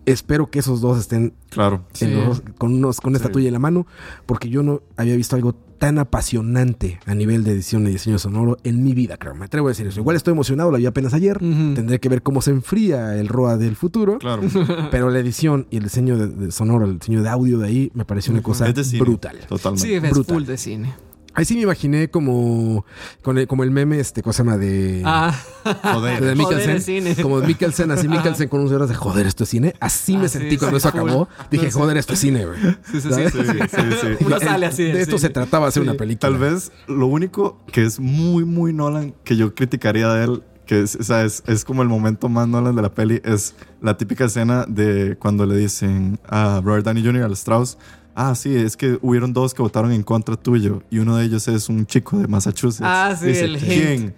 [0.05, 1.85] espero que esos dos estén Claro.
[2.01, 2.13] en Sí.
[2.13, 3.33] los- con, unos, con esta Sí.
[3.33, 3.87] tuya en la mano.
[4.25, 8.57] Porque yo no había visto algo tan apasionante a nivel de edición y diseño sonoro
[8.63, 9.35] en mi vida, creo.
[9.35, 9.99] Me atrevo a decir eso.
[9.99, 11.37] Igual estoy emocionado, la vi apenas ayer.
[11.39, 14.17] Tendré que ver cómo se enfría el ROA del futuro.
[14.19, 14.41] Claro.
[14.91, 17.91] Pero la edición y el diseño de, de sonoro, el diseño de audio de ahí,
[17.93, 19.01] me pareció una cosa Es de cine.
[19.01, 19.37] brutal.
[19.47, 19.87] Totalmente.
[19.87, 20.35] Sí, es Brutal.
[20.35, 20.93] full de cine.
[21.35, 22.85] Ahí sí me imaginé como,
[23.21, 24.57] con el, como el meme, este, ¿cómo se llama?
[24.57, 25.33] De, Ah,
[25.63, 26.13] Joder.
[26.13, 26.81] de Joder, Mikkelsen.
[26.81, 27.15] cine.
[27.21, 29.73] Como de Mikkelsen, así Mikkelsen con un cerebro de joder, esto es cine.
[29.79, 31.09] Así me Ah, sí, sentí cuando sí, eso full.
[31.09, 31.27] acabó.
[31.51, 31.77] Dije, No, sí.
[31.77, 32.57] joder, esto es cine, güey.
[32.91, 33.09] sí, sí, sí.
[33.31, 33.77] Sí, sí,
[34.19, 34.25] sí.
[34.25, 35.89] Uno sale así De esto se trataba de hacer Sí.
[35.89, 36.29] una película.
[36.31, 40.81] Tal vez lo único que es muy, muy Nolan que yo criticaría de él, que
[40.81, 43.97] es, o sea, es, es como el momento más Nolan de la peli, es la
[43.97, 47.23] típica escena de cuando le dicen a Robert Downey Jr.
[47.23, 47.77] al Strauss.
[48.15, 51.47] Ah, sí, es que hubieron dos que votaron en contra tuyo y uno de ellos
[51.49, 52.81] es un chico de Massachusetts.
[52.81, 53.65] Ah, sí, Dice, el hate.
[53.65, 54.15] ¿Quién?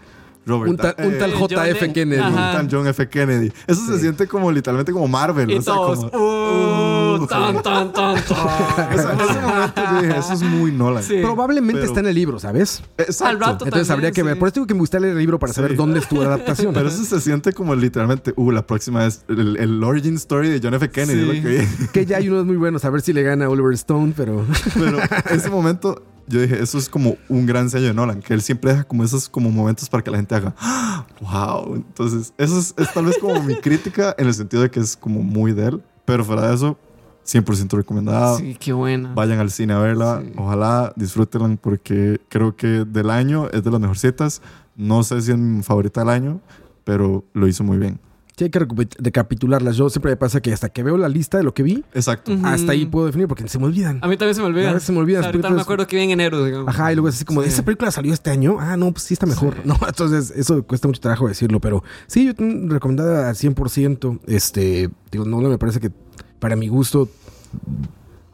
[0.48, 0.72] Robert.
[0.72, 1.94] Un tal, un eh, tal JF F.
[1.94, 2.22] Kennedy.
[2.22, 2.30] Ajá.
[2.30, 3.10] un tal John F.
[3.10, 3.52] Kennedy.
[3.68, 5.52] Eso se siente como literalmente como Marvel.
[5.52, 6.10] Y o sea, todos.
[6.12, 11.02] como- Uh, Uh, tan, tan, tan, ese momento yo dije, eso es muy Nolan.
[11.02, 11.16] Sí.
[11.22, 12.84] Probablemente Pero- está en el libro, ¿sabes?
[12.98, 13.26] Exacto.
[13.26, 14.34] Al rato Entonces también, habría que ver.
[14.36, 14.40] sí.
[14.40, 16.74] Por eso digo que me leer el libro para saber dónde estuvo la adaptación.
[16.76, 20.60] Pero eso se siente como literalmente, uh, la próxima es el, el origin story de
[20.62, 20.90] John F.
[20.92, 21.42] Kennedy.
[21.42, 21.48] Sí.
[21.56, 22.86] es lo que ya hay unos muy buenos.
[22.86, 24.46] A ver si le gana a Oliver Stone, pero...
[24.76, 28.34] Pero en ese momento yo dije, eso es como un gran sello de Nolan, que
[28.34, 31.76] él siempre deja como esos como momentos para que la gente haga, "Ah, wow.
[31.76, 34.96] Entonces, eso es, es tal vez como mi crítica en el sentido de que es
[34.98, 35.84] como muy de él.
[36.06, 36.78] Pero fuera de eso,
[37.26, 38.38] 100% recomendada.
[38.38, 39.14] Sí, qué buena.
[39.14, 40.22] Vayan al cine a verla.
[40.26, 40.32] Sí.
[40.38, 44.42] Ojalá disfrútenla porque creo que del año es de las mejorcitas.
[44.76, 46.40] No sé si es mi favorita del año,
[46.86, 48.00] pero lo hizo muy bien.
[48.38, 49.78] Sí, hay que recapitularlas.
[49.78, 52.38] Yo siempre me pasa que hasta que veo la lista de lo que vi, Exacto.
[52.44, 53.98] Hasta ahí puedo definir porque se me olvidan.
[54.04, 54.70] A mí también se me olvida.
[54.76, 56.68] A se me olvidan las Ahorita no me acuerdo que vi en enero, digamos.
[56.68, 57.50] Ajá, y luego es así como, Sí.
[57.50, 58.58] ¿esa película salió este año?
[58.60, 59.56] Ah, no, pues sí está mejor.
[59.66, 64.20] No, entonces eso cuesta mucho trabajo decirlo, pero sí, yo tengo recomendada al 100%.
[64.28, 65.90] Este, digo, no me parece que
[66.40, 67.10] para mi gusto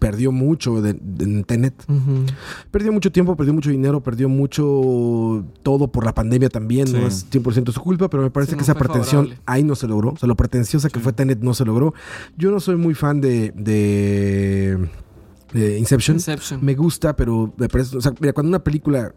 [0.08, 1.74] perdió mucho de, de- en Tenet.
[1.88, 2.26] Ujú.
[2.72, 6.88] Perdió mucho tiempo, perdió mucho dinero, perdió mucho todo por la pandemia también.
[6.88, 6.93] Sí.
[6.93, 9.41] No es 100% su culpa, pero me parece Sí, que no esa pretensión favorable.
[9.45, 10.10] ahí no se logró.
[10.12, 11.93] O sea, lo pretenciosa que fue Tenet no se logró.
[12.38, 14.78] Yo no soy muy fan de, de,
[15.54, 16.18] de Inception.
[16.18, 16.60] Inception.
[16.64, 17.97] Me gusta, pero me parece.
[17.97, 19.14] O sea, mira, cuando una película.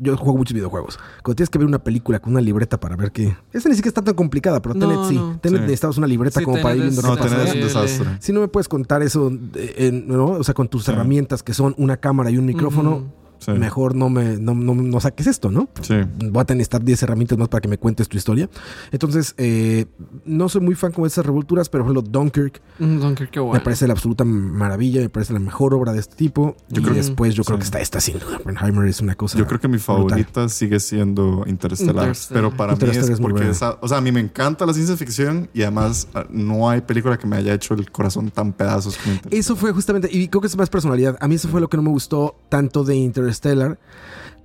[0.00, 0.98] Yo juego muchos videojuegos.
[1.22, 3.36] Cuando tienes que ver una película con una libreta para ver que.
[3.52, 5.14] Esa ni siquiera está tan complicada, pero No, Tenet sí.
[5.16, 5.38] no.
[5.40, 5.62] Tenet Sí.
[5.62, 7.36] necesitabas una libreta Sí, como para ir Tenet viendo es- No, qué pasa.
[7.36, 8.16] tenés un desastre.
[8.20, 10.26] Si no me puedes contar eso, eh, en- ¿no?
[10.26, 10.90] O sea, con tus Sí.
[10.90, 13.04] herramientas que son una cámara y un micrófono.
[13.38, 13.50] Sí.
[13.52, 15.68] mejor no me no, no- no saques esto, ¿no?
[15.82, 15.94] Sí.
[16.30, 18.48] Voy a necesitar 10 herramientas más para que me cuentes tu historia.
[18.90, 19.86] Entonces, eh,
[20.24, 23.46] no soy muy fan con esas revolturas, pero por ejemplo, Dunkirk Mm, Dunkirk, qué me
[23.46, 23.62] bueno.
[23.64, 26.56] parece la absoluta maravilla, me parece la mejor obra de este tipo.
[26.68, 28.38] Yo y creo que- después yo creo que está esta sin duda.
[28.38, 29.38] Oppenheimer es una cosa.
[29.38, 29.96] Yo creo que mi brutal.
[30.08, 31.94] favorita sigue siendo Interstellar.
[32.06, 32.34] Interstellar.
[32.42, 34.64] Pero para mí Interstellar es es muy porque esa, o sea, a mí me encanta
[34.66, 38.30] la ciencia ficción y además ah, no hay película que me haya hecho el corazón
[38.30, 39.40] tan pedazos como Interstellar.
[39.40, 41.16] Eso fue justamente, y creo que es más personalidad.
[41.20, 43.33] A mí eso fue lo que no me gustó tanto de Interstellar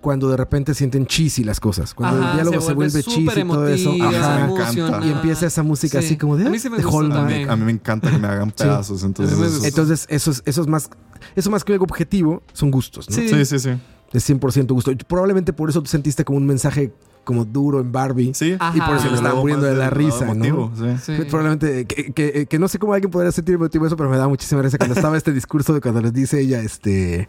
[0.02, 1.94] cuando de repente sienten cheesy las cosas.
[1.94, 3.96] Cuando Ajá, el diálogo se, vuelve súper cheesy y todo eso.
[4.02, 5.06] Ajá.
[5.06, 7.50] Y empieza esa música así como de, A mí me de gusta también.
[7.50, 9.04] A mí me encanta que me hagan pedazos.
[9.04, 9.66] Entonces, eso-.
[9.66, 10.90] Entonces, eso es, eso es más,
[11.36, 13.16] eso más que algo objetivo, son gustos, ¿no?
[13.16, 13.28] Sí.
[13.28, 13.72] sí, sí, sí.
[14.14, 14.92] Es 100% gusto.
[15.08, 16.92] Probablemente por eso tú sentiste como un mensaje
[17.26, 18.32] como duro en Barbie.
[18.34, 18.56] Sí.
[18.58, 18.76] Ajá.
[18.76, 19.12] Y por eso Ah.
[19.12, 20.72] me estaba muriendo de la risa, ¿no?
[20.76, 20.86] sí.
[21.04, 21.14] Sí.
[21.30, 24.28] Probablemente, que, que- que no sé cómo alguien podría sentir emotivo eso, pero me da
[24.30, 27.28] muchísima risa cuando estaba este discurso de cuando les dice ella, este...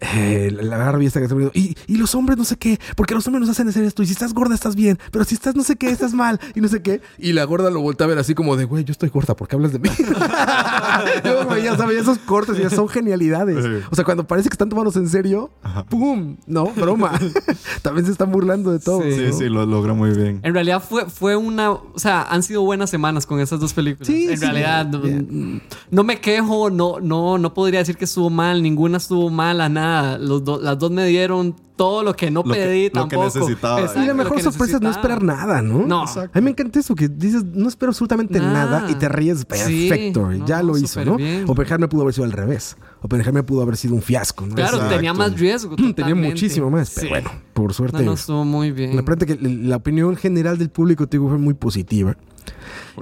[0.00, 3.14] eh, la Barbie esta que está muriendo, y, y los hombres no sé qué, porque
[3.14, 5.54] los hombres nos hacen hacer esto, y si estás gorda estás bien, pero si estás
[5.56, 7.00] no sé qué, estás mal, y no sé qué.
[7.18, 9.48] Y la gorda lo voltea a ver así como de, güey, yo estoy gorda, ¿por
[9.48, 9.88] qué hablas de mí?
[11.24, 13.64] yo, güey, ya sabes, esos cortes ya son genialidades.
[13.64, 13.86] Sí.
[13.90, 15.50] O sea, cuando parece que están tomándose en serio,
[15.88, 16.36] ¡pum!
[16.46, 17.12] No, broma.
[17.82, 19.02] También se están burlando de todo.
[19.02, 19.12] Sí.
[19.12, 19.32] Sí, ¿no?
[19.32, 20.40] sí, lo logra muy bien.
[20.42, 21.72] En realidad fue, fue una...
[21.72, 24.06] O sea, han sido buenas semanas con esas dos películas.
[24.06, 25.60] Sí, en sí, realidad, no, yeah.
[25.90, 29.87] no me quejo, no, no, no podría decir que estuvo mal, ninguna estuvo mala, nada.
[30.20, 33.16] Los do- las dos me dieron todo lo que no Lo que- pedí lo que
[33.16, 33.24] tampoco.
[33.24, 33.80] necesitaba.
[33.80, 35.86] Exacto, Y la mejor sorpresa es no esperar nada, ¿no?
[35.86, 36.02] No.
[36.04, 38.52] A mí me encanta eso, que dices, no espero absolutamente Nada.
[38.80, 40.22] nada y te ríes Sí, perfecto.
[40.30, 41.16] no, ya lo hizo, ¿no?
[41.16, 41.44] bien.
[41.46, 42.76] Oppenheimer pudo haber sido al revés.
[43.02, 44.54] Oppenheimer pudo haber sido un fiasco, ¿no?
[44.56, 44.96] Claro, Exacto.
[44.96, 45.76] tenía más riesgo.
[45.94, 47.08] Tenía muchísimo más, pero Sí.
[47.10, 47.30] bueno,
[47.62, 47.98] por suerte.
[47.98, 48.94] No, no estuvo muy bien.
[48.96, 52.16] La que la opinión general del público, te digo, fue muy positiva.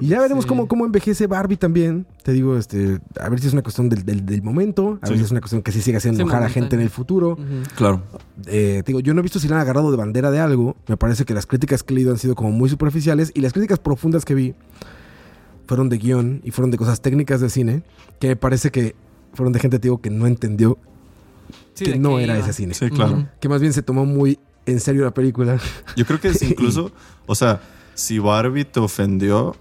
[0.01, 0.49] Y ya veremos Sí.
[0.49, 2.05] cómo, cómo envejece Barbie también.
[2.23, 5.17] Te digo, este, a ver si es una cuestión del, del- del momento, a ver
[5.17, 7.37] si es una cuestión que sí siga haciendo Sí, enojar a gente en el futuro.
[7.75, 8.03] Claro.
[8.45, 10.75] Eh, te digo, yo no he visto si le han agarrado de bandera de algo.
[10.87, 13.53] Me parece que las críticas que he leído han sido como muy superficiales y las
[13.53, 14.53] críticas profundas que vi
[15.67, 17.83] fueron de guion y fueron de cosas técnicas de cine
[18.19, 18.95] que me parece que
[19.33, 20.77] fueron de gente, te digo, que no entendió
[21.73, 22.43] Sí, que ¿de no era iba?
[22.43, 22.73] ese cine.
[22.73, 23.27] Sí, claro.
[23.39, 25.57] Que más bien se tomó muy en serio la película.
[25.95, 26.91] Yo creo que es incluso,
[27.25, 27.61] o sea,
[27.95, 29.55] si Barbie te ofendió,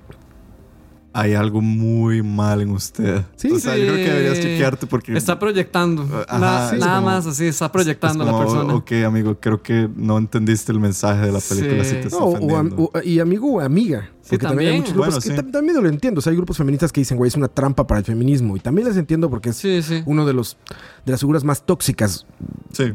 [1.12, 3.22] hay algo muy mal en usted.
[3.36, 6.02] Sí, o sea, yo creo que deberías chequearte porque Está proyectando.
[6.28, 8.74] Ajá, sí, nada como- más así, está es proyectando a la persona.
[8.74, 11.84] Ok, amigo, creo que no entendiste el mensaje de la película.
[11.84, 11.90] Sí.
[11.90, 14.10] Si te está No, o o- y amigo o amiga.
[14.26, 15.52] Sí, Porque también hay muchos grupos Bueno, que sí.
[15.52, 16.18] también lo entiendo.
[16.18, 18.56] O sea, hay grupos feministas que dicen, güey, es una trampa para el feminismo.
[18.56, 20.02] Y también les entiendo porque es Sí, sí.
[20.04, 20.56] uno de los
[21.04, 22.26] de las figuras más tóxicas
[22.72, 22.92] Sí.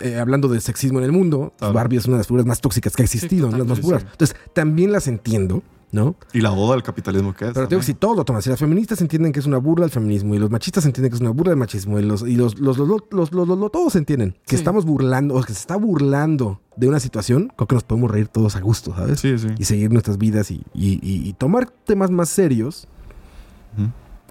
[0.00, 1.74] Eh, hablando de sexismo en el mundo, Claro.
[1.74, 4.04] Barbie es una de las figuras más tóxicas que ha existido, las más puras.
[4.10, 6.16] Entonces, también las entiendo, ¿no?
[6.32, 7.52] Y la boda del capitalismo que es.
[7.52, 9.90] Pero digo, si todos lo toman, si las feministas entienden que es una burla al
[9.90, 12.58] feminismo y los machistas entienden que es una burla al machismo y los, y los,
[12.58, 14.56] los, los, los, los- los- los- los- todos entienden que Sí.
[14.56, 18.28] estamos burlando o que se está burlando de una situación, creo que nos podemos reír
[18.28, 19.20] todos a gusto, ¿sabes?
[19.20, 19.48] Sí, sí.
[19.58, 22.86] Y seguir nuestras vidas y, y- y- y tomar temas más serios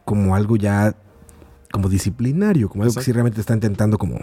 [0.03, 0.95] como algo ya
[1.71, 4.19] como disciplinario, como algo que sí realmente está intentando como,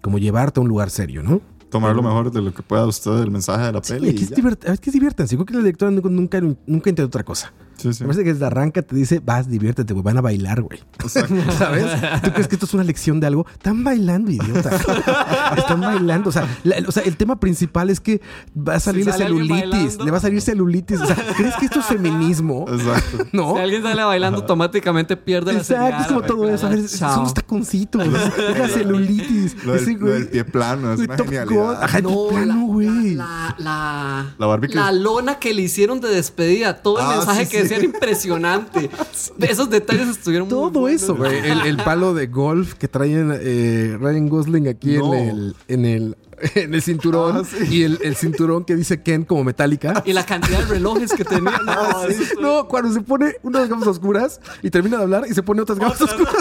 [0.00, 1.40] como llevarte a un lugar serio, ¿no?
[1.74, 4.10] Tomar lo mejor de lo que pueda usted del mensaje de la Sí, peli.
[4.10, 5.34] aquí y es, divert- es que es diviértanse.
[5.34, 7.52] Creo que la directora nunca, nunca, nunca intentó otra cosa.
[7.76, 8.02] Sí, sí.
[8.02, 10.80] Me parece que desde arranca te dice, vas, diviértete, güey, van a bailar, güey.
[11.00, 11.34] Exacto.
[11.58, 11.86] ¿Sabes?
[12.22, 13.46] ¿Tú crees que esto es una lección de algo?
[13.52, 14.70] Están bailando, idiota.
[15.56, 16.28] Están bailando.
[16.28, 18.20] O sea, la- o sea, el tema principal es que
[18.56, 19.98] va a salir alguien celulitis.
[20.04, 21.00] Le va a salir celulitis.
[21.00, 22.66] O sea, ¿crees que esto es feminismo?
[22.68, 23.24] Exacto.
[23.32, 23.54] No.
[23.54, 26.66] Si alguien sale bailando, automáticamente pierde la Exacto, es como todo eso.
[26.66, 28.04] A ver, son unos taconcitos.
[28.06, 29.64] Es la celulitis.
[29.64, 31.82] Lo Ese del, lo güey- del pie plano es una genialidad.
[31.82, 33.14] Ajá, el pie plano, güey.
[33.14, 37.63] La, la, la lona que le hicieron de despedida, todo el Ah, mensaje sí, que
[37.68, 37.74] sí.
[37.74, 38.90] decía era impresionante.
[39.40, 41.36] Esos detalles estuvieron muy Todo eso, güey.
[41.38, 45.14] El, el palo de golf que traen eh, Ryan Gosling aquí No.
[45.14, 46.16] en el, en el,
[46.54, 47.38] en el cinturón.
[47.38, 47.76] Ah, sí.
[47.76, 50.02] Y el, el cinturón que dice Ken como metálica.
[50.06, 51.58] Y la cantidad de relojes que tenía.
[51.64, 55.42] No, estuvo- No, cuando se pone unas gafas oscuras y termina de hablar y se
[55.42, 56.34] pone otras gafas oscuras.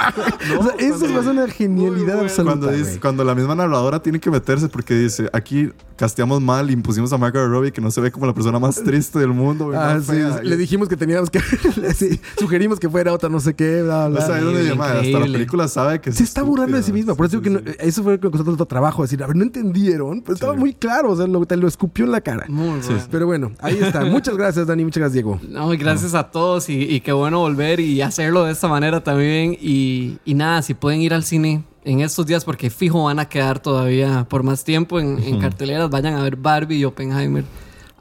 [0.58, 2.20] o sea, eso es una genialidad bueno.
[2.22, 2.52] absoluta.
[2.58, 3.00] Cuando, dice- güey.
[3.00, 7.18] cuando la misma narradora tiene que meterse porque dice, aquí casteamos mal y impusimos a
[7.18, 9.70] Margaret Robbie que no se ve como la persona más triste del mundo.
[9.74, 10.40] Ah, sí, fea.
[10.42, 11.40] le dijimos que teníamos que.
[11.94, 14.26] sí, sugerimos que fuera otra, no sé qué, bla, O bla.
[14.26, 16.82] sea, es donde Increíble, llama, hasta la película sabe que es se está burlando de
[16.82, 17.14] sí misma.
[17.14, 19.02] Por eso Sí, digo que sí, no- eso fue lo que costó tanto trabajo.
[19.02, 20.22] Decir, a ver, no entendieron.
[20.22, 20.58] Pues estaba Sí.
[20.60, 21.10] muy claro.
[21.12, 22.46] O sea, lo, te lo escupió en la cara.
[22.48, 22.82] Muy bueno.
[23.10, 24.04] Pero bueno, ahí está.
[24.04, 24.84] Muchas gracias, Dani.
[24.84, 25.38] Muchas gracias, Diego.
[25.48, 29.02] No, y gracias a todos y, y qué bueno volver y hacerlo de esta manera
[29.04, 29.56] también.
[29.60, 29.89] Y,
[30.24, 33.60] y nada, si pueden ir al cine en estos días, porque fijo van a quedar
[33.60, 37.44] todavía por más tiempo en, en carteleras, vayan a ver Barbie y Oppenheimer.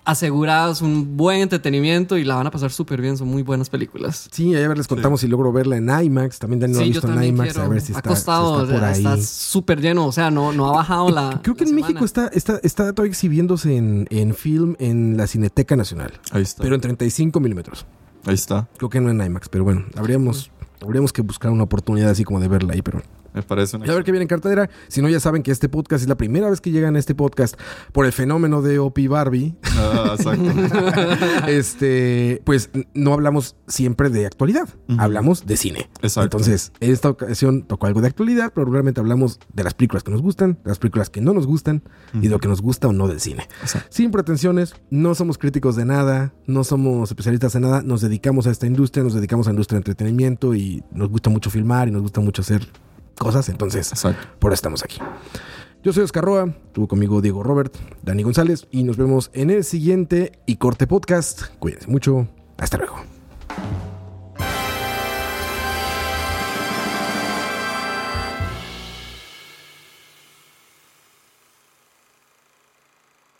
[0.05, 4.27] Asegurados un buen entretenimiento y la van a pasar súper bien, son muy buenas películas.
[4.31, 6.39] Sí, ahí a ver, les contamos si logro verla en IMAX.
[6.39, 7.53] También Dani lo ha sí, yo visto en IMAX.
[7.53, 7.65] quiero.
[7.65, 8.97] A ver si ha está, si costado, ahí.
[8.97, 11.39] está súper lleno, o sea, no, no ha bajado la.
[11.43, 11.87] Creo que la en semana.
[11.89, 16.13] México está, está, está todavía exhibiéndose en, en film en la Cineteca Nacional.
[16.31, 16.63] Ahí está.
[16.63, 17.85] Pero en 35 milímetros.
[18.25, 18.67] Ahí está.
[18.77, 20.49] Creo que no en IMAX, pero bueno, habríamos,
[20.81, 23.01] habríamos que buscar una oportunidad así como de verla ahí, pero
[23.33, 24.69] Me parece una Y a ver qué viene en cartera.
[24.87, 27.15] Si no, ya saben que este podcast es la primera vez que llegan a este
[27.15, 27.59] podcast
[27.91, 29.55] por el fenómeno de Opie Barbie.
[29.77, 30.49] Ah, exacto.
[31.47, 35.89] este, pues no hablamos siempre de actualidad, hablamos de cine.
[36.01, 36.37] Exacto.
[36.37, 40.11] Entonces, en esta ocasión tocó algo de actualidad, pero realmente hablamos de las películas que
[40.11, 41.83] nos gustan, de las películas que no nos gustan
[42.13, 43.47] y de lo que nos gusta o no del cine.
[43.61, 43.89] Exacto.
[43.91, 48.51] Sin pretensiones, no somos críticos de nada, no somos especialistas en nada, nos dedicamos a
[48.51, 51.91] esta industria, nos dedicamos a la industria de entretenimiento y nos gusta mucho filmar y
[51.91, 52.67] nos gusta mucho hacer
[53.19, 54.27] cosas, entonces Exacto.
[54.39, 54.97] por eso estamos aquí.
[55.83, 59.63] Yo soy Oscar Roa, estuvo conmigo Diego Robert, Dani González y nos vemos en el
[59.63, 61.43] siguiente y corte podcast.
[61.59, 62.27] Cuídense mucho,
[62.57, 62.95] hasta luego.